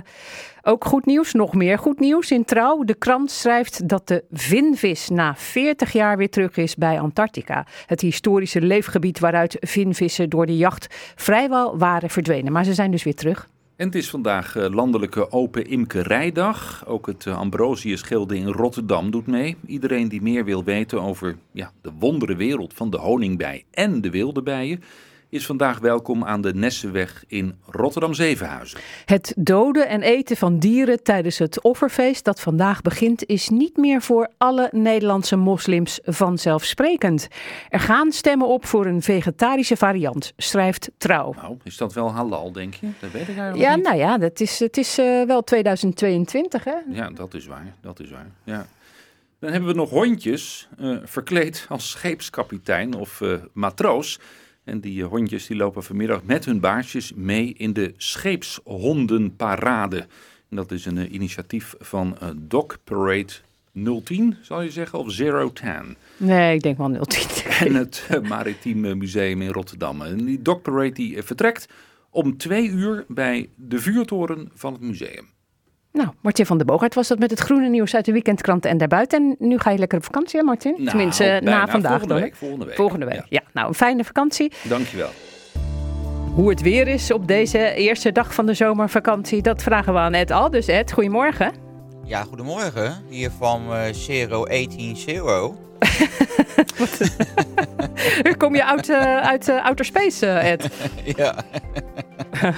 ook 0.62 0.84
goed 0.84 1.06
nieuws, 1.06 1.32
nog 1.32 1.54
meer 1.54 1.78
goed 1.78 2.00
nieuws 2.00 2.30
in 2.30 2.44
Trouw. 2.44 2.84
De 2.84 2.94
krant 2.94 3.30
schrijft 3.30 3.88
dat 3.88 4.08
de 4.08 4.24
vinvis 4.30 5.08
na 5.08 5.34
40 5.36 5.92
jaar 5.92 6.16
weer 6.16 6.30
terug 6.30 6.56
is 6.56 6.76
bij 6.76 7.00
Antarctica. 7.00 7.66
Het 7.86 8.00
historische 8.00 8.60
leefgebied 8.60 9.18
waaruit 9.18 9.56
vinvissen 9.60 10.30
door 10.30 10.46
de 10.46 10.56
jacht 10.56 10.86
vrijwel 11.14 11.78
waren 11.78 12.10
verdwenen. 12.10 12.52
Maar 12.52 12.64
ze 12.64 12.74
zijn 12.74 12.90
dus 12.90 13.02
weer 13.02 13.14
terug. 13.14 13.48
En 13.76 13.86
het 13.86 13.94
is 13.94 14.10
vandaag 14.10 14.56
eh, 14.56 14.70
landelijke 14.70 15.30
open 15.30 15.66
imkerijdag. 15.66 16.86
Ook 16.86 17.06
het 17.06 17.26
eh, 17.26 17.38
Ambrosius 17.38 18.02
Gilde 18.02 18.36
in 18.36 18.46
Rotterdam 18.46 19.10
doet 19.10 19.26
mee. 19.26 19.56
Iedereen 19.66 20.08
die 20.08 20.22
meer 20.22 20.44
wil 20.44 20.64
weten 20.64 21.00
over 21.00 21.36
ja, 21.52 21.72
de 21.80 21.90
wondere 21.98 22.36
wereld 22.36 22.74
van 22.74 22.90
de 22.90 22.98
honingbij 22.98 23.64
en 23.70 24.00
de 24.00 24.10
wilde 24.10 24.42
bijen... 24.42 24.82
is 25.32 25.46
vandaag 25.46 25.78
welkom 25.78 26.24
aan 26.24 26.40
de 26.40 26.54
Nessenweg 26.54 27.24
in 27.26 27.54
Rotterdam-Zevenhuizen. 27.66 28.78
Het 29.04 29.34
doden 29.36 29.88
en 29.88 30.02
eten 30.02 30.36
van 30.36 30.58
dieren 30.58 31.02
tijdens 31.02 31.38
het 31.38 31.62
offerfeest 31.62 32.24
dat 32.24 32.40
vandaag 32.40 32.82
begint 32.82 33.26
is 33.26 33.48
niet 33.48 33.76
meer 33.76 34.02
voor 34.02 34.28
alle 34.38 34.68
Nederlandse 34.72 35.36
moslims 35.36 36.00
vanzelfsprekend. 36.04 37.28
Er 37.68 37.80
gaan 37.80 38.12
stemmen 38.12 38.46
op 38.46 38.66
voor 38.66 38.86
een 38.86 39.02
vegetarische 39.02 39.76
variant, 39.76 40.32
schrijft 40.36 40.90
Trouw. 40.96 41.32
Nou, 41.34 41.56
is 41.62 41.76
dat 41.76 41.92
wel 41.92 42.12
halal, 42.12 42.52
denk 42.52 42.74
je? 42.74 42.86
Dat 43.00 43.10
weet 43.10 43.28
ik 43.28 43.36
eigenlijk 43.36 43.58
Ja, 43.58 43.74
niet. 43.74 43.84
nou 43.84 43.96
ja, 43.96 44.18
dat 44.18 44.40
is, 44.40 44.58
het 44.58 44.76
is 44.76 44.98
eh, 44.98 45.22
wel 45.22 45.42
2022 45.44 46.64
hè? 46.64 46.76
Ja, 46.90 47.10
dat 47.10 47.34
is 47.34 47.46
waar. 47.46 47.74
Dat 47.80 48.00
is 48.00 48.10
waar. 48.10 48.30
Ja. 48.44 48.66
Dan 49.38 49.50
hebben 49.50 49.68
we 49.70 49.76
nog 49.76 49.90
hondjes, 49.90 50.68
eh, 50.78 50.96
verkleed 51.04 51.66
als 51.68 51.90
scheepskapitein 51.90 52.94
of 52.94 53.20
eh, 53.20 53.34
matroos. 53.52 54.18
En 54.64 54.80
die 54.80 55.02
eh, 55.02 55.08
hondjes 55.08 55.46
die 55.46 55.56
lopen 55.56 55.82
vanmiddag 55.82 56.24
met 56.24 56.44
hun 56.44 56.60
baarsjes 56.60 57.12
mee 57.14 57.54
in 57.56 57.72
de 57.72 57.94
scheepshondenparade. 57.96 60.06
En 60.48 60.56
dat 60.56 60.70
is 60.70 60.86
een 60.86 60.98
eh, 60.98 61.12
initiatief 61.12 61.74
van 61.78 62.18
eh, 62.18 62.28
Dog 62.36 62.78
Parade 62.84 63.32
010, 64.04 64.36
zal 64.42 64.62
je 64.62 64.70
zeggen, 64.70 64.98
of 64.98 65.14
010. 65.14 65.96
Nee, 66.16 66.54
ik 66.54 66.62
denk 66.62 66.78
wel 66.78 67.02
010. 67.02 67.20
En 67.68 67.74
het 67.74 68.08
Maritiem 68.22 68.98
Museum 68.98 69.42
in 69.42 69.50
Rotterdam. 69.50 70.02
En 70.02 70.24
die 70.24 70.42
Dog 70.42 70.62
Parade 70.62 70.92
die 70.92 71.22
vertrekt 71.22 71.68
om 72.10 72.36
twee 72.36 72.68
uur 72.68 73.04
bij 73.08 73.48
de 73.54 73.78
vuurtoren 73.78 74.50
van 74.54 74.72
het 74.72 74.82
museum. 74.82 75.26
Nou, 75.92 76.08
Martin 76.20 76.46
van 76.46 76.56
der 76.56 76.66
Boogaard 76.66 76.94
was 76.94 77.08
dat 77.08 77.18
met 77.18 77.30
het 77.30 77.38
groene 77.40 77.68
nieuws 77.68 77.94
uit 77.94 78.04
de 78.04 78.12
weekendkranten 78.12 78.70
en 78.70 78.78
daarbuiten. 78.78 79.36
En 79.38 79.48
nu 79.48 79.58
ga 79.58 79.70
je 79.70 79.78
lekker 79.78 79.98
op 79.98 80.04
vakantie, 80.04 80.38
hè 80.38 80.44
Martin? 80.44 80.72
Nou, 80.76 80.88
Tenminste, 80.88 81.22
bijna. 81.24 81.50
na 81.50 81.66
vandaag 81.68 81.90
Volgende 81.90 82.14
week, 82.20 82.34
volgende 82.36 82.64
week. 82.64 82.74
Volgende 82.76 83.06
week, 83.06 83.22
ja. 83.28 83.40
Nou, 83.52 83.68
een 83.68 83.74
fijne 83.74 84.04
vakantie. 84.04 84.52
Dankjewel. 84.62 85.08
Hoe 86.34 86.50
het 86.50 86.62
weer 86.62 86.88
is 86.88 87.12
op 87.12 87.28
deze 87.28 87.74
eerste 87.74 88.12
dag 88.12 88.34
van 88.34 88.46
de 88.46 88.54
zomervakantie, 88.54 89.42
dat 89.42 89.62
vragen 89.62 89.92
we 89.92 89.98
aan 89.98 90.14
Ed 90.14 90.30
al. 90.30 90.50
Dus 90.50 90.66
Ed, 90.66 90.92
goedemorgen. 90.92 91.52
Ja, 92.04 92.22
goedemorgen. 92.22 93.02
Hier 93.08 93.30
van 93.38 93.74
eh 93.74 93.92
Zero 93.92 94.44
18 94.44 94.96
Zero. 94.96 95.56
Kom 98.38 98.54
je 98.54 98.64
uit, 98.64 98.88
eh, 98.88 99.16
uit 99.16 99.48
eh, 99.48 99.64
outer 99.64 99.84
space, 99.84 100.26
Ed? 100.26 100.68
ja. 101.16 101.34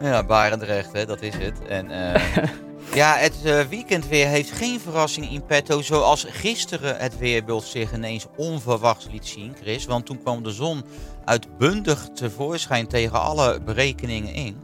ja, 0.00 0.24
Barendrecht, 0.24 0.92
hè, 0.92 1.06
dat 1.06 1.22
is 1.22 1.34
het. 1.34 1.66
En, 1.66 1.90
eh, 1.90 2.44
ja, 3.00 3.16
het 3.16 3.44
eh, 3.44 3.60
weekendweer 3.60 4.26
heeft 4.26 4.50
geen 4.50 4.80
verrassing 4.80 5.30
in 5.30 5.44
petto. 5.46 5.82
Zoals 5.82 6.26
gisteren 6.28 6.96
het 6.96 7.18
weerbeeld 7.18 7.64
zich 7.64 7.92
ineens 7.92 8.26
onverwachts 8.36 9.06
liet 9.10 9.26
zien, 9.26 9.54
Chris. 9.60 9.84
Want 9.86 10.06
toen 10.06 10.22
kwam 10.22 10.42
de 10.42 10.52
zon 10.52 10.84
uitbundig 11.24 12.08
tevoorschijn 12.14 12.86
tegen 12.86 13.20
alle 13.20 13.60
berekeningen 13.60 14.34
in. 14.34 14.56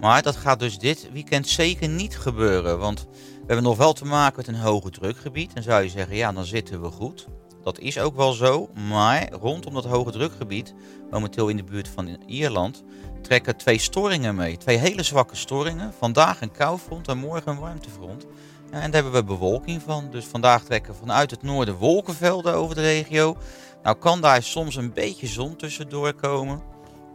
Maar 0.00 0.22
dat 0.22 0.36
gaat 0.36 0.58
dus 0.58 0.78
dit 0.78 1.08
weekend 1.12 1.48
zeker 1.48 1.88
niet 1.88 2.18
gebeuren. 2.18 2.78
Want 2.78 3.06
we 3.10 3.46
hebben 3.46 3.64
nog 3.64 3.76
wel 3.76 3.92
te 3.92 4.04
maken 4.04 4.36
met 4.36 4.48
een 4.48 4.60
hoge 4.60 4.90
drukgebied. 4.90 5.52
En 5.52 5.62
zou 5.62 5.82
je 5.82 5.88
zeggen, 5.88 6.16
ja, 6.16 6.32
dan 6.32 6.44
zitten 6.44 6.82
we 6.82 6.90
goed. 6.90 7.26
Dat 7.62 7.78
is 7.78 7.98
ook 7.98 8.16
wel 8.16 8.32
zo. 8.32 8.68
Maar 8.88 9.32
rondom 9.32 9.74
dat 9.74 9.84
hoge 9.84 10.10
drukgebied, 10.10 10.74
momenteel 11.10 11.48
in 11.48 11.56
de 11.56 11.64
buurt 11.64 11.88
van 11.88 12.18
Ierland, 12.26 12.84
trekken 13.22 13.56
twee 13.56 13.78
storingen 13.78 14.34
mee. 14.34 14.56
Twee 14.56 14.76
hele 14.76 15.02
zwakke 15.02 15.36
storingen. 15.36 15.92
Vandaag 15.98 16.40
een 16.40 16.52
koufront 16.52 17.08
en 17.08 17.18
morgen 17.18 17.52
een 17.52 17.58
warmtefront. 17.58 18.26
En 18.70 18.90
daar 18.90 19.02
hebben 19.02 19.12
we 19.12 19.24
bewolking 19.24 19.82
van. 19.82 20.08
Dus 20.10 20.24
vandaag 20.24 20.64
trekken 20.64 20.94
vanuit 20.94 21.30
het 21.30 21.42
noorden 21.42 21.76
wolkenvelden 21.76 22.54
over 22.54 22.74
de 22.74 22.80
regio. 22.80 23.36
Nou 23.82 23.96
kan 23.96 24.20
daar 24.20 24.42
soms 24.42 24.76
een 24.76 24.92
beetje 24.92 25.26
zon 25.26 25.56
tussendoor 25.56 26.12
komen. 26.12 26.62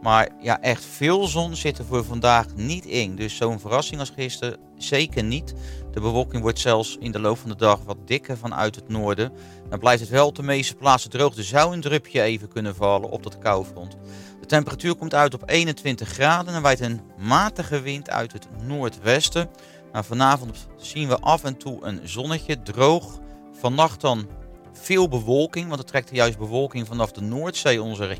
Maar 0.02 0.28
ja, 0.40 0.60
echt 0.60 0.84
veel 0.84 1.26
zon 1.26 1.56
zit 1.56 1.78
er 1.78 1.84
voor 1.84 2.04
vandaag 2.04 2.46
niet 2.54 2.84
in. 2.84 3.16
Dus 3.16 3.36
zo'n 3.36 3.60
verrassing 3.60 4.00
als 4.00 4.10
gisteren 4.10 4.56
zeker 4.76 5.24
niet. 5.24 5.54
De 5.92 6.00
bewolking 6.00 6.42
wordt 6.42 6.58
zelfs 6.58 6.96
in 7.00 7.12
de 7.12 7.20
loop 7.20 7.38
van 7.38 7.50
de 7.50 7.56
dag 7.56 7.80
wat 7.84 7.96
dikker 8.04 8.36
vanuit 8.36 8.74
het 8.74 8.88
noorden. 8.88 9.32
Dan 9.68 9.78
blijft 9.78 10.00
het 10.00 10.10
wel 10.10 10.26
op 10.26 10.34
de 10.34 10.42
meeste 10.42 10.74
plaatsen 10.74 11.10
droog. 11.10 11.36
Er 11.36 11.44
zou 11.44 11.72
een 11.72 11.80
drupje 11.80 12.22
even 12.22 12.48
kunnen 12.48 12.74
vallen 12.74 13.10
op 13.10 13.22
dat 13.22 13.38
koufront. 13.38 13.96
De 14.48 14.54
temperatuur 14.54 14.94
komt 14.94 15.14
uit 15.14 15.34
op 15.34 15.42
21 15.46 16.08
graden 16.08 16.54
en 16.54 16.62
waait 16.62 16.80
een 16.80 17.00
matige 17.18 17.80
wind 17.80 18.10
uit 18.10 18.32
het 18.32 18.48
noordwesten. 18.62 19.50
Nou, 19.92 20.04
vanavond 20.04 20.66
zien 20.76 21.08
we 21.08 21.18
af 21.18 21.44
en 21.44 21.56
toe 21.56 21.84
een 21.84 22.00
zonnetje, 22.04 22.62
droog. 22.62 23.18
Vannacht 23.60 24.00
dan 24.00 24.28
Veel 24.72 25.08
bewolking, 25.08 25.68
want 25.68 25.80
er 25.80 25.86
trekt 25.86 26.10
juist 26.12 26.38
bewolking 26.38 26.86
vanaf 26.86 27.12
de 27.12 27.20
Noordzee 27.20 27.82
onze 27.82 28.06
re- 28.06 28.18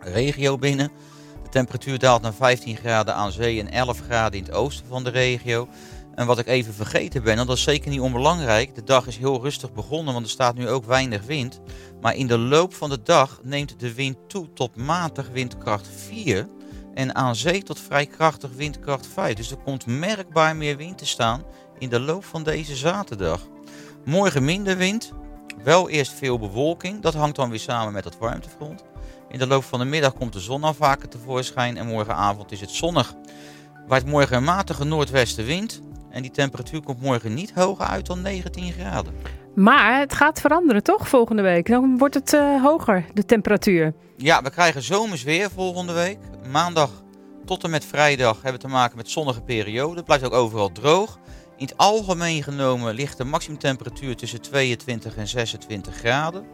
regio 0.00 0.58
binnen. 0.58 0.90
De 1.42 1.48
temperatuur 1.48 1.98
daalt 1.98 2.22
naar 2.22 2.34
15 2.34 2.76
graden 2.76 3.14
aan 3.14 3.32
zee 3.32 3.60
en 3.60 3.70
11 3.70 4.00
graden 4.00 4.38
in 4.38 4.44
het 4.44 4.54
oosten 4.54 4.86
van 4.86 5.04
de 5.04 5.10
regio. 5.10 5.68
En 6.18 6.26
wat 6.26 6.38
ik 6.38 6.46
even 6.46 6.74
vergeten 6.74 7.22
ben, 7.22 7.38
en 7.38 7.46
dat 7.46 7.56
is 7.56 7.62
zeker 7.62 7.90
niet 7.90 8.00
onbelangrijk. 8.00 8.74
De 8.74 8.84
dag 8.84 9.06
is 9.06 9.16
heel 9.16 9.40
rustig 9.42 9.72
begonnen, 9.72 10.12
want 10.12 10.24
er 10.24 10.30
staat 10.30 10.54
nu 10.54 10.68
ook 10.68 10.84
weinig 10.84 11.22
wind. 11.22 11.60
Maar 12.00 12.14
in 12.14 12.26
de 12.26 12.38
loop 12.38 12.74
van 12.74 12.90
de 12.90 13.02
dag 13.02 13.40
neemt 13.42 13.80
de 13.80 13.94
wind 13.94 14.16
toe 14.26 14.52
tot 14.52 14.76
matig 14.76 15.28
windkracht 15.32 15.88
4. 16.08 16.48
En 16.94 17.14
aan 17.14 17.36
zee 17.36 17.62
tot 17.62 17.80
vrij 17.80 18.06
krachtig 18.06 18.50
windkracht 18.56 19.06
5. 19.06 19.34
Dus 19.34 19.50
er 19.50 19.56
komt 19.56 19.86
merkbaar 19.86 20.56
meer 20.56 20.76
wind 20.76 20.98
te 20.98 21.06
staan 21.06 21.42
in 21.78 21.88
de 21.88 22.00
loop 22.00 22.24
van 22.24 22.42
deze 22.42 22.76
zaterdag. 22.76 23.46
Morgen 24.04 24.44
minder 24.44 24.76
wind, 24.76 25.12
wel 25.64 25.88
eerst 25.88 26.12
veel 26.12 26.38
bewolking. 26.38 27.02
Dat 27.02 27.14
hangt 27.14 27.36
dan 27.36 27.50
weer 27.50 27.60
samen 27.60 27.92
met 27.92 28.04
het 28.04 28.18
warmtefront. 28.18 28.84
In 29.28 29.38
de 29.38 29.46
loop 29.46 29.64
van 29.64 29.78
de 29.78 29.84
middag 29.84 30.14
komt 30.14 30.32
de 30.32 30.40
zon 30.40 30.64
al 30.64 30.74
vaker 30.74 31.08
tevoorschijn 31.08 31.76
en 31.76 31.86
morgenavond 31.86 32.52
is 32.52 32.60
het 32.60 32.70
zonnig. 32.70 33.14
Waait 33.86 34.06
morgen 34.06 34.36
een 34.36 34.44
matige 34.44 34.84
noordwestenwind 34.84 35.80
en 36.10 36.22
die 36.22 36.30
temperatuur 36.30 36.82
komt 36.82 37.00
morgen 37.00 37.34
niet 37.34 37.52
hoger 37.54 37.86
uit 37.86 38.06
dan 38.06 38.22
19 38.22 38.72
graden. 38.72 39.14
Maar 39.54 39.98
het 39.98 40.14
gaat 40.14 40.40
veranderen 40.40 40.82
toch 40.82 41.08
volgende 41.08 41.42
week? 41.42 41.66
Dan 41.66 41.98
wordt 41.98 42.14
het 42.14 42.32
eh, 42.32 42.62
hoger, 42.62 43.04
de 43.14 43.24
temperatuur. 43.24 43.94
Ja, 44.16 44.42
we 44.42 44.50
krijgen 44.50 44.82
zomers 44.82 45.22
weer 45.22 45.50
volgende 45.50 45.92
week. 45.92 46.18
Maandag 46.50 46.90
tot 47.44 47.64
en 47.64 47.70
met 47.70 47.84
vrijdag 47.84 48.34
hebben 48.34 48.60
we 48.60 48.66
te 48.66 48.72
maken 48.72 48.96
met 48.96 49.10
zonnige 49.10 49.40
periode. 49.40 49.96
Het 49.96 50.04
blijft 50.04 50.24
ook 50.24 50.32
overal 50.32 50.72
droog. 50.72 51.18
In 51.56 51.66
het 51.66 51.76
algemeen 51.76 52.42
genomen 52.42 52.94
ligt 52.94 53.16
de 53.16 53.24
maximumtemperatuur 53.24 54.16
tussen 54.16 54.40
22 54.40 55.16
en 55.16 55.28
26 55.28 55.94
graden. 55.94 56.44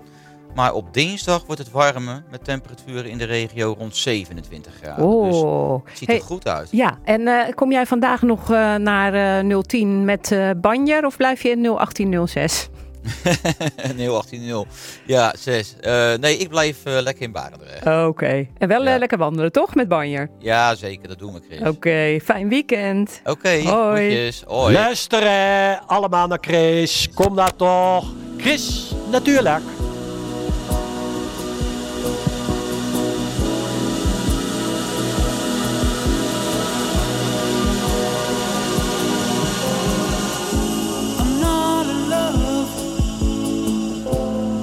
Maar 0.55 0.73
op 0.73 0.95
dinsdag 0.95 1.47
wordt 1.47 1.61
het 1.61 1.71
warmer 1.71 2.23
met 2.31 2.45
temperaturen 2.45 3.11
in 3.11 3.19
de 3.19 3.25
regio 3.25 3.75
rond 3.79 3.97
27 3.97 4.73
graden. 4.83 5.05
Oh. 5.05 5.25
Dus 5.25 5.91
het 5.91 5.99
ziet 5.99 6.09
Hey, 6.09 6.17
er 6.17 6.23
goed 6.23 6.49
uit. 6.49 6.69
Ja, 6.71 6.99
en 7.05 7.29
eh, 7.29 7.55
kom 7.55 7.73
jij 7.73 7.87
vandaag 7.87 8.23
nog 8.23 8.51
eh, 8.51 8.75
naar 8.75 9.41
eh 9.45 9.59
010 9.61 10.05
met 10.05 10.33
eh 10.33 10.51
Banjer 10.57 11.05
of 11.07 11.17
blijf 11.17 11.43
je 11.43 11.49
in 11.51 11.63
01806? 11.63 12.69
nee, 13.97 14.09
18 14.11 14.65
Ja, 15.07 15.35
6. 15.39 15.75
nee, 16.21 16.37
ik 16.37 16.49
blijf 16.49 16.79
lekker 16.85 17.23
in 17.23 17.33
Barendrecht. 17.33 18.07
Oké. 18.09 18.47
En 18.59 18.69
wel 18.69 18.83
lekker 18.83 19.19
wandelen, 19.19 19.53
toch? 19.53 19.75
Met 19.75 19.89
Banjer? 19.89 20.31
Ja, 20.39 20.75
zeker. 20.75 21.09
Dat 21.09 21.19
doen 21.19 21.33
we, 21.33 21.41
Chris. 21.49 21.69
Oké, 21.69 22.19
fijn 22.25 22.49
weekend. 22.49 23.21
Oké, 23.25 23.49
Hoi. 23.63 23.97
groetjes. 24.11 24.43
Hoi. 24.47 24.73
Luisteren 24.75 25.87
allemaal 25.87 26.27
naar 26.27 26.39
Chris. 26.41 27.09
Kom 27.15 27.37
daar 27.37 27.57
toch. 27.57 28.05
Chris, 28.39 28.93
natuurlijk. 29.11 29.63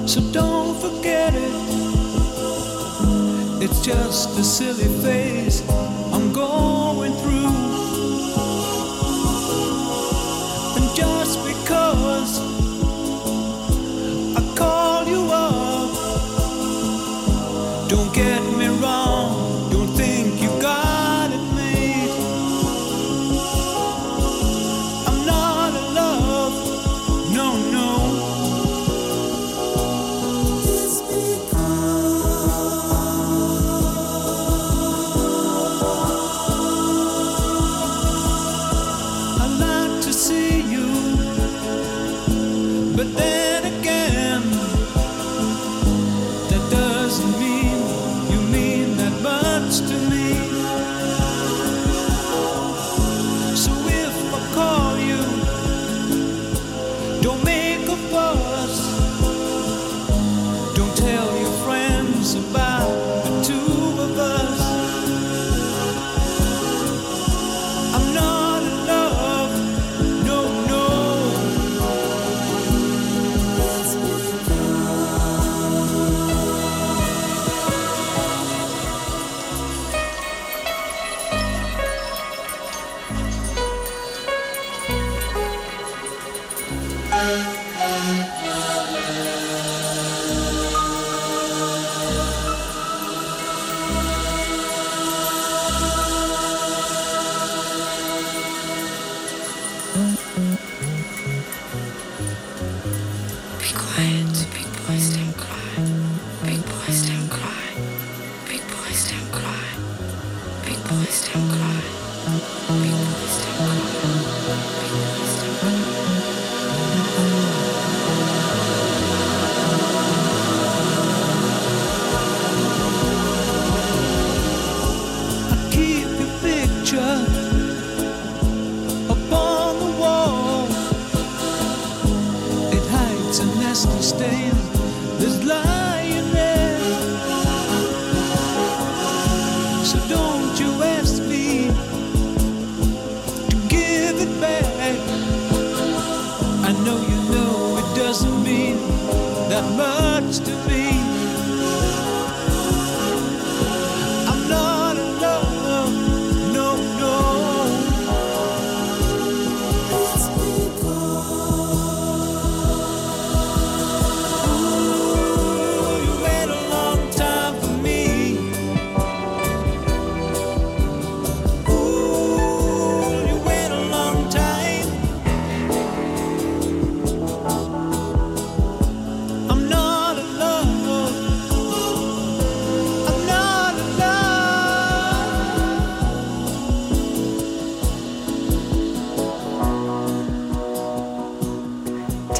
So 0.06 0.20
don't 0.32 0.80
forget 0.80 1.34
it. 1.34 1.52
It's 3.62 3.80
just 3.84 4.38
a 4.38 4.44
silly 4.44 4.88
phase 5.02 5.62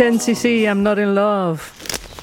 10cc, 0.03 0.67
I'm 0.67 0.83
not 0.83 0.99
in 0.99 1.13
love. 1.15 1.63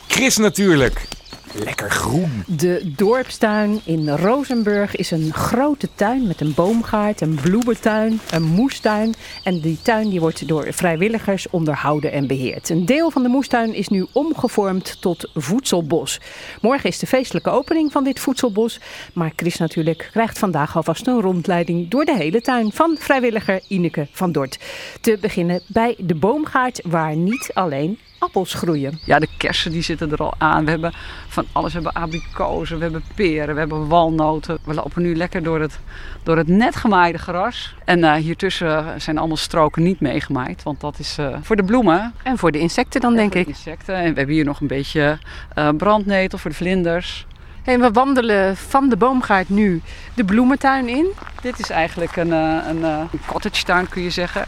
Chris 0.08 0.38
natuurlijk. 0.38 1.08
Lekker 1.54 1.91
groen. 1.91 2.43
De 2.47 2.91
dorpstuin 2.95 3.80
in 3.84 4.10
Rozenburg 4.10 4.95
is 4.95 5.12
een 5.12 5.34
grote 5.34 5.88
tuin 5.95 6.28
met 6.28 6.41
een 6.41 6.54
boomgaard, 6.54 7.22
een 7.22 7.36
bloementuin, 7.36 8.20
een 8.32 8.43
moestuin. 8.43 9.14
En 9.43 9.60
die 9.60 9.80
tuin 9.82 10.10
die 10.10 10.20
wordt 10.20 10.47
door 10.47 10.74
vrijwilligers 10.74 11.50
onderhouden 11.50 12.12
en 12.12 12.28
beheerd. 12.28 12.70
Een 12.70 12.86
deel 12.86 13.12
van 13.12 13.24
de 13.24 13.30
moestuin 13.30 13.74
is 13.74 13.88
nu 13.88 14.06
omgevormd 14.12 15.02
tot 15.02 15.30
voedselbos. 15.34 16.20
Morgen 16.62 16.89
is 16.89 17.00
de 17.00 17.08
feestelijke 17.08 17.50
opening 17.50 17.91
van 17.91 18.04
dit 18.04 18.20
voedselbos. 18.20 18.80
Maar 19.14 19.32
Chris 19.36 19.58
natuurlijk 19.58 20.10
krijgt 20.12 20.39
vandaag 20.39 20.76
alvast 20.76 21.08
een 21.08 21.22
rondleiding 21.22 21.89
door 21.89 22.06
de 22.06 22.16
hele 22.16 22.41
tuin 22.41 22.72
van 22.72 22.95
vrijwilliger 23.00 23.62
Ineke 23.68 24.08
van 24.12 24.32
Dort. 24.32 24.60
Te 25.02 25.18
beginnen 25.22 25.62
bij 25.68 25.95
de 25.97 26.16
boomgaard 26.16 26.82
waar 26.84 27.16
niet 27.16 27.52
alleen 27.54 28.00
appels 28.20 28.53
groeien. 28.53 28.99
Ja, 29.03 29.20
de 29.20 29.28
kersen 29.38 29.72
die 29.72 29.82
zitten 29.82 30.11
er 30.11 30.17
al 30.17 30.34
aan. 30.38 30.65
We 30.65 30.72
hebben 30.72 30.93
van 31.28 31.45
alles. 31.51 31.74
We 31.74 31.82
hebben 31.82 32.01
abrikozen, 32.01 32.78
we 32.78 32.84
hebben 32.84 33.03
peren, 33.15 33.53
we 33.53 33.59
hebben 33.59 33.88
walnoten. 33.88 34.57
We 34.63 34.74
lopen 34.74 35.01
nu 35.01 35.15
lekker 35.15 35.43
door 35.43 35.59
het, 35.59 35.80
door 36.24 36.38
het 36.38 36.47
net 36.47 36.76
gemaaide 36.76 37.17
gras. 37.17 37.76
En 37.86 37.99
uh, 37.99 38.13
hiertussen 38.13 39.01
zijn 39.01 39.17
allemaal 39.17 39.38
stroken 39.38 39.84
niet 39.84 39.99
meegemaaid. 39.99 40.63
Want 40.63 40.80
dat 40.80 40.99
is 40.99 41.17
uh, 41.20 41.38
voor 41.41 41.55
de 41.55 41.63
bloemen. 41.63 42.13
En 42.24 42.38
voor 42.38 42.51
de 42.51 42.59
insecten 42.59 43.01
dan, 43.01 43.15
denk 43.15 43.32
voor 43.32 43.41
ik. 43.41 43.47
De 43.47 43.53
insecten. 43.53 43.95
En 43.95 44.09
we 44.09 44.17
hebben 44.17 44.36
hier 44.36 44.45
nog 44.45 44.59
een 44.61 44.67
beetje 44.67 45.17
uh, 45.57 45.70
brandnetel 45.78 46.38
voor 46.38 46.51
de 46.51 46.57
vlinders. 46.57 47.28
Hey, 47.63 47.80
we 47.80 47.91
wandelen 47.91 48.57
van 48.57 48.89
de 48.89 48.97
boomgaard 48.97 49.49
nu 49.49 49.82
de 50.13 50.24
bloementuin 50.24 50.88
in. 50.88 51.07
Dit 51.41 51.59
is 51.59 51.70
eigenlijk 51.70 52.15
een, 52.15 52.32
een, 52.32 52.84
een 52.84 53.09
cottage 53.26 53.63
tuin, 53.63 53.89
kun 53.89 54.01
je 54.01 54.09
zeggen. 54.09 54.45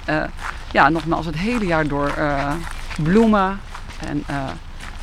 ja, 0.72 0.90
nogmaals, 0.90 1.26
het 1.26 1.38
hele 1.38 1.66
jaar 1.66 1.88
door 1.88 2.14
bloemen 3.04 3.60
en 4.08 4.24
uh, 4.30 4.36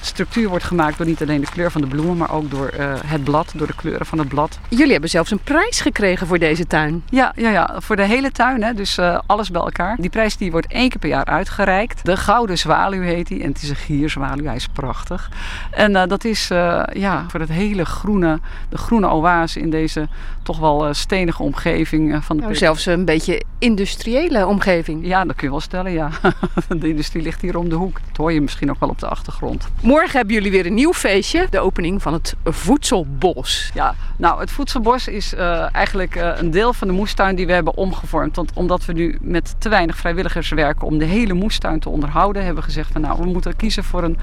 structuur 0.00 0.48
wordt 0.48 0.64
gemaakt 0.64 0.96
door 0.98 1.06
niet 1.06 1.22
alleen 1.22 1.40
de 1.40 1.50
kleur 1.50 1.70
van 1.70 1.80
de 1.80 1.86
bloemen, 1.86 2.16
maar 2.16 2.30
ook 2.30 2.50
door 2.50 2.72
uh, 2.78 2.92
het 3.06 3.24
blad, 3.24 3.52
door 3.54 3.66
de 3.66 3.74
kleuren 3.74 4.06
van 4.06 4.18
het 4.18 4.28
blad. 4.28 4.58
Jullie 4.68 4.92
hebben 4.92 5.10
zelfs 5.10 5.30
een 5.30 5.38
prijs 5.38 5.80
gekregen 5.80 6.26
voor 6.26 6.38
deze 6.38 6.66
tuin. 6.66 7.02
Ja, 7.10 7.32
ja, 7.36 7.50
ja 7.50 7.74
voor 7.78 7.96
de 7.96 8.02
hele 8.02 8.30
tuin, 8.30 8.62
hè, 8.62 8.74
dus 8.74 8.98
uh, 8.98 9.18
alles 9.26 9.50
bij 9.50 9.60
elkaar. 9.60 9.96
Die 10.00 10.10
prijs 10.10 10.36
die 10.36 10.50
wordt 10.50 10.66
één 10.66 10.88
keer 10.88 10.98
per 10.98 11.08
jaar 11.08 11.24
uitgereikt. 11.24 12.04
De 12.04 12.16
Gouden 12.16 12.58
Zwaluw 12.58 13.00
heet 13.00 13.28
hij 13.28 13.40
en 13.40 13.48
het 13.48 13.62
is 13.62 13.68
een 13.68 13.76
gierzwaluw, 13.76 14.44
hij 14.44 14.56
is 14.56 14.66
prachtig. 14.66 15.30
En 15.70 16.08
dat 16.08 16.24
is 16.24 16.48
ja, 16.92 17.24
voor 17.28 17.40
het 17.40 17.48
hele 17.48 17.84
groene, 17.84 18.40
de 18.68 18.78
groene 18.78 19.08
oase 19.08 19.60
in 19.60 19.70
deze 19.70 20.08
toch 20.48 20.58
wel 20.58 20.94
stenige 20.94 21.42
omgeving 21.42 22.24
van 22.24 22.36
de 22.36 22.42
nou, 22.42 22.54
Zelfs 22.54 22.86
een 22.86 23.04
beetje 23.04 23.42
industriële 23.58 24.46
omgeving. 24.46 25.06
Ja, 25.06 25.24
dat 25.24 25.36
kun 25.36 25.46
je 25.46 25.50
wel 25.50 25.60
stellen, 25.60 25.92
ja. 25.92 26.10
De 26.80 26.88
industrie 26.88 27.22
ligt 27.22 27.40
hier 27.40 27.56
om 27.56 27.68
de 27.68 27.74
hoek. 27.74 28.00
Dat 28.06 28.16
hoor 28.16 28.32
je 28.32 28.40
misschien 28.40 28.70
ook 28.70 28.80
wel 28.80 28.88
op 28.88 28.98
de 28.98 29.08
achtergrond. 29.08 29.68
Morgen 29.82 30.16
hebben 30.16 30.34
jullie 30.34 30.50
weer 30.50 30.66
een 30.66 30.74
nieuw 30.74 30.92
feestje. 30.92 31.46
De 31.50 31.60
opening 31.60 32.02
van 32.02 32.12
het 32.12 32.34
Voedselbos. 32.44 33.70
Ja, 33.74 33.94
nou 34.16 34.40
het 34.40 34.50
Voedselbos 34.50 35.08
is 35.08 35.34
uh, 35.34 35.74
eigenlijk 35.74 36.16
uh, 36.16 36.30
een 36.36 36.50
deel 36.50 36.72
van 36.72 36.88
de 36.88 36.94
moestuin 36.94 37.36
die 37.36 37.46
we 37.46 37.52
hebben 37.52 37.76
omgevormd. 37.76 38.36
Want 38.36 38.52
omdat 38.54 38.84
we 38.84 38.92
nu 38.92 39.18
met 39.20 39.54
te 39.58 39.68
weinig 39.68 39.96
vrijwilligers 39.96 40.48
werken 40.48 40.86
om 40.86 40.98
de 40.98 41.04
hele 41.04 41.34
moestuin 41.34 41.80
te 41.80 41.88
onderhouden, 41.88 42.44
hebben 42.44 42.62
we 42.62 42.68
gezegd 42.68 42.92
van 42.92 43.00
nou, 43.00 43.18
we 43.22 43.26
moeten 43.26 43.56
kiezen 43.56 43.84
voor 43.84 44.02
een, 44.02 44.18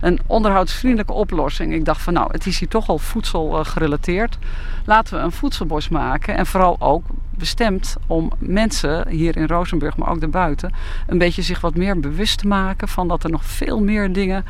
een 0.00 0.18
onderhoudsvriendelijke 0.26 1.12
oplossing. 1.12 1.72
Ik 1.72 1.84
dacht 1.84 2.02
van 2.02 2.12
nou, 2.12 2.32
het 2.32 2.46
is 2.46 2.58
hier 2.58 2.68
toch 2.68 2.88
al 2.88 2.98
voedsel 2.98 3.58
uh, 3.58 3.64
gerelateerd. 3.64 4.38
Laten 4.84 5.16
we 5.16 5.24
een 5.24 5.32
voedselbos 5.68 5.88
maken 5.88 6.36
en 6.36 6.46
vooral 6.46 6.76
ook 6.78 7.04
bestemd 7.30 7.96
om 8.06 8.30
mensen 8.38 9.08
hier 9.08 9.36
in 9.36 9.46
Rozenburg, 9.46 9.96
maar 9.96 10.08
ook 10.10 10.20
daarbuiten, 10.20 10.72
een 11.06 11.18
beetje 11.18 11.42
zich 11.42 11.60
wat 11.60 11.76
meer 11.76 12.00
bewust 12.00 12.38
te 12.38 12.46
maken 12.46 12.88
van 12.88 13.08
dat 13.08 13.24
er 13.24 13.30
nog 13.30 13.44
veel 13.44 13.80
meer 13.80 14.12
dingen 14.12 14.44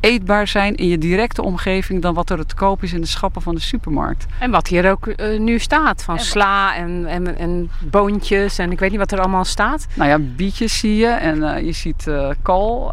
eetbaar 0.00 0.46
zijn 0.46 0.74
in 0.74 0.88
je 0.88 0.98
directe 0.98 1.42
omgeving 1.42 2.02
dan 2.02 2.14
wat 2.14 2.30
er 2.30 2.46
te 2.46 2.54
koop 2.54 2.82
is 2.82 2.92
in 2.92 3.00
de 3.00 3.06
schappen 3.06 3.42
van 3.42 3.54
de 3.54 3.60
supermarkt. 3.60 4.26
En 4.38 4.50
wat 4.50 4.68
hier 4.68 4.90
ook 4.90 5.06
uh, 5.06 5.38
nu 5.38 5.58
staat, 5.58 6.04
van 6.04 6.16
en 6.16 6.24
sla 6.24 6.76
en, 6.76 7.06
en, 7.06 7.38
en 7.38 7.70
boontjes 7.90 8.58
en 8.58 8.70
ik 8.70 8.78
weet 8.78 8.90
niet 8.90 8.98
wat 8.98 9.12
er 9.12 9.20
allemaal 9.20 9.44
staat. 9.44 9.86
Nou 9.94 10.08
ja, 10.10 10.18
bietjes 10.18 10.78
zie 10.78 10.96
je 10.96 11.06
en 11.06 11.36
uh, 11.36 11.60
je 11.60 11.72
ziet 11.72 12.06
uh, 12.08 12.30
kool, 12.42 12.92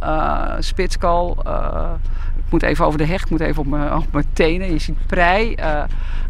spitskool. 0.59 1.37
Moet 2.53 2.63
even 2.63 2.85
over 2.85 2.97
de 2.97 3.05
hecht, 3.05 3.23
ik 3.23 3.29
moet 3.29 3.39
even 3.39 3.61
op 3.61 4.11
mijn, 4.11 4.25
tenen. 4.33 4.71
Je 4.71 4.79
ziet 4.79 5.05
prei, 5.07 5.55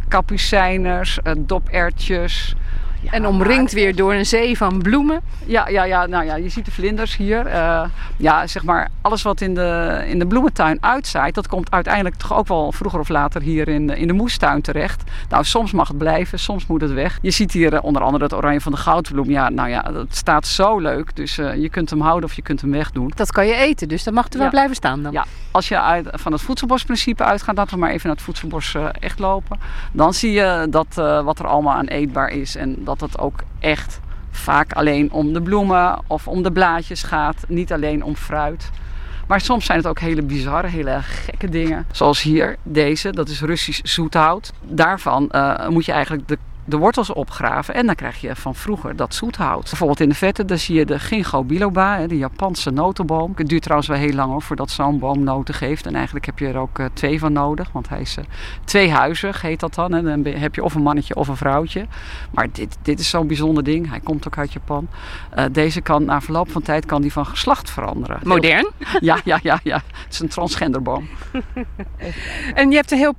kapucijners, 0.08 1.20
dopertjes. 1.38 2.56
Ja, 3.04 3.12
en 3.12 3.28
omringd 3.28 3.72
weer 3.72 3.96
door 3.96 4.14
een 4.14 4.26
zee 4.26 4.58
van 4.58 4.82
bloemen. 4.82 5.22
Ja, 5.46 5.68
ja, 5.68 5.84
ja, 5.84 6.06
nou 6.06 6.26
ja, 6.26 6.36
je 6.36 6.50
ziet 6.50 6.66
de 6.66 6.72
vlinders 6.72 7.18
hier. 7.18 7.46
Uh, 7.46 7.84
ja, 8.18 8.48
zeg 8.48 8.64
maar, 8.64 8.90
alles 9.02 9.22
wat 9.22 9.42
in 9.42 9.54
de, 9.54 10.04
in 10.08 10.20
de 10.20 10.28
bloementuin 10.28 10.78
uitzaait, 10.82 11.36
dat 11.36 11.48
komt 11.48 11.72
uiteindelijk 11.72 12.16
toch 12.16 12.34
ook 12.34 12.48
wel 12.48 12.72
vroeger 12.72 13.00
of 13.00 13.10
later 13.10 13.42
hier 13.42 13.68
in 13.68 13.88
de, 13.88 13.98
in 13.98 14.08
de 14.08 14.14
moestuin 14.14 14.62
terecht. 14.62 15.04
Nou, 15.30 15.44
soms 15.44 15.72
mag 15.72 15.88
het 15.88 15.98
blijven, 15.98 16.40
soms 16.40 16.68
moet 16.68 16.82
het 16.82 16.92
weg. 16.92 17.20
Je 17.22 17.32
ziet 17.32 17.52
hier 17.52 17.74
uh, 17.74 17.80
onder 17.84 18.02
andere 18.02 18.24
het 18.24 18.34
oranje 18.34 18.62
van 18.62 18.72
de 18.72 18.78
goudbloem. 18.78 19.30
Ja, 19.30 19.50
nou 19.50 19.70
ja, 19.70 19.82
dat 19.82 20.08
staat 20.10 20.48
zo 20.48 20.80
leuk. 20.80 21.16
Dus 21.16 21.38
uh, 21.38 21.56
je 21.56 21.70
kunt 21.70 21.90
hem 21.90 22.02
houden 22.02 22.30
of 22.30 22.36
je 22.36 22.42
kunt 22.42 22.62
hem 22.62 22.72
wegdoen. 22.72 23.12
Dat 23.16 23.32
kan 23.32 23.48
je 23.48 23.56
eten, 23.56 23.88
dus 23.88 24.04
dat 24.04 24.14
mag 24.14 24.26
er 24.26 24.38
wel 24.38 24.44
ja. 24.44 24.50
blijven 24.50 24.76
staan 24.76 25.04
dan. 25.04 25.12
Ja, 25.12 25.26
als 25.52 25.68
je 25.68 25.82
uit, 25.82 26.08
van 26.12 26.32
het 26.32 26.42
voedselbosprincipe 26.42 27.24
uitgaat, 27.24 27.56
laten 27.56 27.74
we 27.74 27.80
maar 27.80 27.92
even 27.92 28.08
naar 28.08 28.16
het 28.16 28.26
voedselbos 28.26 28.78
echt 29.00 29.20
lopen. 29.20 29.60
Dan 29.92 30.14
zie 30.14 30.32
je 30.32 30.68
dat 30.70 30.96
wat 31.24 31.40
er 31.40 31.48
allemaal 31.48 31.74
aan 31.74 31.86
eetbaar 31.86 32.30
is 32.30 32.56
en 32.56 32.76
dat 32.84 32.93
het 33.00 33.20
ook 33.20 33.40
echt 33.60 34.00
vaak 34.32 34.74
alleen 34.74 35.12
om 35.12 35.34
de 35.34 35.42
bloemen 35.42 36.00
of 36.08 36.28
om 36.28 36.44
de 36.44 36.52
blaadjes 36.52 37.04
gaat. 37.04 37.46
Niet 37.48 37.74
alleen 37.74 38.04
om 38.04 38.16
fruit. 38.16 38.70
Maar 39.28 39.42
soms 39.42 39.66
zijn 39.66 39.78
het 39.78 39.88
ook 39.88 40.00
hele 40.00 40.22
bizarre, 40.22 40.68
hele 40.68 41.00
gekke 41.02 41.50
dingen. 41.50 41.86
Zoals 41.92 42.22
hier, 42.22 42.56
deze, 42.64 43.12
dat 43.12 43.30
is 43.30 43.42
Russisch 43.42 43.82
zoethout. 43.84 44.54
Daarvan 44.62 45.30
uh, 45.32 45.68
moet 45.68 45.86
je 45.86 45.92
eigenlijk 45.92 46.28
de 46.28 46.38
de 46.66 46.78
wortels 46.78 47.10
opgraven 47.10 47.74
en 47.74 47.86
dan 47.86 47.96
krijg 47.96 48.22
je 48.22 48.36
van 48.36 48.56
vroeger 48.56 48.96
dat 48.96 49.16
zoethout. 49.16 49.64
Bijvoorbeeld 49.64 50.00
in 50.00 50.10
de 50.10 50.16
vette, 50.16 50.46
dan 50.46 50.58
zie 50.58 50.76
je 50.76 50.86
de 50.86 51.00
ginkgo 51.00 51.44
biloba, 51.44 52.08
de 52.08 52.18
Japanse 52.18 52.72
notenboom. 52.72 53.34
Het 53.36 53.50
duurt 53.50 53.62
trouwens 53.62 53.90
wel 53.90 53.98
heel 53.98 54.14
lang 54.14 54.32
hoor, 54.32 54.42
voordat 54.42 54.72
zo'n 54.72 55.00
boom 55.00 55.24
noten 55.24 55.54
geeft. 55.54 55.86
En 55.86 55.96
eigenlijk 55.96 56.26
heb 56.26 56.40
je 56.40 56.48
er 56.48 56.58
ook 56.58 56.80
uh, 56.80 56.86
twee 56.94 57.20
van 57.20 57.34
nodig, 57.34 57.72
want 57.72 57.90
hij 57.90 58.02
is 58.02 58.18
uh, 58.18 58.24
tweehuizig, 58.64 59.42
heet 59.42 59.60
dat 59.60 59.74
dan. 59.74 59.94
En 59.94 60.04
dan 60.24 60.34
heb 60.34 60.56
je 60.56 60.64
of 60.64 60.76
een 60.76 60.82
mannetje 60.82 61.16
of 61.16 61.28
een 61.28 61.38
vrouwtje. 61.38 61.86
Maar 62.32 62.48
dit, 62.52 62.78
dit 62.82 63.00
is 63.00 63.10
zo'n 63.10 63.28
bijzonder 63.28 63.64
ding, 63.64 63.90
hij 63.90 64.00
komt 64.00 64.28
ook 64.28 64.38
uit 64.38 64.54
Japan. 64.54 64.88
Uh, 65.38 65.46
deze 65.52 65.82
kan 65.82 66.06
na 66.06 66.22
verloop 66.22 66.52
van 66.52 66.62
tijd 66.62 66.86
kan 66.86 67.02
die 67.02 67.12
van 67.12 67.26
geslacht 67.26 67.70
veranderen. 67.70 68.20
Modern? 68.24 68.68
Ja, 69.00 69.18
ja, 69.24 69.40
ja, 69.44 69.60
ja. 69.64 69.76
Het 69.76 70.14
is 70.14 70.20
een 70.20 70.28
transgenderboom. 70.28 71.08
en 72.54 72.70
je 72.70 72.76
hebt 72.76 72.92
een 72.92 72.98
heel 72.98 73.16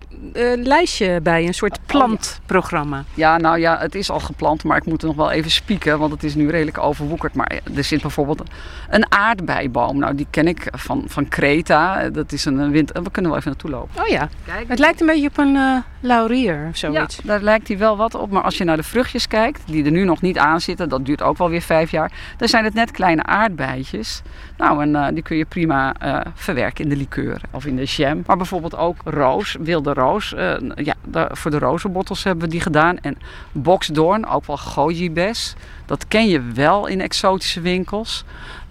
lijstje 0.57 1.21
bij, 1.21 1.47
een 1.47 1.55
soort 1.55 1.79
plantprogramma. 1.87 3.05
Ja, 3.15 3.34
nou 3.39 3.59
ja, 3.59 3.79
het 3.79 3.95
is 3.95 4.11
al 4.11 4.21
geplant, 4.21 4.65
maar 4.65 4.77
ik 4.77 4.85
moet 4.85 5.03
er 5.03 5.07
nog 5.07 5.17
wel 5.17 5.31
even 5.31 5.51
spieken, 5.51 5.99
want 5.99 6.13
het 6.13 6.25
is 6.25 6.35
nu 6.35 6.51
redelijk 6.51 6.79
overwoekerd. 6.79 7.35
Maar 7.35 7.61
er 7.77 7.85
zit 7.85 8.03
bijvoorbeeld 8.03 8.43
een 8.91 9.13
aardbeiboom. 9.13 9.99
Nou, 9.99 10.15
die 10.15 10.27
ken 10.31 10.47
ik 10.47 10.69
van, 10.73 11.05
van 11.07 11.29
Kreta. 11.29 12.09
Dat 12.09 12.33
is 12.33 12.45
een 12.45 12.71
wind. 12.71 12.93
We 12.93 13.11
kunnen 13.11 13.31
wel 13.31 13.41
even 13.41 13.51
naartoe 13.51 13.71
lopen. 13.71 14.03
Oh 14.03 14.09
ja, 14.09 14.29
Kijk. 14.47 14.69
het 14.69 14.79
lijkt 14.79 15.01
een 15.01 15.07
beetje 15.07 15.29
op 15.29 15.39
een 15.39 15.55
uh, 15.55 15.77
laurier 16.05 16.67
of 16.71 16.77
zoiets. 16.77 17.17
Ja, 17.17 17.23
daar 17.25 17.41
lijkt 17.41 17.69
hij 17.69 17.79
wel 17.79 17.97
wat 17.97 18.15
op. 18.15 18.31
Maar 18.31 18.43
als 18.43 18.59
je 18.59 18.65
naar 18.65 18.77
de 18.77 18.83
vruchtjes 18.83 19.29
kijkt, 19.29 19.63
die 19.67 19.85
er 19.85 19.91
nu 19.91 20.05
nog 20.05 20.21
niet 20.21 20.39
aan 20.39 20.61
zitten, 20.61 20.89
dat 20.89 21.07
duurt 21.07 21.23
ook 21.23 21.39
wel 21.39 21.49
weer 21.49 21.63
vijf 21.63 21.91
jaar. 21.91 22.13
Dan 22.37 22.49
zijn 22.49 22.65
het 22.65 22.75
net 22.75 22.91
kleine 22.91 23.23
aardbeidjes. 23.23 24.23
Nou, 24.57 24.83
en 24.83 24.89
uh, 24.89 25.07
die 25.13 25.23
kun 25.23 25.37
je 25.37 25.45
prima 25.45 25.95
uh, 26.03 26.21
verwerken 26.35 26.85
in 26.85 26.91
de 26.91 26.97
liqueur 26.97 27.41
of 27.51 27.67
in 27.67 27.77
de 27.77 27.85
jam. 27.85 28.23
Maar 28.27 28.37
bijvoorbeeld 28.37 28.77
ook 28.77 28.97
roos, 29.05 29.57
wilde 29.61 29.93
roos. 29.93 30.35
ja, 30.75 30.95
de, 31.05 31.29
voor 31.33 31.51
de 31.51 31.59
rozenbottels 31.59 32.25
hebben 32.25 32.45
we 32.45 32.51
die 32.51 32.61
gedaan. 32.61 32.99
En 32.99 33.19
boksdoorn, 33.53 34.27
ook 34.27 34.47
wel 34.47 34.59
goji-bes. 34.59 35.55
Dat 35.87 36.09
ken 36.09 36.29
je 36.29 36.43
wel 36.43 36.87
in 36.87 37.01
exotische 37.01 37.61
winkels. 37.61 38.25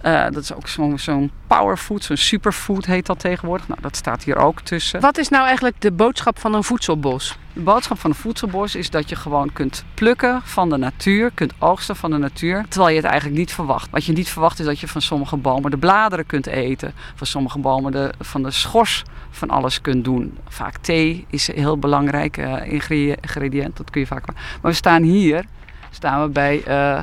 Uh, 0.04 0.24
dat 0.30 0.42
is 0.42 0.54
ook 0.54 0.68
zo'n 0.68 0.98
zo 0.98 1.28
powerfood, 1.46 2.04
zo'n 2.04 2.16
superfood 2.16 2.86
heet 2.86 3.06
dat 3.06 3.18
tegenwoordig. 3.18 3.68
Nou, 3.68 3.80
dat 3.80 3.96
staat 3.96 4.22
hier 4.22 4.36
ook 4.36 4.60
tussen. 4.60 5.00
Wat 5.00 5.18
is 5.18 5.28
nou 5.28 5.44
eigenlijk 5.46 5.80
de 5.80 5.92
boodschap 5.92 6.38
van 6.38 6.54
een 6.54 6.64
voedselbos? 6.64 7.38
De 7.52 7.60
boodschap 7.60 7.98
van 7.98 8.10
een 8.10 8.16
voedselbos 8.16 8.74
is 8.74 8.90
dat 8.90 9.08
je 9.08 9.16
gewoon 9.16 9.52
kunt 9.52 9.84
plukken 9.94 10.40
van 10.44 10.70
de 10.70 10.76
natuur, 10.76 11.30
kunt 11.34 11.52
oogsten 11.58 11.96
van 11.96 12.10
de 12.10 12.16
natuur, 12.16 12.64
terwijl 12.68 12.90
je 12.90 13.00
het 13.00 13.10
eigenlijk 13.10 13.38
niet 13.38 13.52
verwacht. 13.52 13.90
Wat 13.90 14.04
je 14.04 14.12
niet 14.12 14.28
verwacht 14.28 14.58
is 14.58 14.66
dat 14.66 14.80
je 14.80 14.88
van 14.88 15.02
sommige 15.02 15.36
bomen 15.36 15.70
de 15.70 15.76
bladeren 15.76 16.26
kunt 16.26 16.46
eten, 16.46 16.92
van 17.14 17.26
sommige 17.26 17.58
bomen 17.58 17.92
de, 17.92 18.12
van 18.20 18.42
de 18.42 18.50
schors 18.50 19.02
van 19.30 19.50
alles 19.50 19.80
kunt 19.80 20.04
doen. 20.04 20.38
Vaak 20.48 20.76
thee 20.76 21.26
is 21.28 21.48
een 21.48 21.58
heel 21.58 21.78
belangrijk 21.78 22.36
uh, 22.36 22.72
ingrediënt, 23.20 23.76
dat 23.76 23.90
kun 23.90 24.00
je 24.00 24.06
vaak. 24.06 24.26
Maar 24.26 24.36
we 24.60 24.72
staan 24.72 25.02
hier, 25.02 25.44
staan 25.90 26.22
we 26.22 26.28
bij 26.28 26.62
uh, 26.68 27.00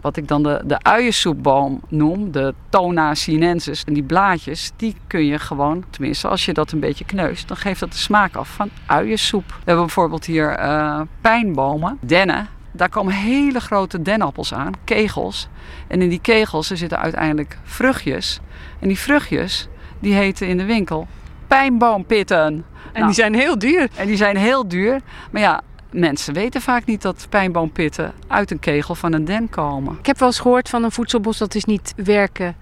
wat 0.00 0.16
ik 0.16 0.28
dan 0.28 0.42
de, 0.42 0.62
de 0.64 0.82
uiensoepboom 0.82 1.80
noem, 1.88 2.32
de 2.32 2.54
Tona 2.68 3.14
sinensis. 3.14 3.84
En 3.84 3.94
die 3.94 4.02
blaadjes, 4.02 4.72
die 4.76 4.96
kun 5.06 5.24
je 5.24 5.38
gewoon, 5.38 5.84
tenminste 5.90 6.28
als 6.28 6.44
je 6.44 6.52
dat 6.52 6.72
een 6.72 6.80
beetje 6.80 7.04
kneust, 7.04 7.48
dan 7.48 7.56
geeft 7.56 7.80
dat 7.80 7.92
de 7.92 7.98
smaak 7.98 8.34
af 8.34 8.48
van 8.48 8.70
uiensoep. 8.86 9.48
We 9.48 9.54
hebben 9.64 9.84
bijvoorbeeld 9.84 10.24
hier 10.24 10.60
uh, 10.60 11.00
pijnbomen, 11.20 11.98
dennen. 12.00 12.48
Daar 12.72 12.88
komen 12.88 13.12
hele 13.12 13.60
grote 13.60 14.02
dennappels 14.02 14.54
aan, 14.54 14.72
kegels. 14.84 15.48
En 15.86 16.02
in 16.02 16.08
die 16.08 16.20
kegels 16.20 16.70
er 16.70 16.76
zitten 16.76 16.98
uiteindelijk 16.98 17.58
vruchtjes. 17.64 18.40
En 18.78 18.88
die 18.88 18.98
vruchtjes, 18.98 19.68
die 19.98 20.14
heten 20.14 20.48
in 20.48 20.56
de 20.56 20.64
winkel 20.64 21.06
pijnboompitten. 21.46 22.64
En 22.92 23.06
die 23.06 23.14
zijn 23.14 23.34
heel 23.34 23.58
duur. 23.58 23.88
En 23.96 24.06
die 24.06 24.16
zijn 24.16 24.36
heel 24.36 24.68
duur. 24.68 25.00
Maar 25.30 25.42
ja, 25.42 25.60
mensen 25.92 26.34
weten 26.34 26.60
vaak 26.60 26.84
niet 26.84 27.02
dat 27.02 27.26
pijnboompitten 27.28 28.12
uit 28.26 28.50
een 28.50 28.58
kegel 28.58 28.94
van 28.94 29.12
een 29.12 29.24
den 29.24 29.50
komen. 29.50 29.96
Ik 29.98 30.06
heb 30.06 30.18
wel 30.18 30.28
eens 30.28 30.40
gehoord 30.40 30.68
van 30.68 30.84
een 30.84 30.92
voedselbos 30.92 31.38
dat 31.38 31.54
is 31.54 31.64
niet 31.64 31.92
werken 31.96 32.56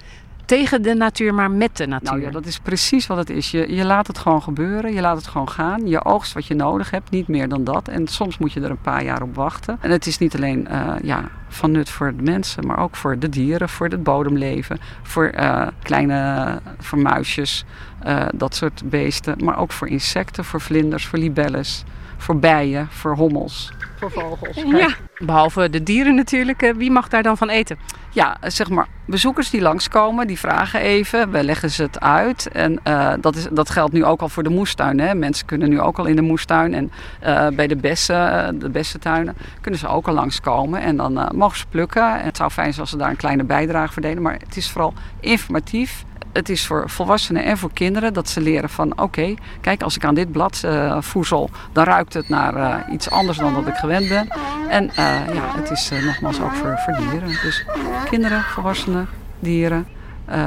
tegen 0.49 0.83
de 0.83 0.95
natuur, 0.95 1.35
maar 1.35 1.51
met 1.51 1.76
de 1.76 1.87
natuur. 1.87 2.11
Nou 2.11 2.22
ja, 2.22 2.31
dat 2.31 2.47
is 2.47 2.59
precies 2.59 3.07
wat 3.07 3.16
het 3.16 3.31
is. 3.31 3.51
Je, 3.51 3.74
je 3.74 3.85
laat 3.85 4.07
het 4.07 4.18
gewoon 4.18 4.43
gebeuren, 4.43 4.95
je 4.95 5.01
laat 5.01 5.16
het 5.16 5.26
gewoon 5.26 5.49
gaan. 5.49 5.87
Je 5.87 6.05
oogst 6.05 6.33
wat 6.33 6.47
je 6.47 6.55
nodig 6.55 6.91
hebt, 6.91 7.11
niet 7.11 7.29
meer 7.29 7.49
dan 7.49 7.64
dat. 7.64 7.89
En 7.89 8.07
soms 8.07 8.39
moet 8.39 8.53
je 8.53 8.61
er 8.61 8.70
een 8.70 8.81
paar 8.81 9.05
jaar 9.05 9.22
op 9.22 9.35
wachten. 9.35 9.79
En 9.81 9.91
het 9.91 10.07
is 10.07 10.18
niet 10.18 10.35
alleen 10.35 10.68
eh, 10.68 10.95
ja, 11.03 11.29
van 11.49 11.70
nut 11.70 11.91
voor 11.91 12.16
de 12.16 12.22
mensen, 12.22 12.66
maar 12.66 12.79
ook 12.79 12.97
voor 12.97 13.18
de 13.18 13.29
dieren, 13.29 13.68
voor 13.68 13.89
het 13.89 14.03
bodemleven, 14.03 14.79
voor 15.03 15.26
eh, 15.26 15.66
kleine 15.83 16.61
voor 16.79 16.99
muisjes, 16.99 17.64
eh, 17.99 18.26
dat 18.35 18.55
soort 18.55 18.83
beesten. 18.85 19.45
Maar 19.45 19.59
ook 19.59 19.72
voor 19.72 19.89
insecten, 19.89 20.45
voor 20.45 20.61
vlinders, 20.61 21.07
voor 21.07 21.18
libelles, 21.18 21.85
voor 22.19 22.37
bijen, 22.39 22.89
voor 22.91 23.16
hommels, 23.16 23.73
voor 23.99 24.11
vogels. 24.11 24.57
Ja, 24.57 24.89
behalve 25.19 25.71
de 25.71 25.83
dieren 25.83 26.14
natuurlijk. 26.14 26.62
eh, 26.62 26.75
Wie 26.75 26.91
mag 26.91 27.09
daar 27.09 27.23
dan 27.23 27.37
van 27.37 27.49
eten? 27.49 27.79
Ja, 28.11 28.37
zeg 28.43 28.69
maar, 28.69 28.87
bezoekers 29.07 29.51
die 29.51 29.61
langskomen, 29.61 30.27
die 30.27 30.39
vragen 30.39 30.81
even. 30.81 31.31
We 31.31 31.45
leggen 31.45 31.71
ze 31.71 31.83
het 31.83 32.01
uit. 32.01 32.49
En 32.53 32.81
eh, 32.83 33.12
dat, 33.21 33.37
is, 33.37 33.47
dat 33.53 33.71
geldt 33.71 33.93
nu 33.93 34.05
ook 34.05 34.21
al 34.21 34.29
voor 34.29 34.43
de 34.43 34.49
moestuin. 34.51 35.01
Hè. 35.01 35.14
Mensen 35.14 35.47
kunnen 35.47 35.69
nu 35.69 35.81
ook 35.81 35.99
al 35.99 36.05
in 36.07 36.16
de 36.16 36.23
moestuin. 36.23 36.75
En 36.75 36.91
eh, 37.21 37.47
bij 37.49 37.66
de 37.66 37.77
bessen, 37.77 38.59
de 38.59 38.69
bessentuinen, 38.71 39.37
kunnen 39.61 39.81
ze 39.81 39.89
ook 39.89 40.09
al 40.09 40.14
langskomen. 40.14 40.81
En 40.81 40.97
dan 40.97 41.29
mogen 41.35 41.59
ze 41.59 41.66
plukken. 41.69 42.19
En 42.19 42.25
het 42.25 42.37
zou 42.37 42.51
fijn 42.51 42.69
zijn 42.69 42.81
als 42.81 42.91
ze 42.91 42.97
daar 42.97 43.11
een 43.11 43.16
kleine 43.16 43.45
bijdrage 43.45 43.93
voor 43.93 44.03
deden. 44.03 44.23
Maar 44.23 44.37
het 44.47 44.57
is 44.57 44.71
vooral 44.71 44.93
informatief. 45.21 46.05
Het 46.33 46.49
is 46.49 46.66
voor 46.66 46.91
volwassenen 46.91 47.45
en 47.45 47.59
voor 47.59 47.72
kinderen 47.72 48.14
dat 48.14 48.29
ze 48.29 48.41
leren 48.41 48.68
van... 48.68 49.01
oké, 49.01 49.35
kijk, 49.61 49.83
als 49.83 49.97
ik 49.97 50.05
aan 50.05 50.14
dit 50.14 50.33
blad 50.33 50.61
eh, 50.64 50.97
voezel, 51.01 51.51
dan 51.72 51.85
ruikt 51.85 52.14
het 52.14 52.29
naar 52.29 52.57
eh, 52.57 52.93
iets 52.93 53.11
anders 53.11 53.39
dan 53.39 53.55
dat 53.55 53.66
ik 53.66 53.74
gewend 53.74 54.09
ben. 54.09 54.29
En 54.68 54.91
eh, 54.91 55.35
ja, 55.35 55.57
het 55.57 55.70
is 55.70 55.91
nogmaals 56.05 56.41
ook 56.41 56.55
voor, 56.55 56.79
voor 56.79 56.97
dieren. 56.97 57.29
Dus 57.43 57.64
kinderen, 58.09 58.43
volwassenen, 58.43 59.09
dieren, 59.39 59.87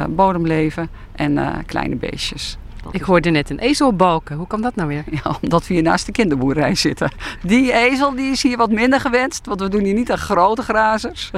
bodemleven 0.09 0.89
en 1.11 1.63
kleine 1.65 1.95
beestjes. 1.95 2.57
Ik 2.91 3.01
hoorde 3.01 3.29
net 3.29 3.49
een 3.49 3.59
ezel 3.59 3.93
balken. 3.93 4.35
Hoe 4.35 4.47
kan 4.47 4.61
dat 4.61 4.75
nou 4.75 4.87
weer? 4.87 5.03
Ja, 5.23 5.35
omdat 5.41 5.67
we 5.67 5.73
hier 5.73 5.83
naast 5.83 6.05
de 6.05 6.11
kinderboerderij 6.11 6.75
zitten. 6.75 7.11
Die 7.43 7.73
ezel 7.73 8.15
die 8.15 8.31
is 8.31 8.43
hier 8.43 8.57
wat 8.57 8.71
minder 8.71 8.99
gewenst, 8.99 9.45
want 9.45 9.61
we 9.61 9.69
doen 9.69 9.83
hier 9.83 9.93
niet 9.93 10.11
aan 10.11 10.17
grote 10.17 10.61
grazers. 10.61 11.31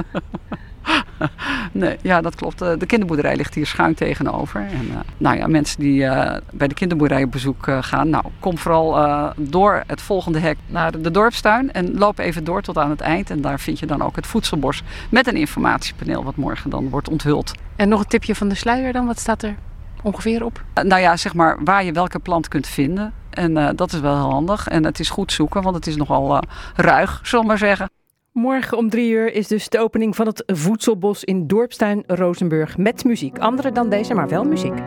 Nee, 1.72 1.96
ja, 2.02 2.20
dat 2.20 2.34
klopt. 2.34 2.62
Eh, 2.62 2.72
De 2.78 2.86
kinderboerderij 2.86 3.36
ligt 3.36 3.54
hier 3.54 3.66
schuin 3.66 3.94
tegenover. 3.94 4.60
En, 4.60 4.88
eh, 4.90 4.98
nou 5.16 5.36
ja, 5.36 5.46
mensen 5.46 5.80
die 5.80 6.04
eh, 6.04 6.40
bij 6.52 6.68
de 6.68 6.74
kinderboerderij 6.74 7.22
op 7.22 7.30
bezoek 7.30 7.66
gaan, 7.80 8.08
nou, 8.08 8.24
kom 8.40 8.58
vooral 8.58 9.32
door 9.36 9.82
het 9.86 10.00
volgende 10.00 10.38
hek 10.38 10.56
naar 10.66 11.00
de 11.00 11.10
dorpstuin 11.10 11.72
en 11.72 11.98
loop 11.98 12.18
even 12.18 12.44
door 12.44 12.62
tot 12.62 12.78
aan 12.78 12.90
het 12.90 13.00
eind. 13.00 13.30
En 13.30 13.40
daar 13.40 13.60
vind 13.60 13.78
je 13.78 13.86
dan 13.86 14.02
ook 14.02 14.16
het 14.16 14.26
voedselbos 14.26 14.82
met 15.10 15.26
een 15.26 15.36
informatiepaneel 15.36 16.24
wat 16.24 16.36
morgen 16.36 16.70
dan 16.70 16.88
wordt 16.88 17.08
onthuld. 17.08 17.52
En 17.76 17.88
nog 17.88 18.00
een 18.00 18.06
tipje 18.06 18.34
van 18.34 18.48
de 18.48 18.54
sluier 18.54 18.92
dan. 18.92 19.06
Wat 19.06 19.18
staat 19.18 19.42
er 19.42 19.54
ongeveer 20.02 20.44
op? 20.44 20.64
Nou 20.82 21.00
ja, 21.00 21.16
zeg 21.16 21.34
maar 21.34 21.64
waar 21.64 21.84
je 21.84 21.92
welke 21.92 22.18
plant 22.18 22.48
kunt 22.48 22.66
vinden. 22.66 23.12
En 23.30 23.76
dat 23.76 23.92
is 23.92 24.00
wel 24.00 24.14
heel 24.14 24.30
handig. 24.30 24.68
En 24.68 24.84
het 24.84 25.00
is 25.00 25.10
goed 25.10 25.32
zoeken, 25.32 25.62
want 25.62 25.74
het 25.74 25.86
is 25.86 25.96
nogal 25.96 26.40
ruig, 26.74 27.20
zullen 27.22 27.44
we 27.44 27.50
maar 27.50 27.58
zeggen. 27.58 27.88
Morgen 28.34 28.78
om 28.78 28.90
drie 28.90 29.10
uur 29.10 29.32
is 29.32 29.48
dus 29.48 29.68
de 29.68 29.78
opening 29.78 30.16
van 30.16 30.26
het 30.26 30.42
Voedselbos 30.46 31.24
in 31.24 31.46
Dorpstuin 31.46 32.04
Rozenburg. 32.06 32.76
Met 32.76 33.04
muziek. 33.04 33.38
Andere 33.38 33.72
dan 33.72 33.88
deze, 33.88 34.14
maar 34.14 34.28
wel 34.28 34.44
muziek. 34.44 34.78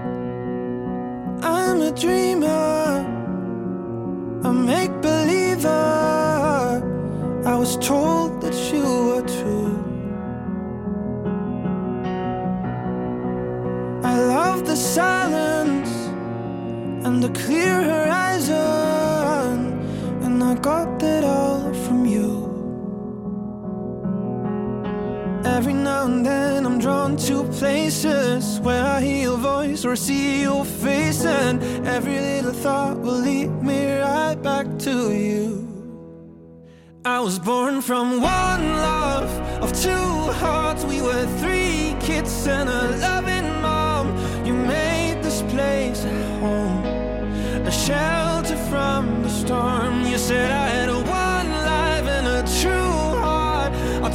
I'm 1.41 1.81
a 1.81 1.91
dreamer, 1.93 3.05
a 4.43 4.51
make 4.51 4.91
believer. 5.01 5.71
I 7.45 7.57
was 7.57 7.77
told 7.77 8.41
that 8.41 8.69
you 8.69 8.81
were 8.83 9.23
true. 9.23 9.71
I 14.03 14.19
love 14.19 14.61
the 14.63 14.75
silence 14.75 16.09
and 17.03 17.21
the 17.21 17.31
clear 17.31 17.83
horizon, 17.83 18.53
and 20.23 20.43
I 20.43 20.55
got 20.61 20.99
that 20.99 21.23
all 21.23 21.73
Every 25.55 25.73
now 25.73 26.05
and 26.05 26.25
then 26.25 26.65
I'm 26.65 26.77
drawn 26.79 27.15
to 27.27 27.43
places 27.59 28.59
where 28.59 28.83
I 28.83 29.01
hear 29.01 29.21
your 29.29 29.37
voice 29.37 29.85
or 29.85 29.95
see 29.95 30.41
your 30.41 30.65
face, 30.65 31.25
and 31.25 31.63
every 31.87 32.19
little 32.19 32.53
thought 32.53 32.97
will 32.99 33.21
lead 33.29 33.51
me 33.63 33.99
right 33.99 34.35
back 34.35 34.67
to 34.79 35.11
you. 35.13 35.67
I 37.05 37.19
was 37.21 37.39
born 37.39 37.81
from 37.81 38.21
one 38.21 38.63
love 38.91 39.31
of 39.63 39.71
two 39.81 40.31
hearts. 40.43 40.83
We 40.83 41.01
were 41.01 41.25
three 41.41 41.95
kids 42.01 42.45
and 42.47 42.69
a 42.69 42.81
loving 43.07 43.49
mom. 43.61 44.05
You 44.45 44.53
made 44.53 45.23
this 45.23 45.41
place 45.53 46.03
a 46.03 46.39
home, 46.41 46.83
a 47.65 47.71
shelter 47.71 48.57
from 48.69 49.23
the 49.23 49.29
storm. 49.29 50.05
You 50.05 50.17
said 50.17 50.51
I 50.51 50.67
had 50.67 50.89
a 50.89 51.06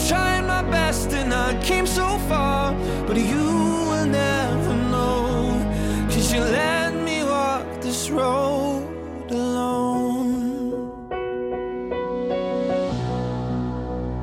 tried 0.09 0.43
my 0.47 0.63
best 0.63 1.13
and 1.13 1.33
I 1.33 1.51
came 1.63 1.87
so 1.87 2.19
far, 2.29 2.75
but 3.07 3.17
you 3.17 3.47
will 3.91 4.07
never 4.07 4.75
know. 4.91 5.59
Cause 6.11 6.33
you 6.33 6.41
let 6.41 6.95
me 6.95 7.23
walk 7.25 7.67
this 7.81 8.11
road 8.11 8.87
alone. 9.31 10.23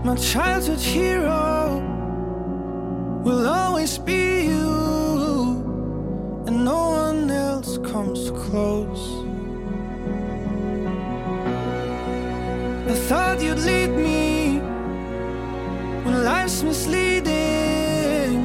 My 0.04 0.16
childhood 0.16 0.80
hero 0.80 1.82
will 3.24 3.48
always 3.48 3.98
be 3.98 4.46
you, 4.52 4.70
and 6.48 6.66
no 6.66 6.82
one 7.06 7.30
else 7.30 7.78
comes 7.92 8.32
close. 8.32 9.04
I 12.92 12.96
thought 13.08 13.38
you'd 13.40 13.60
lead 13.60 13.92
me 13.92 14.09
life's 16.50 16.64
misleading. 16.64 18.42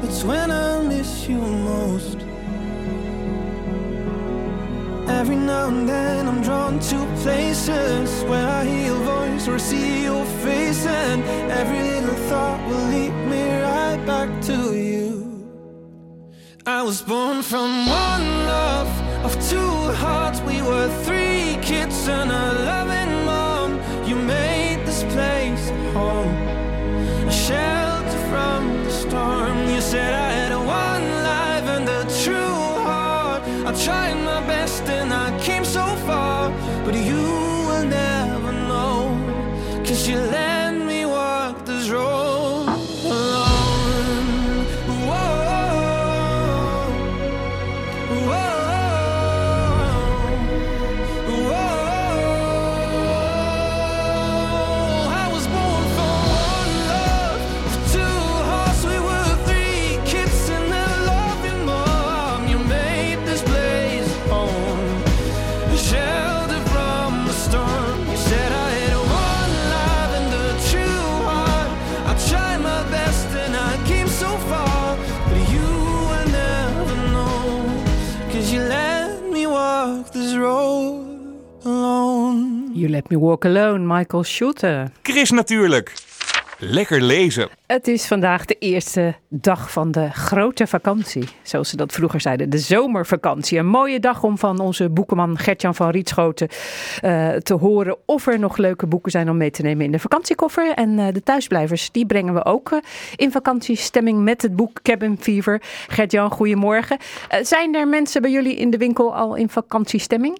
That's 0.00 0.24
when 0.24 0.50
I 0.50 0.82
miss 0.82 1.28
you 1.28 1.38
most. 1.38 2.18
Every 5.08 5.36
now 5.36 5.68
and 5.68 5.88
then 5.88 6.26
I'm 6.26 6.42
drawn 6.42 6.80
to 6.90 6.96
places 7.22 8.24
where 8.24 8.48
I 8.48 8.64
hear 8.64 8.86
your 8.86 9.02
voice 9.04 9.46
or 9.46 9.60
see 9.60 10.02
your 10.02 10.24
face, 10.44 10.84
and 10.86 11.22
every 11.52 11.78
little 11.78 12.16
thought 12.28 12.60
will 12.68 12.86
lead 12.94 13.14
me 13.32 13.60
right 13.62 14.04
back 14.04 14.28
to 14.48 14.74
you. 14.74 15.08
I 16.66 16.82
was 16.82 17.00
born 17.00 17.42
from 17.42 17.86
one 17.86 18.26
love 18.56 18.90
of 19.24 19.32
two 19.48 19.72
hearts. 20.02 20.40
We 20.40 20.62
were 20.62 20.88
three 21.04 21.58
kids 21.62 22.08
and 22.08 22.32
a 22.32 22.52
loving 22.64 22.90
mom. 22.90 22.99
Said 29.90 30.12
I 30.12 30.30
had 30.30 30.52
one 30.54 31.06
life 31.30 31.66
and 31.76 31.88
a 31.88 32.02
true 32.22 32.64
heart. 32.86 33.42
I 33.68 33.72
tried 33.84 34.18
my 34.22 34.40
best 34.46 34.84
and 34.84 35.12
I 35.12 35.36
came 35.40 35.64
so 35.64 35.84
far, 36.06 36.52
but 36.84 36.94
you 36.94 37.24
will 37.68 37.86
never 37.86 38.52
know. 38.70 39.00
Cause 39.84 40.06
you 40.06 40.14
let 40.14 40.49
You 82.72 82.88
Let 82.88 83.10
Me 83.10 83.18
Walk 83.18 83.44
Alone, 83.44 83.96
Michael 83.96 84.22
Schulte. 84.22 84.90
Chris 85.02 85.30
natuurlijk. 85.30 85.92
Lekker 86.58 87.02
lezen. 87.02 87.48
Het 87.66 87.88
is 87.88 88.06
vandaag 88.06 88.44
de 88.44 88.56
eerste 88.58 89.14
dag 89.28 89.72
van 89.72 89.90
de 89.90 90.10
grote 90.10 90.66
vakantie, 90.66 91.28
zoals 91.42 91.68
ze 91.68 91.76
dat 91.76 91.92
vroeger 91.92 92.20
zeiden, 92.20 92.50
de 92.50 92.58
zomervakantie. 92.58 93.58
Een 93.58 93.66
mooie 93.66 94.00
dag 94.00 94.22
om 94.22 94.38
van 94.38 94.58
onze 94.58 94.88
boekenman 94.88 95.38
Gertjan 95.38 95.74
van 95.74 95.90
Rietschoten 95.90 96.48
eh, 97.00 97.28
te 97.28 97.54
horen 97.54 97.96
of 98.06 98.26
er 98.26 98.38
nog 98.38 98.56
leuke 98.56 98.86
boeken 98.86 99.10
zijn 99.10 99.30
om 99.30 99.36
mee 99.36 99.50
te 99.50 99.62
nemen 99.62 99.84
in 99.84 99.92
de 99.92 99.98
vakantiekoffer. 99.98 100.72
En 100.74 100.98
eh, 100.98 101.12
de 101.12 101.22
thuisblijvers, 101.22 101.90
die 101.90 102.06
brengen 102.06 102.34
we 102.34 102.44
ook 102.44 102.70
eh, 102.70 102.78
in 103.16 103.30
vakantiestemming 103.30 104.22
met 104.22 104.42
het 104.42 104.56
boek 104.56 104.82
Cabin 104.82 105.16
Fever. 105.20 105.62
Gertjan, 105.88 106.30
goedemorgen. 106.30 106.98
Zijn 107.42 107.74
er 107.74 107.88
mensen 107.88 108.22
bij 108.22 108.30
jullie 108.30 108.56
in 108.56 108.70
de 108.70 108.78
winkel 108.78 109.14
al 109.14 109.34
in 109.34 109.48
vakantiestemming? 109.48 110.38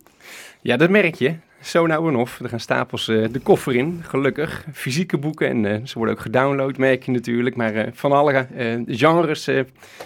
Ja, 0.61 0.77
dat 0.77 0.91
merk 0.91 1.15
je. 1.15 1.35
Zo 1.61 1.87
nou 1.87 2.09
en 2.09 2.17
of. 2.17 2.41
Er 2.41 2.49
gaan 2.49 2.61
stapels 2.61 3.09
eh, 3.09 3.25
de 3.31 3.39
koffer 3.39 3.75
in, 3.75 4.03
gelukkig. 4.07 4.65
Fysieke 4.73 5.19
boeken 5.19 5.49
en 5.49 5.67
eh, 5.67 5.81
ze 5.85 5.95
worden 5.99 6.15
ook 6.15 6.21
gedownload, 6.21 6.77
merk 6.77 7.05
je 7.05 7.13
natuurlijk. 7.13 7.57
Maar 7.57 7.75
eh, 7.75 7.89
van 7.93 8.13
alle 8.13 8.47
genres 8.87 9.51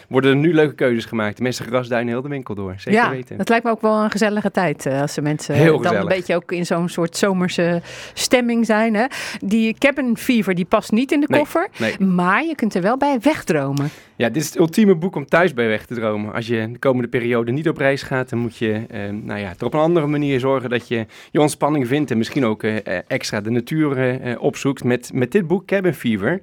worden 0.08 0.30
er 0.30 0.36
nu 0.36 0.54
leuke 0.54 0.74
keuzes 0.74 1.04
gemaakt. 1.04 1.36
De 1.36 1.42
mensen 1.42 1.64
grasduinen 1.64 2.12
heel 2.12 2.22
de 2.22 2.28
winkel 2.28 2.54
door, 2.54 2.74
zeker 2.76 3.00
ja, 3.00 3.10
weten. 3.10 3.36
dat 3.36 3.48
lijkt 3.48 3.64
me 3.64 3.70
ook 3.70 3.80
wel 3.80 4.02
een 4.02 4.10
gezellige 4.10 4.50
tijd. 4.50 4.86
Als 4.86 5.14
de 5.14 5.22
mensen 5.22 5.54
Heel 5.54 5.80
dan 5.80 5.94
een 5.94 6.08
beetje 6.08 6.34
ook 6.34 6.52
in 6.52 6.66
zo'n 6.66 6.88
soort 6.88 7.16
zomerse 7.16 7.82
stemming 8.14 8.66
zijn. 8.66 8.94
Hè? 8.94 9.04
Die 9.40 9.74
cabin 9.78 10.16
fever 10.16 10.54
die 10.54 10.64
past 10.64 10.92
niet 10.92 11.12
in 11.12 11.20
de 11.20 11.26
Nee, 11.28 11.38
koffer. 11.38 11.68
nee. 11.78 12.00
Maar 12.00 12.44
je 12.44 12.54
kunt 12.54 12.74
er 12.74 12.82
wel 12.82 12.96
bij 12.96 13.18
wegdromen. 13.20 13.90
Ja, 14.16 14.28
dit 14.28 14.42
is 14.42 14.48
het 14.48 14.58
ultieme 14.58 14.94
boek 14.94 15.16
om 15.16 15.26
thuis 15.26 15.54
bij 15.54 15.68
weg 15.68 15.86
te 15.86 15.94
dromen. 15.94 16.32
Als 16.32 16.46
je 16.46 16.68
de 16.72 16.78
komende 16.78 17.08
periode 17.08 17.52
niet 17.52 17.68
op 17.68 17.76
reis 17.76 18.02
gaat, 18.02 18.28
dan 18.28 18.38
moet 18.38 18.56
je 18.56 18.84
eh, 18.88 19.00
nou 19.10 19.40
ja, 19.40 19.54
er 19.58 19.64
op 19.64 19.74
een 19.74 19.80
andere 19.80 20.06
manier 20.06 20.40
zorgen 20.40 20.70
dat 20.70 20.88
je 20.88 21.06
je 21.30 21.40
ontspanning 21.40 21.86
vindt. 21.86 22.10
En 22.10 22.18
misschien 22.18 22.44
ook 22.44 22.62
eh, 22.62 22.76
eh, 22.76 23.02
extra 23.06 23.40
de 23.40 23.50
natuur 23.50 23.96
eh, 23.96 24.32
eh, 24.32 24.42
opzoekt. 24.42 24.84
Met, 24.84 25.10
met 25.12 25.32
dit 25.32 25.46
boek, 25.46 25.66
Cabin 25.66 25.94
Fever, 25.94 26.40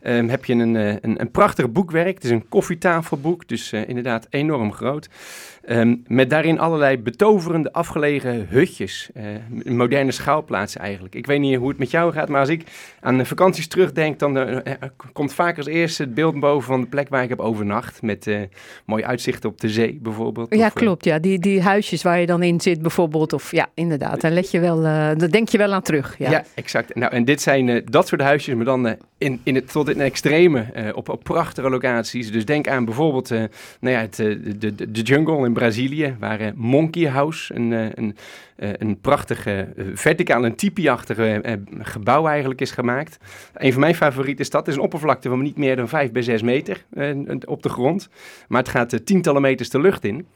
ehm, 0.00 0.28
heb 0.28 0.44
je 0.44 0.52
een, 0.54 0.76
eh, 0.76 0.88
een, 1.00 1.20
een 1.20 1.30
prachtig 1.30 1.70
boekwerk. 1.72 2.14
Het 2.14 2.24
is 2.24 2.30
een 2.30 2.48
koffietafelboek, 2.48 3.48
dus 3.48 3.72
inderdaad 3.72 4.26
enorm 4.30 4.72
groot. 4.72 5.08
Ehm, 5.64 5.96
met 6.06 6.30
daarin 6.30 6.58
allerlei 6.58 6.98
betoverende 6.98 7.72
afgelegen 7.72 8.46
hutjes. 8.48 9.10
eh, 9.14 9.24
moderne 9.64 10.12
schouwplaatsen 10.12 10.80
eigenlijk. 10.80 11.14
Ik 11.14 11.26
weet 11.26 11.40
niet 11.40 11.56
hoe 11.56 11.68
het 11.68 11.78
met 11.78 11.90
jou 11.90 12.12
gaat, 12.12 12.28
maar 12.28 12.40
als 12.40 12.48
ik 12.48 12.62
aan 13.00 13.18
de 13.18 13.24
vakanties 13.24 13.66
terugdenk, 13.68 14.18
dan 14.18 14.38
eh, 14.38 14.56
eh, 14.56 14.88
komt 15.12 15.32
vaak 15.32 15.56
als 15.56 15.66
eerste 15.66 16.02
het 16.02 16.14
beeld 16.14 16.40
boven 16.40 16.66
van 16.66 16.80
de 16.80 16.86
plek 16.86 17.08
waar 17.08 17.22
ik 17.22 17.28
heb 17.28 17.40
overnacht. 17.40 18.02
Met 18.02 18.26
eh 18.26 18.40
mooi 18.84 19.04
uitzicht 19.04 19.44
op 19.44 19.60
de 19.60 19.68
zee 19.68 19.98
bijvoorbeeld. 20.02 20.54
Ja, 20.54 20.66
Of, 20.66 20.72
klopt. 20.72 21.04
Ja. 21.04 21.18
Die, 21.18 21.38
die 21.38 21.62
huisjes 21.62 22.02
waar 22.02 22.20
je 22.20 22.26
dan 22.26 22.42
in 22.42 22.60
zit 22.60 22.82
bijvoorbeeld. 22.82 23.32
Of 23.32 23.52
ja, 23.52 23.68
inderdaad. 23.74 24.20
Daar, 24.20 24.30
let 24.30 24.50
je 24.50 24.60
wel, 24.60 24.82
daar 24.82 25.30
denk 25.30 25.48
je 25.48 25.58
wel 25.58 25.72
aan 25.72 25.82
terug. 25.82 26.18
Ja. 26.18 26.30
Ja. 26.30 26.44
exact. 26.54 26.94
Nou, 26.94 27.12
en 27.12 27.24
dit 27.24 27.40
zijn 27.40 27.82
dat 27.84 28.08
soort 28.08 28.20
huisjes, 28.20 28.54
maar 28.54 28.64
dan 28.64 28.96
in, 29.18 29.40
in 29.42 29.54
het, 29.54 29.72
tot 29.72 29.88
in 29.88 30.00
extreme, 30.00 30.92
op, 30.94 31.08
op 31.08 31.22
prachtige 31.22 31.70
locaties. 31.70 32.32
Dus 32.32 32.44
denk 32.44 32.68
aan 32.68 32.84
bijvoorbeeld 32.84 33.28
nou 33.80 33.94
ja, 33.94 34.00
het, 34.00 34.16
de, 34.16 34.58
de, 34.58 34.90
de 34.90 35.02
jungle 35.02 35.46
in 35.46 35.49
Brazilië, 35.52 36.16
waar 36.18 36.40
eh, 36.40 36.52
Monkey 36.54 37.08
House, 37.08 37.54
een, 37.54 37.72
eh, 37.72 37.86
een, 37.94 38.16
eh, 38.56 38.70
een 38.72 39.00
prachtige, 39.00 39.72
verticaal 39.94 40.44
en 40.44 40.54
tipi-achtige 40.54 41.60
gebouw 41.78 42.26
eigenlijk 42.26 42.60
is 42.60 42.70
gemaakt. 42.70 43.18
Een 43.54 43.72
van 43.72 43.80
mijn 43.80 43.94
favorieten 43.94 44.44
is 44.44 44.50
dat. 44.50 44.60
Het 44.60 44.70
is 44.70 44.76
een 44.76 44.84
oppervlakte 44.84 45.28
van 45.28 45.42
niet 45.42 45.56
meer 45.56 45.76
dan 45.76 45.88
5 45.88 46.12
bij 46.12 46.22
6 46.22 46.42
meter 46.42 46.84
op 47.46 47.62
de 47.62 47.68
grond. 47.68 48.08
Maar 48.48 48.60
het 48.60 48.70
gaat 48.70 49.06
tientallen 49.06 49.42
meters 49.42 49.70
de 49.70 49.80
lucht 49.80 50.04
in. 50.04 50.26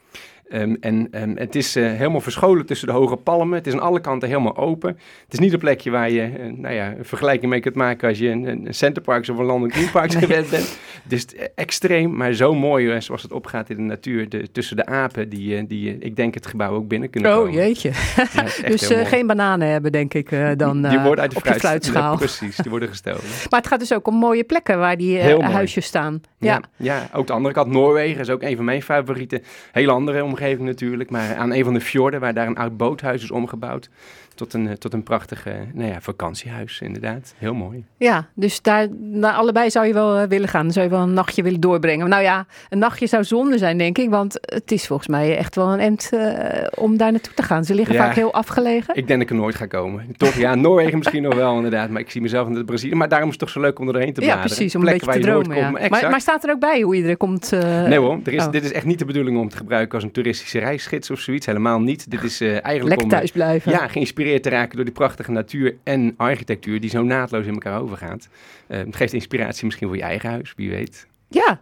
Ehm, 0.49 0.75
en 0.79 1.07
ehm, 1.11 1.35
het 1.35 1.55
is 1.55 1.75
eh, 1.75 1.83
helemaal 1.83 2.21
verscholen 2.21 2.65
tussen 2.65 2.87
de 2.87 2.93
hoge 2.93 3.15
palmen. 3.15 3.57
Het 3.57 3.67
is 3.67 3.73
aan 3.73 3.79
alle 3.79 3.99
kanten 4.01 4.27
helemaal 4.29 4.57
open. 4.57 4.89
Het 5.23 5.33
is 5.33 5.39
niet 5.39 5.53
een 5.53 5.59
plekje 5.59 5.91
waar 5.91 6.09
je 6.09 6.21
eh, 6.21 6.51
nou 6.53 6.73
ja, 6.73 6.93
een 6.97 7.05
vergelijking 7.05 7.51
mee 7.51 7.59
kunt 7.59 7.75
maken 7.75 8.09
als 8.09 8.17
je 8.17 8.29
een, 8.29 8.47
een 8.47 8.73
Centerparks 8.73 9.29
of 9.29 9.37
een 9.37 9.45
London 9.45 9.71
Green 9.71 9.91
Parks 9.91 10.15
gewend 10.15 10.49
bent. 10.49 10.77
Dus 11.03 11.21
het 11.21 11.35
is 11.35 11.47
extreem, 11.55 12.15
maar 12.15 12.33
zo 12.33 12.53
mooi 12.53 13.01
zoals 13.01 13.21
het 13.21 13.31
opgaat 13.31 13.69
in 13.69 13.75
de 13.75 13.81
natuur. 13.81 14.29
De, 14.29 14.51
tussen 14.51 14.75
de 14.75 14.85
apen 14.85 15.29
die, 15.29 15.67
die 15.67 15.97
ik 15.97 16.15
denk 16.15 16.33
het 16.33 16.45
gebouw 16.47 16.73
ook 16.73 16.87
binnen 16.87 17.09
kunnen 17.09 17.31
Oh 17.31 17.37
komen. 17.37 17.53
jeetje. 17.53 17.91
Ja, 18.33 18.43
is 18.43 18.61
echt 18.61 18.89
dus 18.89 19.07
geen 19.09 19.27
bananen 19.27 19.67
hebben, 19.67 19.91
denk 19.91 20.13
ik, 20.13 20.29
dan 20.57 20.81
die 20.81 20.99
worden 20.99 21.19
uit 21.19 21.31
de 21.31 21.37
op 21.37 21.47
fruitschaal. 21.47 22.03
Ja, 22.15 22.15
precies, 22.15 22.55
die 22.55 22.71
worden 22.71 22.89
gestolen. 22.89 23.21
Maar 23.49 23.59
het 23.59 23.69
gaat 23.69 23.79
dus 23.79 23.93
ook 23.93 24.07
om 24.07 24.15
mooie 24.15 24.43
plekken 24.43 24.79
waar 24.79 24.97
die 24.97 25.19
huisjes 25.43 25.85
staan. 25.85 26.21
Ja. 26.37 26.53
Ja. 26.53 26.61
Ja, 26.77 27.09
ook 27.13 27.27
de 27.27 27.33
andere 27.33 27.53
kant, 27.53 27.71
Noorwegen 27.71 28.19
is 28.19 28.29
ook 28.29 28.41
een 28.41 28.55
van 28.55 28.65
mijn 28.65 28.81
favorieten. 28.81 29.43
Hele 29.71 29.91
andere 29.91 30.21
natuurlijk, 30.59 31.09
maar 31.09 31.35
aan 31.35 31.53
een 31.53 31.63
van 31.63 31.73
de 31.73 31.81
fjorden 31.81 32.19
waar 32.19 32.33
daar 32.33 32.47
een 32.47 32.57
oud 32.57 32.77
boothuis 32.77 33.23
is 33.23 33.31
omgebouwd. 33.31 33.89
Tot 34.35 34.53
een, 34.53 34.67
eh, 34.67 34.73
tot 34.73 34.93
een 34.93 35.03
prachtig 35.03 35.45
eh, 35.45 35.53
nou 35.73 35.89
ja, 35.91 36.01
vakantiehuis, 36.01 36.79
inderdaad. 36.81 37.33
Heel 37.37 37.53
mooi. 37.53 37.83
Ja, 37.97 38.27
dus 38.33 38.61
daar 38.61 38.87
naar 38.99 39.33
allebei 39.33 39.69
zou 39.69 39.87
je 39.87 39.93
wel 39.93 40.17
eh, 40.17 40.27
willen 40.27 40.47
gaan. 40.49 40.63
Dan 40.63 40.71
zou 40.73 40.85
je 40.85 40.91
wel 40.91 41.01
een 41.01 41.13
nachtje 41.13 41.43
willen 41.43 41.59
doorbrengen. 41.59 42.09
Nou 42.09 42.23
ja, 42.23 42.45
een 42.69 42.77
nachtje 42.79 43.07
zou 43.07 43.23
zonde 43.23 43.57
zijn, 43.57 43.77
denk 43.77 43.97
ik. 43.97 44.09
Want 44.09 44.37
het 44.41 44.71
is 44.71 44.87
volgens 44.87 45.07
mij 45.07 45.37
echt 45.37 45.55
wel 45.55 45.73
een 45.73 45.79
end 45.79 46.09
eh, 46.13 46.67
om 46.75 46.97
daar 46.97 47.11
naartoe 47.11 47.33
te 47.33 47.43
gaan. 47.43 47.65
Ze 47.65 47.75
liggen 47.75 47.95
Ja. 47.95 48.05
vaak 48.05 48.15
heel 48.15 48.33
afgelegen. 48.33 48.95
Ik 48.95 49.07
denk 49.07 49.19
dat 49.19 49.29
ik 49.29 49.29
er 49.29 49.41
nooit 49.41 49.55
ga 49.55 49.65
komen. 49.65 50.05
Toch, 50.17 50.33
ja, 50.33 50.55
Noorwegen 50.55 50.97
misschien 50.97 51.23
nog 51.23 51.35
wel 51.35 51.55
inderdaad, 51.55 51.89
maar 51.89 52.01
ik 52.01 52.09
zie 52.11 52.21
mezelf 52.21 52.47
in 52.47 52.55
het 52.55 52.65
Brazilië. 52.65 52.95
Maar 52.95 53.09
daarom 53.09 53.27
is 53.29 53.33
het 53.35 53.43
toch 53.43 53.53
zo 53.53 53.61
leuk 53.61 53.79
om 53.79 53.87
er 53.87 53.93
doorheen 53.93 54.13
te 54.13 54.21
Ja, 54.21 54.25
bladeren. 54.27 54.55
precies, 54.55 54.75
om 54.75 54.81
een 54.81 54.93
beetje 54.93 55.11
te 55.11 55.19
dromen. 55.19 55.57
Ja. 55.57 55.69
Maar, 55.69 56.09
maar 56.09 56.21
staat 56.21 56.43
er 56.43 56.51
ook 56.51 56.59
bij 56.59 56.81
hoe 56.81 56.95
je 56.97 57.03
er 57.03 57.17
komt? 57.17 57.51
Nee 57.51 57.97
hoor, 57.97 58.19
er 58.23 58.33
is, 58.33 58.45
oh. 58.45 58.51
dit 58.51 58.63
is 58.63 58.71
echt 58.71 58.85
niet 58.85 58.99
de 58.99 59.05
bedoeling 59.05 59.37
om 59.37 59.49
te 59.49 59.57
gebruiken 59.57 59.95
als 59.95 60.03
een 60.03 60.11
toeristische 60.11 60.59
reisgids 60.59 61.11
of 61.11 61.19
zoiets. 61.19 61.45
Helemaal 61.45 61.79
niet. 61.79 62.11
Dit 62.11 62.23
is 62.23 62.41
eigenlijk 62.41 62.83
Lekker 62.83 63.03
om... 63.03 63.09
thuis 63.09 63.31
blijven. 63.31 63.71
Ja, 63.71 63.87
geïnspireerd 63.87 64.23
te 64.33 64.49
raken 64.49 64.75
door 64.75 64.85
die 64.85 64.93
prachtige 64.93 65.31
natuur 65.31 65.75
en 65.83 66.13
architectuur 66.17 66.79
die 66.79 66.89
zo 66.89 67.03
naadloos 67.03 67.45
in 67.45 67.53
elkaar 67.53 67.81
overgaat. 67.81 68.29
Eh, 68.67 68.77
het 68.77 68.95
geeft 68.95 69.13
inspiratie 69.13 69.65
misschien 69.65 69.87
voor 69.87 69.97
je 69.97 70.03
eigen 70.03 70.29
huis, 70.29 70.53
wie 70.55 70.69
weet. 70.69 71.07
Ja. 71.27 71.61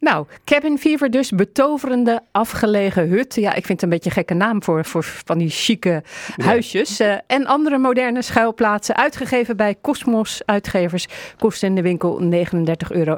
Nou, 0.00 0.26
Cabin 0.44 0.78
Fever 0.78 1.10
dus, 1.10 1.30
betoverende 1.30 2.20
afgelegen 2.32 3.08
hut. 3.08 3.34
Ja, 3.34 3.54
ik 3.54 3.66
vind 3.66 3.68
het 3.68 3.82
een 3.82 3.88
beetje 3.88 4.08
een 4.08 4.16
gekke 4.16 4.34
naam 4.34 4.62
voor, 4.62 4.84
voor 4.84 5.04
van 5.04 5.38
die 5.38 5.48
chique 5.48 6.02
huisjes. 6.36 7.00
Eh, 7.00 7.14
en 7.26 7.46
andere 7.46 7.78
moderne 7.78 8.22
schuilplaatsen, 8.22 8.96
uitgegeven 8.96 9.56
bij 9.56 9.76
Cosmos 9.82 10.42
Uitgevers. 10.44 11.06
Kost 11.38 11.62
in 11.62 11.74
de 11.74 11.82
winkel 11.82 12.20
39,99 12.22 12.30
euro. 12.88 13.16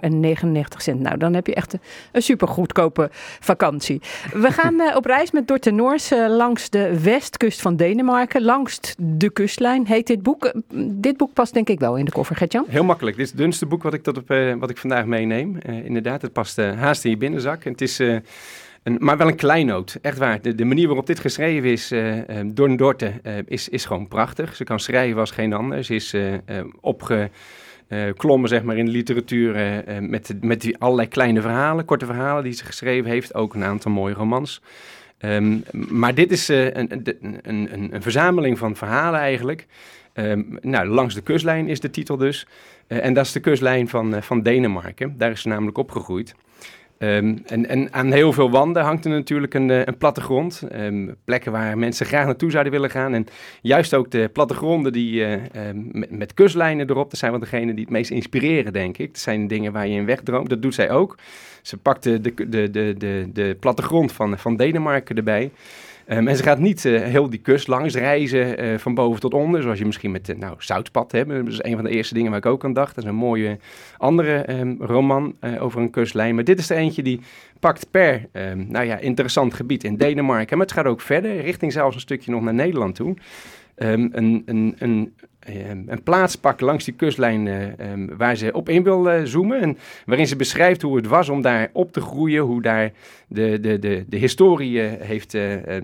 Nou, 0.99 1.17
dan 1.17 1.35
heb 1.35 1.47
je 1.47 1.55
echt 1.55 1.73
een, 1.73 1.81
een 2.13 2.23
super 2.23 2.49
goedkope 2.49 3.09
vakantie. 3.41 4.01
We 4.33 4.53
gaan 4.59 4.81
eh, 4.81 4.97
op 4.97 5.05
reis 5.05 5.31
met 5.31 5.49
Dorte 5.49 5.71
Noors 5.71 6.11
eh, 6.11 6.27
langs 6.29 6.71
de 6.71 7.01
westkust 7.03 7.61
van 7.61 7.77
Denemarken. 7.77 8.43
Langs 8.43 8.81
de 8.99 9.31
kustlijn 9.31 9.87
heet 9.87 10.07
dit 10.07 10.23
boek. 10.23 10.53
Dit 10.75 11.17
boek 11.17 11.33
past 11.33 11.55
denk 11.55 11.69
ik 11.69 11.81
wel 11.81 11.97
in 11.97 12.05
de 12.05 12.13
koffer, 12.13 12.37
Gertjan. 12.37 12.65
Heel 12.69 12.85
makkelijk. 12.85 13.17
Dit 13.17 13.25
is 13.25 13.31
het 13.31 13.41
dunste 13.41 13.67
boek 13.67 13.83
wat 13.83 13.95
ik, 13.95 14.03
tot 14.03 14.17
op, 14.17 14.29
wat 14.59 14.71
ik 14.71 14.79
vandaag 14.79 15.05
meeneem. 15.05 15.59
Inderdaad, 15.85 16.23
het 16.23 16.33
past 16.33 16.59
haast 16.79 17.05
in 17.05 17.11
je 17.11 17.17
binnenzak. 17.17 17.65
En 17.65 17.73
het 17.73 17.81
is... 17.81 18.01
eh, 18.01 18.17
een, 18.83 18.97
maar 19.01 19.17
wel 19.17 19.29
een 19.29 19.37
kleinoot, 19.37 19.99
echt 20.01 20.19
waar. 20.19 20.43
De, 20.43 20.65
manier 20.65 20.87
waarop 20.87 21.07
dit 21.07 21.21
geschreven 21.21 21.71
is 21.71 21.91
eh, 21.91 22.39
eh, 22.41 22.47
door 22.53 22.69
een 22.69 22.77
Dorte 22.77 23.13
eh, 23.23 23.35
is, 23.47 23.69
is 23.69 23.85
gewoon 23.85 24.09
prachtig. 24.09 24.57
Ze 24.57 24.65
kan 24.65 24.81
schrijven 24.81 25.21
als 25.21 25.31
geen 25.31 25.53
ander. 25.53 25.85
Ze 25.85 25.95
is 25.95 26.13
eh, 26.13 26.35
eh, 26.35 26.65
opgeklommen 26.81 28.49
zeg 28.49 28.63
maar, 28.63 28.77
in 28.77 28.85
de 28.85 28.91
literatuur 28.91 29.55
eh, 29.55 29.97
eh, 29.97 30.03
met, 30.03 30.35
met 30.41 30.61
die 30.61 30.79
allerlei 30.79 31.09
kleine 31.09 31.41
verhalen, 31.41 31.85
korte 31.85 32.07
verhalen 32.07 32.45
die 32.45 32.53
ze 32.53 32.65
geschreven 32.65 33.11
heeft. 33.11 33.35
Ook 33.35 33.55
een 33.55 33.65
aantal 33.65 33.91
mooie 33.93 34.15
romans. 34.15 34.63
Ehm, 35.19 35.57
maar 35.89 36.15
dit 36.15 36.31
is 36.33 36.49
eh, 36.49 36.65
een, 36.65 36.93
een, 37.23 37.39
een, 37.43 37.95
een, 37.95 38.03
verzameling 38.03 38.59
van 38.59 38.77
verhalen 38.77 39.21
eigenlijk. 39.21 39.67
Ehm, 40.13 40.43
nou, 40.61 40.87
langs 40.89 41.15
de 41.15 41.23
kustlijn 41.23 41.69
is 41.69 41.81
de 41.81 41.91
titel 41.91 42.17
dus. 42.17 42.47
Eh, 42.87 43.05
en 43.05 43.15
dat 43.15 43.25
is 43.27 43.33
de 43.33 43.41
kustlijn 43.41 43.89
van, 43.89 44.15
eh, 44.15 44.23
van 44.23 44.43
Denemarken. 44.43 45.15
Daar 45.19 45.31
is 45.31 45.41
ze 45.41 45.49
namelijk 45.49 45.79
opgegroeid. 45.79 46.35
Ehm, 47.03 47.37
en, 47.47 47.69
en 47.69 47.93
aan 47.93 48.13
heel 48.13 48.33
veel 48.33 48.51
wanden 48.51 48.83
hangt 48.83 49.05
er 49.05 49.11
natuurlijk 49.11 49.55
een, 49.55 49.71
eh, 49.71 49.85
een 49.85 49.97
plattegrond. 49.99 50.63
Ehm, 50.71 51.09
plekken 51.25 51.53
waar 51.53 51.79
mensen 51.79 52.07
graag 52.07 52.25
naartoe 52.25 52.51
zouden 52.51 52.73
willen 52.73 52.91
gaan. 52.91 53.15
En 53.15 53.27
juist 53.63 53.95
ook 53.95 54.11
de 54.11 54.31
plattegronden 54.33 54.93
die, 54.93 55.25
eh, 55.25 55.33
ehm, 55.33 55.99
met, 55.99 56.11
met 56.11 56.35
kustlijnen 56.35 56.91
erop, 56.91 57.11
dat 57.11 57.19
zijn 57.19 57.31
wel 57.31 57.41
degenen 57.41 57.75
die 57.75 57.85
het 57.85 57.93
meest 57.93 58.11
inspireren, 58.11 58.73
denk 58.73 58.99
ik. 58.99 59.13
Dat 59.13 59.23
zijn 59.23 59.49
dingen 59.49 59.73
waar 59.73 59.87
je 59.87 59.95
in 59.95 60.07
wegdroomt. 60.07 60.49
Dat 60.49 60.63
doet 60.63 60.75
zij 60.75 60.91
ook. 60.91 61.19
Ze 61.63 61.77
pakt 61.77 62.03
de, 62.03 62.21
de, 62.21 62.49
de, 62.49 62.71
de, 62.71 62.95
de, 62.99 63.29
de 63.33 63.57
plattegrond 63.61 64.13
van, 64.13 64.39
van 64.39 64.57
Denemarken 64.57 65.17
erbij. 65.17 65.51
Ehm, 66.07 66.29
en 66.29 66.37
ze 66.37 66.43
gaat 66.43 66.59
niet 66.59 66.85
eh, 66.85 67.01
heel 67.01 67.31
die 67.31 67.41
kust 67.41 67.69
langs 67.69 67.95
reizen 67.95 68.59
eh, 68.59 68.79
van 68.79 68.95
boven 68.95 69.21
tot 69.21 69.35
onder, 69.35 69.63
zoals 69.63 69.79
je 69.79 69.85
misschien 69.85 70.11
met 70.11 70.29
uh, 70.29 70.37
nou, 70.37 70.55
Zoutpad 70.59 71.13
hebt. 71.13 71.29
Dat 71.29 71.47
is 71.47 71.63
een 71.63 71.75
van 71.75 71.85
de 71.85 71.91
eerste 71.91 72.15
dingen 72.15 72.31
waar 72.31 72.39
ik 72.39 72.47
ook 72.47 72.65
aan 72.65 72.73
dacht. 72.73 72.95
Dat 72.95 73.05
is 73.05 73.11
een 73.11 73.17
mooie 73.17 73.59
andere 73.97 74.35
ehm, 74.37 74.75
roman 74.79 75.35
over 75.59 75.81
een 75.81 75.91
kustlijn. 75.91 76.35
Maar 76.35 76.45
dit 76.45 76.59
is 76.59 76.71
er 76.71 76.77
eentje 76.77 77.03
die 77.03 77.21
pakt 77.61 77.91
per 77.91 78.29
um, 78.33 78.67
nou 78.69 78.87
ja, 78.87 78.99
interessant 78.99 79.55
gebied 79.55 79.85
in 79.85 79.97
Denemarken. 79.97 80.57
Maar 80.57 80.67
het 80.67 80.75
gaat 80.75 80.87
ook 80.87 81.01
verder, 81.01 81.41
richting 81.41 81.73
zelfs 81.73 81.95
een 81.95 82.01
stukje 82.01 82.31
nog 82.31 82.43
naar 82.43 82.55
Nederland 82.55 82.95
toe. 82.95 83.17
Een, 83.75 84.11
een, 84.13 84.75
een, 84.79 85.15
een 85.87 86.03
plaats 86.03 86.37
pakken 86.37 86.67
langs 86.67 86.85
die 86.85 86.95
kustlijn 86.95 87.47
uh, 87.47 87.91
um, 87.93 88.17
waar 88.17 88.37
ze 88.37 88.53
op 88.53 88.69
in 88.69 88.83
wil 88.83 89.13
uh, 89.13 89.25
zoomen. 89.25 89.61
En 89.61 89.79
waarin 90.07 90.27
ze 90.27 90.37
beschrijft 90.37 90.83
hoe 90.83 90.97
het 90.97 91.07
was 91.07 91.29
om 91.29 91.43
daar 91.43 91.71
op 91.73 91.93
te 91.93 92.01
groeien. 92.01 92.43
Hoe 92.43 92.63
daar 92.63 92.93
de, 93.29 93.61
de, 93.61 93.79
de, 93.79 94.05
de 94.09 94.17
historie 94.17 94.73
uh, 94.73 94.91
heeft 94.99 95.37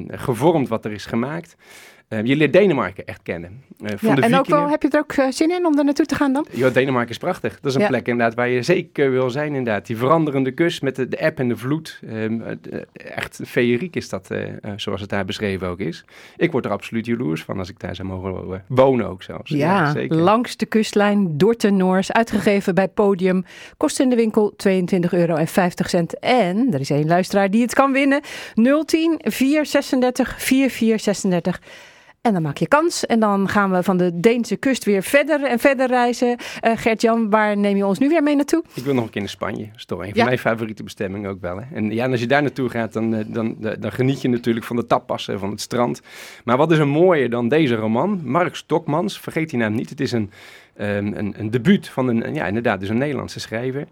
gevormd 0.09 0.69
wat 0.69 0.85
er 0.85 0.93
is 0.93 1.07
gemaakt. 1.07 1.57
Eh, 2.09 2.25
je 2.25 2.37
leert 2.37 2.53
Denemarken 2.53 3.07
echt 3.07 3.23
kennen. 3.23 3.63
Eh, 3.81 3.93
van 3.97 4.09
Ja, 4.09 4.15
de 4.15 4.21
en 4.23 4.35
ook 4.39 4.47
wel, 4.47 4.69
heb 4.69 4.83
je 4.83 4.89
er 4.89 4.99
ook 4.99 5.13
eh, 5.13 5.27
zin 5.31 5.51
in 5.51 5.67
om 5.67 5.79
er 5.79 5.85
naartoe 5.85 6.07
te 6.07 6.15
gaan 6.15 6.33
dan? 6.33 6.47
Ja, 6.51 6.71
Denemarken 6.71 7.11
is 7.11 7.19
prachtig. 7.19 7.55
Dat 7.61 7.65
is 7.71 7.75
een 7.75 7.81
Ja. 7.81 7.87
plek 7.89 8.07
inderdaad 8.09 8.35
waar 8.35 8.49
je 8.49 8.63
zeker 8.63 9.11
wil 9.11 9.31
zijn 9.31 9.55
inderdaad. 9.55 9.87
Die 9.87 9.97
veranderende 9.97 10.51
kust 10.51 10.83
met 10.83 10.97
de, 10.97 11.09
de 11.09 11.17
eb 11.17 11.39
en 11.39 11.49
de 11.49 11.57
vloed. 11.57 12.01
Ehm, 12.09 12.41
eh, 12.43 12.81
echt 12.93 13.41
feeriek 13.47 13.97
is 13.97 14.09
dat, 14.09 14.31
zoals 14.77 15.01
het 15.01 15.11
daar 15.11 15.25
beschreven 15.25 15.69
ook 15.69 15.79
is. 15.79 16.05
Ik 16.37 16.53
word 16.53 16.65
er 16.65 16.71
absoluut 16.71 17.07
jaloers 17.07 17.43
van 17.43 17.59
als 17.59 17.69
ik 17.69 17.81
daar 17.81 17.95
zou 17.95 18.09
mogen 18.09 18.63
wonen 18.67 19.07
ook 19.09 19.23
zelfs. 19.23 19.51
Ja, 19.51 19.91
zeker. 19.93 20.17
langs 20.17 20.57
de 20.57 20.67
kustlijn 20.67 21.37
Dorten 21.39 21.77
Noors, 21.77 22.13
uitgegeven 22.13 22.75
bij 22.75 22.89
Podium. 22.89 23.45
Kost 23.77 24.01
in 24.01 24.09
de 24.11 24.17
winkel 24.17 24.53
22,50 24.57 25.13
euro. 25.19 25.35
En 26.21 26.69
er 26.73 26.81
is 26.81 26.91
één 26.91 27.07
luisteraar 27.07 27.51
die 27.51 27.63
het 27.63 27.75
kan 27.75 27.93
winnen. 27.93 28.21
010 28.85 29.21
436 29.25 30.35
4436. 30.43 31.61
En 32.21 32.33
dan 32.33 32.43
maak 32.43 32.57
je 32.57 32.69
kans. 32.69 33.07
En 33.07 33.21
dan 33.21 33.49
gaan 33.49 33.71
we 33.71 33.83
van 33.83 33.97
de 33.97 34.21
Deense 34.21 34.57
kust 34.57 34.85
weer 34.85 35.03
verder 35.03 35.45
en 35.45 35.59
verder 35.59 35.87
reizen. 35.87 36.37
Eh 36.61 36.73
Gert-Jan, 36.77 37.31
waar 37.31 37.57
neem 37.57 37.77
je 37.77 37.87
ons 37.87 37.99
nu 37.99 38.09
weer 38.09 38.23
mee 38.23 38.37
naartoe? 38.37 38.63
Ik 38.75 38.85
wil 38.85 38.95
nog 38.95 39.05
een 39.05 39.11
keer 39.11 39.21
naar 39.21 39.31
Spanje. 39.31 39.67
Dat 39.67 39.77
is 39.77 39.85
toch 39.85 39.99
een 39.99 40.05
van 40.09 40.15
Ja. 40.19 40.25
mijn 40.25 40.39
favoriete 40.39 40.83
bestemmingen 40.83 41.31
ook 41.31 41.41
wel. 41.41 41.57
Hè? 41.57 41.77
En 41.77 41.91
ja, 41.95 42.05
en 42.05 42.11
als 42.11 42.21
je 42.21 42.27
daar 42.27 42.43
naartoe 42.43 42.69
gaat, 42.69 42.93
dan, 42.93 43.15
eh, 43.15 43.25
dan, 43.27 43.57
dan, 43.59 43.77
dan 43.81 43.93
geniet 43.93 44.21
je 44.23 44.29
natuurlijk 44.29 44.67
van 44.67 44.77
de 44.77 44.87
tapassen, 44.87 45.39
van 45.39 45.51
het 45.51 45.61
strand. 45.61 46.01
Maar 46.45 46.57
wat 46.57 46.71
is 46.73 46.79
er 46.79 46.89
mooier 46.89 47.31
dan 47.31 47.49
deze 47.49 47.75
roman? 47.75 48.21
Mark 48.25 48.55
Stokmans, 48.57 49.21
vergeet 49.21 49.51
die 49.51 49.59
naam 49.59 49.75
niet. 49.75 49.91
Het 49.91 50.01
is 50.01 50.13
een, 50.13 50.31
ehm, 50.77 51.07
een, 51.07 51.35
een 51.39 51.51
debuut 51.51 51.89
van 51.89 52.09
een, 52.09 52.35
ja, 52.35 52.47
inderdaad, 52.47 52.81
dus 52.81 52.89
een 52.89 52.99
Nederlandse 52.99 53.41
schrijver. 53.41 53.87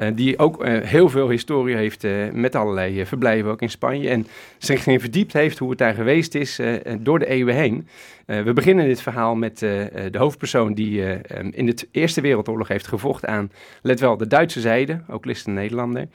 Eh, 0.00 0.08
die 0.14 0.38
ook 0.38 0.64
eh, 0.64 0.80
heel 0.88 1.08
veel 1.08 1.28
historie 1.28 1.76
heeft 1.76 2.04
eh, 2.04 2.12
met 2.32 2.54
allerlei 2.54 3.06
verblijven, 3.06 3.50
ook 3.50 3.62
in 3.62 3.70
Spanje. 3.70 4.08
En 4.08 4.26
zich 4.58 4.86
erin 4.86 5.00
verdiept 5.00 5.32
heeft 5.32 5.58
hoe 5.58 5.70
het 5.70 5.78
daar 5.78 5.94
geweest 5.94 6.34
is 6.34 6.60
door 6.98 7.18
de 7.18 7.26
eeuwen 7.26 7.54
heen. 7.54 7.88
We 8.26 8.52
beginnen 8.52 8.86
dit 8.86 9.02
verhaal 9.02 9.34
met 9.34 9.58
de 9.58 10.18
hoofdpersoon 10.18 10.74
die 10.74 11.04
eh, 11.04 11.38
em, 11.38 11.50
in 11.54 11.66
de 11.66 11.88
Eerste 11.90 12.20
Wereldoorlog 12.20 12.68
heeft 12.68 12.86
gevochten 12.86 13.28
aan, 13.28 13.52
let 13.82 14.00
wel, 14.00 14.16
de 14.16 14.26
Duitse 14.26 14.60
zijde, 14.60 15.00
ook 15.08 15.24
list 15.24 15.46
een 15.46 15.54
Nederlander. 15.54 16.08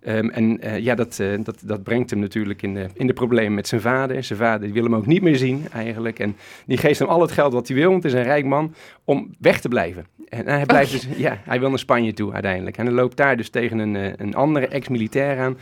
Ehm, 0.00 0.28
en 0.28 0.60
eh, 0.60 0.78
ja, 0.78 0.94
dat, 0.94 1.18
eh, 1.18 1.28
dat, 1.42 1.62
dat 1.64 1.82
brengt 1.82 2.10
hem 2.10 2.18
natuurlijk 2.18 2.62
in 2.62 2.74
de, 2.74 2.86
in 2.94 3.06
de 3.06 3.12
problemen 3.12 3.54
met 3.54 3.68
zijn 3.68 3.80
vader. 3.80 4.24
Zijn 4.24 4.38
vader 4.38 4.60
die 4.60 4.72
wil 4.72 4.82
hem 4.82 4.94
ook 4.94 5.06
niet 5.06 5.22
meer 5.22 5.36
zien 5.36 5.66
eigenlijk. 5.72 6.18
En 6.18 6.36
die 6.66 6.76
geeft 6.76 6.98
hem 6.98 7.08
al 7.08 7.20
het 7.20 7.32
geld 7.32 7.52
wat 7.52 7.68
hij 7.68 7.76
wil, 7.76 7.90
want 7.90 8.02
het 8.02 8.12
is 8.12 8.18
een 8.18 8.24
rijk 8.24 8.44
man, 8.44 8.74
om 9.04 9.34
weg 9.38 9.60
te 9.60 9.68
blijven. 9.68 10.06
En 10.28 10.46
hij, 10.46 10.66
blijft 10.66 10.90
dus, 10.90 11.06
ja, 11.16 11.40
hij 11.44 11.60
wil 11.60 11.68
naar 11.68 11.78
Spanje 11.78 12.12
toe 12.12 12.32
uiteindelijk. 12.32 12.76
En 12.76 12.86
hij 12.86 12.94
loopt 12.94 13.16
daar 13.16 13.36
dus 13.36 13.50
tegen 13.50 13.78
een, 13.78 13.96
eh, 13.96 14.12
een 14.16 14.34
andere 14.34 14.66
ex-militair 14.66 15.38
aan. 15.38 15.58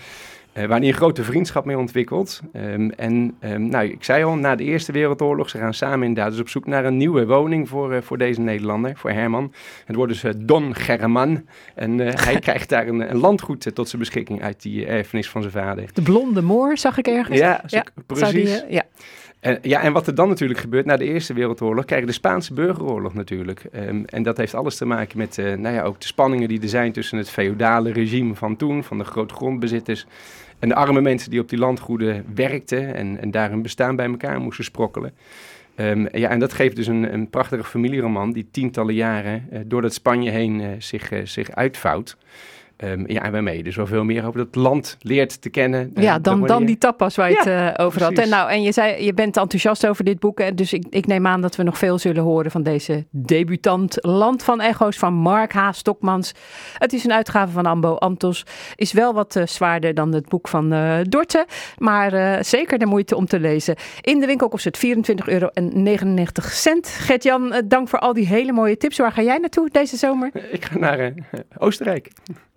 Eh, 0.57 0.67
waar 0.67 0.79
hij 0.79 0.89
een 0.89 0.95
grote 0.95 1.25
vriendschap 1.25 1.65
mee 1.65 1.79
ontwikkelt. 1.79 2.41
Ehm, 2.53 2.89
en 2.89 3.37
ehm, 3.41 3.67
nou, 3.67 3.87
ik 3.87 4.05
zei 4.05 4.25
al, 4.25 4.35
na 4.35 4.55
de 4.55 4.65
Eerste 4.65 4.93
Wereldoorlog, 4.93 5.51
ze 5.51 5.59
gaan 5.59 5.75
samen 5.75 6.07
inderdaad 6.07 6.33
dus 6.33 6.41
op 6.41 6.49
zoek 6.49 6.67
naar 6.67 6.85
een 6.85 6.97
nieuwe 6.97 7.27
woning 7.27 7.69
voor, 7.69 7.93
eh, 7.93 8.03
voor 8.03 8.19
deze 8.19 8.41
Nederlander, 8.41 8.97
voor 8.97 9.11
Herman. 9.11 9.53
Het 9.85 9.97
wordt 9.97 10.13
dus 10.13 10.25
eh, 10.25 10.33
Don 10.37 10.75
German. 10.75 11.45
En 11.75 11.99
hij 12.27 12.39
krijgt 12.39 12.69
daar 12.69 12.87
een, 12.87 13.11
een 13.11 13.17
landgoed 13.17 13.75
tot 13.75 13.89
zijn 13.89 14.03
beschikking 14.03 14.43
uit 14.43 14.63
die 14.63 14.87
erfenis 14.87 15.31
van 15.31 15.41
zijn 15.41 15.53
vader. 15.53 15.89
De 15.95 16.03
Blonde 16.03 16.43
Moor, 16.43 16.79
zag 16.79 16.99
ik 16.99 17.07
ergens. 17.07 17.39
Ja, 17.39 17.61
die, 17.67 17.83
precies. 18.07 18.65
ja. 18.69 18.83
En, 19.41 19.59
ja, 19.63 19.83
en 19.83 19.93
wat 19.93 20.07
er 20.07 20.15
dan 20.15 20.29
natuurlijk 20.29 20.61
gebeurt 20.61 20.87
na 20.87 20.97
de 20.97 21.05
Eerste 21.05 21.35
Wereldoorlog, 21.35 21.85
krijg 21.85 22.01
je 22.01 22.07
de 22.07 22.13
Spaanse 22.13 22.55
burgeroorlog 22.55 23.15
natuurlijk. 23.15 23.65
Ehm, 23.73 24.03
en 24.05 24.23
dat 24.23 24.37
heeft 24.37 24.55
alles 24.55 24.77
te 24.77 24.87
maken 24.87 25.19
met 25.19 25.37
nou 25.37 25.75
ja, 25.75 25.83
ook 25.83 26.01
de 26.01 26.07
spanningen 26.07 26.49
die 26.49 26.63
er 26.63 26.69
zijn 26.69 26.93
tussen 26.93 27.19
het 27.19 27.31
feodale 27.31 27.93
regime 27.93 28.35
van 28.35 28.57
toen, 28.57 28.85
van 28.85 28.99
de 28.99 29.05
grote 29.05 29.35
grondbezitters, 29.35 30.07
en 30.59 30.69
de 30.69 30.75
arme 30.75 31.01
mensen 31.01 31.31
die 31.31 31.41
op 31.41 31.49
die 31.49 31.59
landgoeden 31.59 32.25
werkten 32.35 32.95
en, 32.95 33.21
en 33.21 33.31
daar 33.31 33.51
hun 33.51 33.63
bestaan 33.63 33.97
bij 33.97 34.07
elkaar 34.07 34.41
moesten 34.41 34.65
sprokkelen. 34.65 35.13
Ehm, 35.77 36.07
ja, 36.13 36.29
en 36.29 36.39
dat 36.39 36.53
geeft 36.53 36.77
dus 36.77 36.87
een, 36.87 37.13
een 37.13 37.31
prachtige 37.31 37.65
familieroman 37.65 38.33
die 38.33 38.49
tientallen 38.51 38.95
jaren 38.95 39.47
eh, 39.51 39.61
door 39.65 39.83
dat 39.83 39.95
Spanje 39.95 40.31
heen 40.31 40.61
eh, 40.61 40.69
zich, 40.79 41.11
eh, 41.11 41.21
zich 41.25 41.51
uitvouwt. 41.51 42.17
Ehm, 42.77 43.05
ja, 43.07 43.33
en 43.33 43.57
je 43.57 43.63
dus 43.63 43.77
wel 43.77 43.87
veel 43.87 44.05
meer 44.05 44.27
over 44.27 44.39
dat 44.39 44.55
land 44.55 44.97
leert 45.01 45.43
te 45.43 45.49
kennen. 45.49 45.91
Ja, 45.95 46.19
dan, 46.19 46.47
dan 46.47 46.65
die 46.65 46.79
tapas 46.79 47.17
waar 47.17 47.31
je 47.31 47.37
het 47.37 47.47
eh, 47.47 47.85
over 47.87 48.03
had. 48.03 48.13
En, 48.13 48.29
nou, 48.29 48.51
en 48.51 48.63
je 48.63 48.73
zei, 48.73 49.05
je 49.05 49.15
bent 49.15 49.37
enthousiast 49.37 49.87
over 49.87 50.05
dit 50.05 50.19
boek. 50.19 50.41
En 50.41 50.57
dus 50.57 50.73
ik, 50.73 50.85
ik 50.91 51.07
neem 51.07 51.27
aan 51.27 51.41
dat 51.41 51.57
we 51.57 51.63
nog 51.63 51.79
veel 51.79 51.99
zullen 51.99 52.23
horen 52.23 52.51
van 52.51 52.63
deze 52.63 53.05
debutant. 53.11 53.97
Land 54.01 54.43
van 54.43 54.61
Echo's 54.61 54.97
van 54.97 55.15
Mark 55.15 55.53
H. 55.53 55.69
Stokmans. 55.73 56.35
Het 56.79 56.93
is 56.93 57.05
een 57.05 57.13
uitgave 57.13 57.53
van 57.53 57.67
Ambo 57.67 57.95
Antos. 57.95 58.45
Is 58.75 58.93
wel 58.93 59.15
wat 59.15 59.37
eh, 59.37 59.47
zwaarder 59.47 59.95
dan 59.95 60.13
het 60.13 60.29
boek 60.29 60.49
van 60.49 60.73
eh 60.73 60.99
Dorte. 61.03 61.47
Maar 61.79 62.45
zeker 62.45 62.79
de 62.79 62.87
moeite 62.87 63.17
om 63.17 63.27
te 63.27 63.41
lezen. 63.41 63.77
In 64.01 64.21
de 64.21 64.27
winkel 64.27 64.49
kost 64.49 64.65
het 64.65 64.87
24,99 64.87 64.93
euro. 65.25 65.49
Gert-Jan, 66.83 67.63
dank 67.65 67.89
voor 67.89 67.99
al 67.99 68.13
die 68.13 68.27
hele 68.27 68.53
mooie 68.53 68.77
tips. 68.77 68.99
Waar 68.99 69.13
ga 69.13 69.23
jij 69.23 69.39
naartoe 69.39 69.69
deze 69.71 69.97
zomer? 69.97 70.31
Ik 70.51 70.65
ga 70.65 70.79
naar 70.79 71.13
Oostenrijk. 71.59 72.11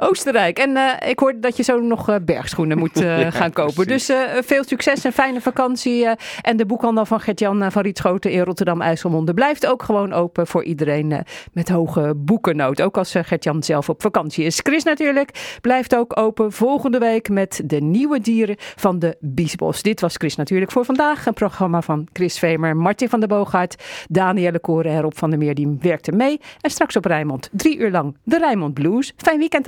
Oostenrijk. 0.10 0.60
En 0.60 0.78
eh, 0.78 1.10
ik 1.10 1.20
hoorde 1.20 1.40
dat 1.40 1.58
je 1.58 1.64
zo 1.64 1.80
nog 1.80 2.10
eh, 2.10 2.16
bergschoenen 2.22 2.78
moet 2.78 3.02
eh, 3.02 3.22
Ja, 3.22 3.32
gaan 3.32 3.52
kopen. 3.52 3.74
precies. 3.86 4.08
Dus 4.08 4.18
veel 4.46 4.64
succes 4.64 5.06
en 5.06 5.14
fijne 5.14 5.42
vakantie. 5.42 6.08
en 6.42 6.58
de 6.58 6.66
boekhandel 6.66 7.06
van 7.06 7.20
Gert-Jan 7.20 7.72
van 7.72 7.82
Rietschoten 7.82 8.32
in 8.32 8.42
Rotterdam-IJsselmonde 8.42 9.34
blijft 9.34 9.68
ook 9.68 9.84
gewoon 9.84 10.14
open 10.14 10.48
voor 10.48 10.64
iedereen 10.64 11.24
met 11.54 11.70
hoge 11.70 12.14
boekennood. 12.16 12.82
Ook 12.82 12.98
als 12.98 13.16
Gert-Jan 13.22 13.64
zelf 13.64 13.90
op 13.90 14.02
vakantie 14.02 14.46
is. 14.46 14.60
Chris 14.64 14.84
natuurlijk 14.84 15.58
blijft 15.62 15.96
ook 15.96 16.20
open 16.20 16.52
volgende 16.52 16.98
week 16.98 17.30
met 17.30 17.62
de 17.66 17.82
nieuwe 17.82 18.20
dieren 18.20 18.56
van 18.58 19.00
de 19.00 19.18
Biesbos. 19.20 19.82
Dit 19.82 20.02
was 20.02 20.16
Chris 20.16 20.36
natuurlijk 20.36 20.72
voor 20.72 20.86
vandaag. 20.86 21.26
Een 21.26 21.34
programma 21.34 21.82
van 21.82 22.08
Chris 22.14 22.40
Vemer, 22.40 22.78
Martin 22.78 23.10
van 23.10 23.20
der 23.20 23.30
Boogaard, 23.30 23.84
Danielle 24.08 24.60
Koren 24.60 24.92
en 24.92 25.02
Rob 25.02 25.14
van 25.16 25.30
der 25.30 25.40
Meer. 25.40 25.56
Die 25.56 25.78
werkten 25.82 26.16
mee. 26.18 26.40
En 26.62 26.70
straks 26.70 26.96
op 26.96 27.06
Rijnmond 27.06 27.50
drie 27.52 27.78
uur 27.78 27.92
lang 27.92 28.18
de 28.24 28.38
Rijnmond 28.38 28.74
Blues. 28.74 29.14
Fijn 29.18 29.40
weekend 29.40 29.68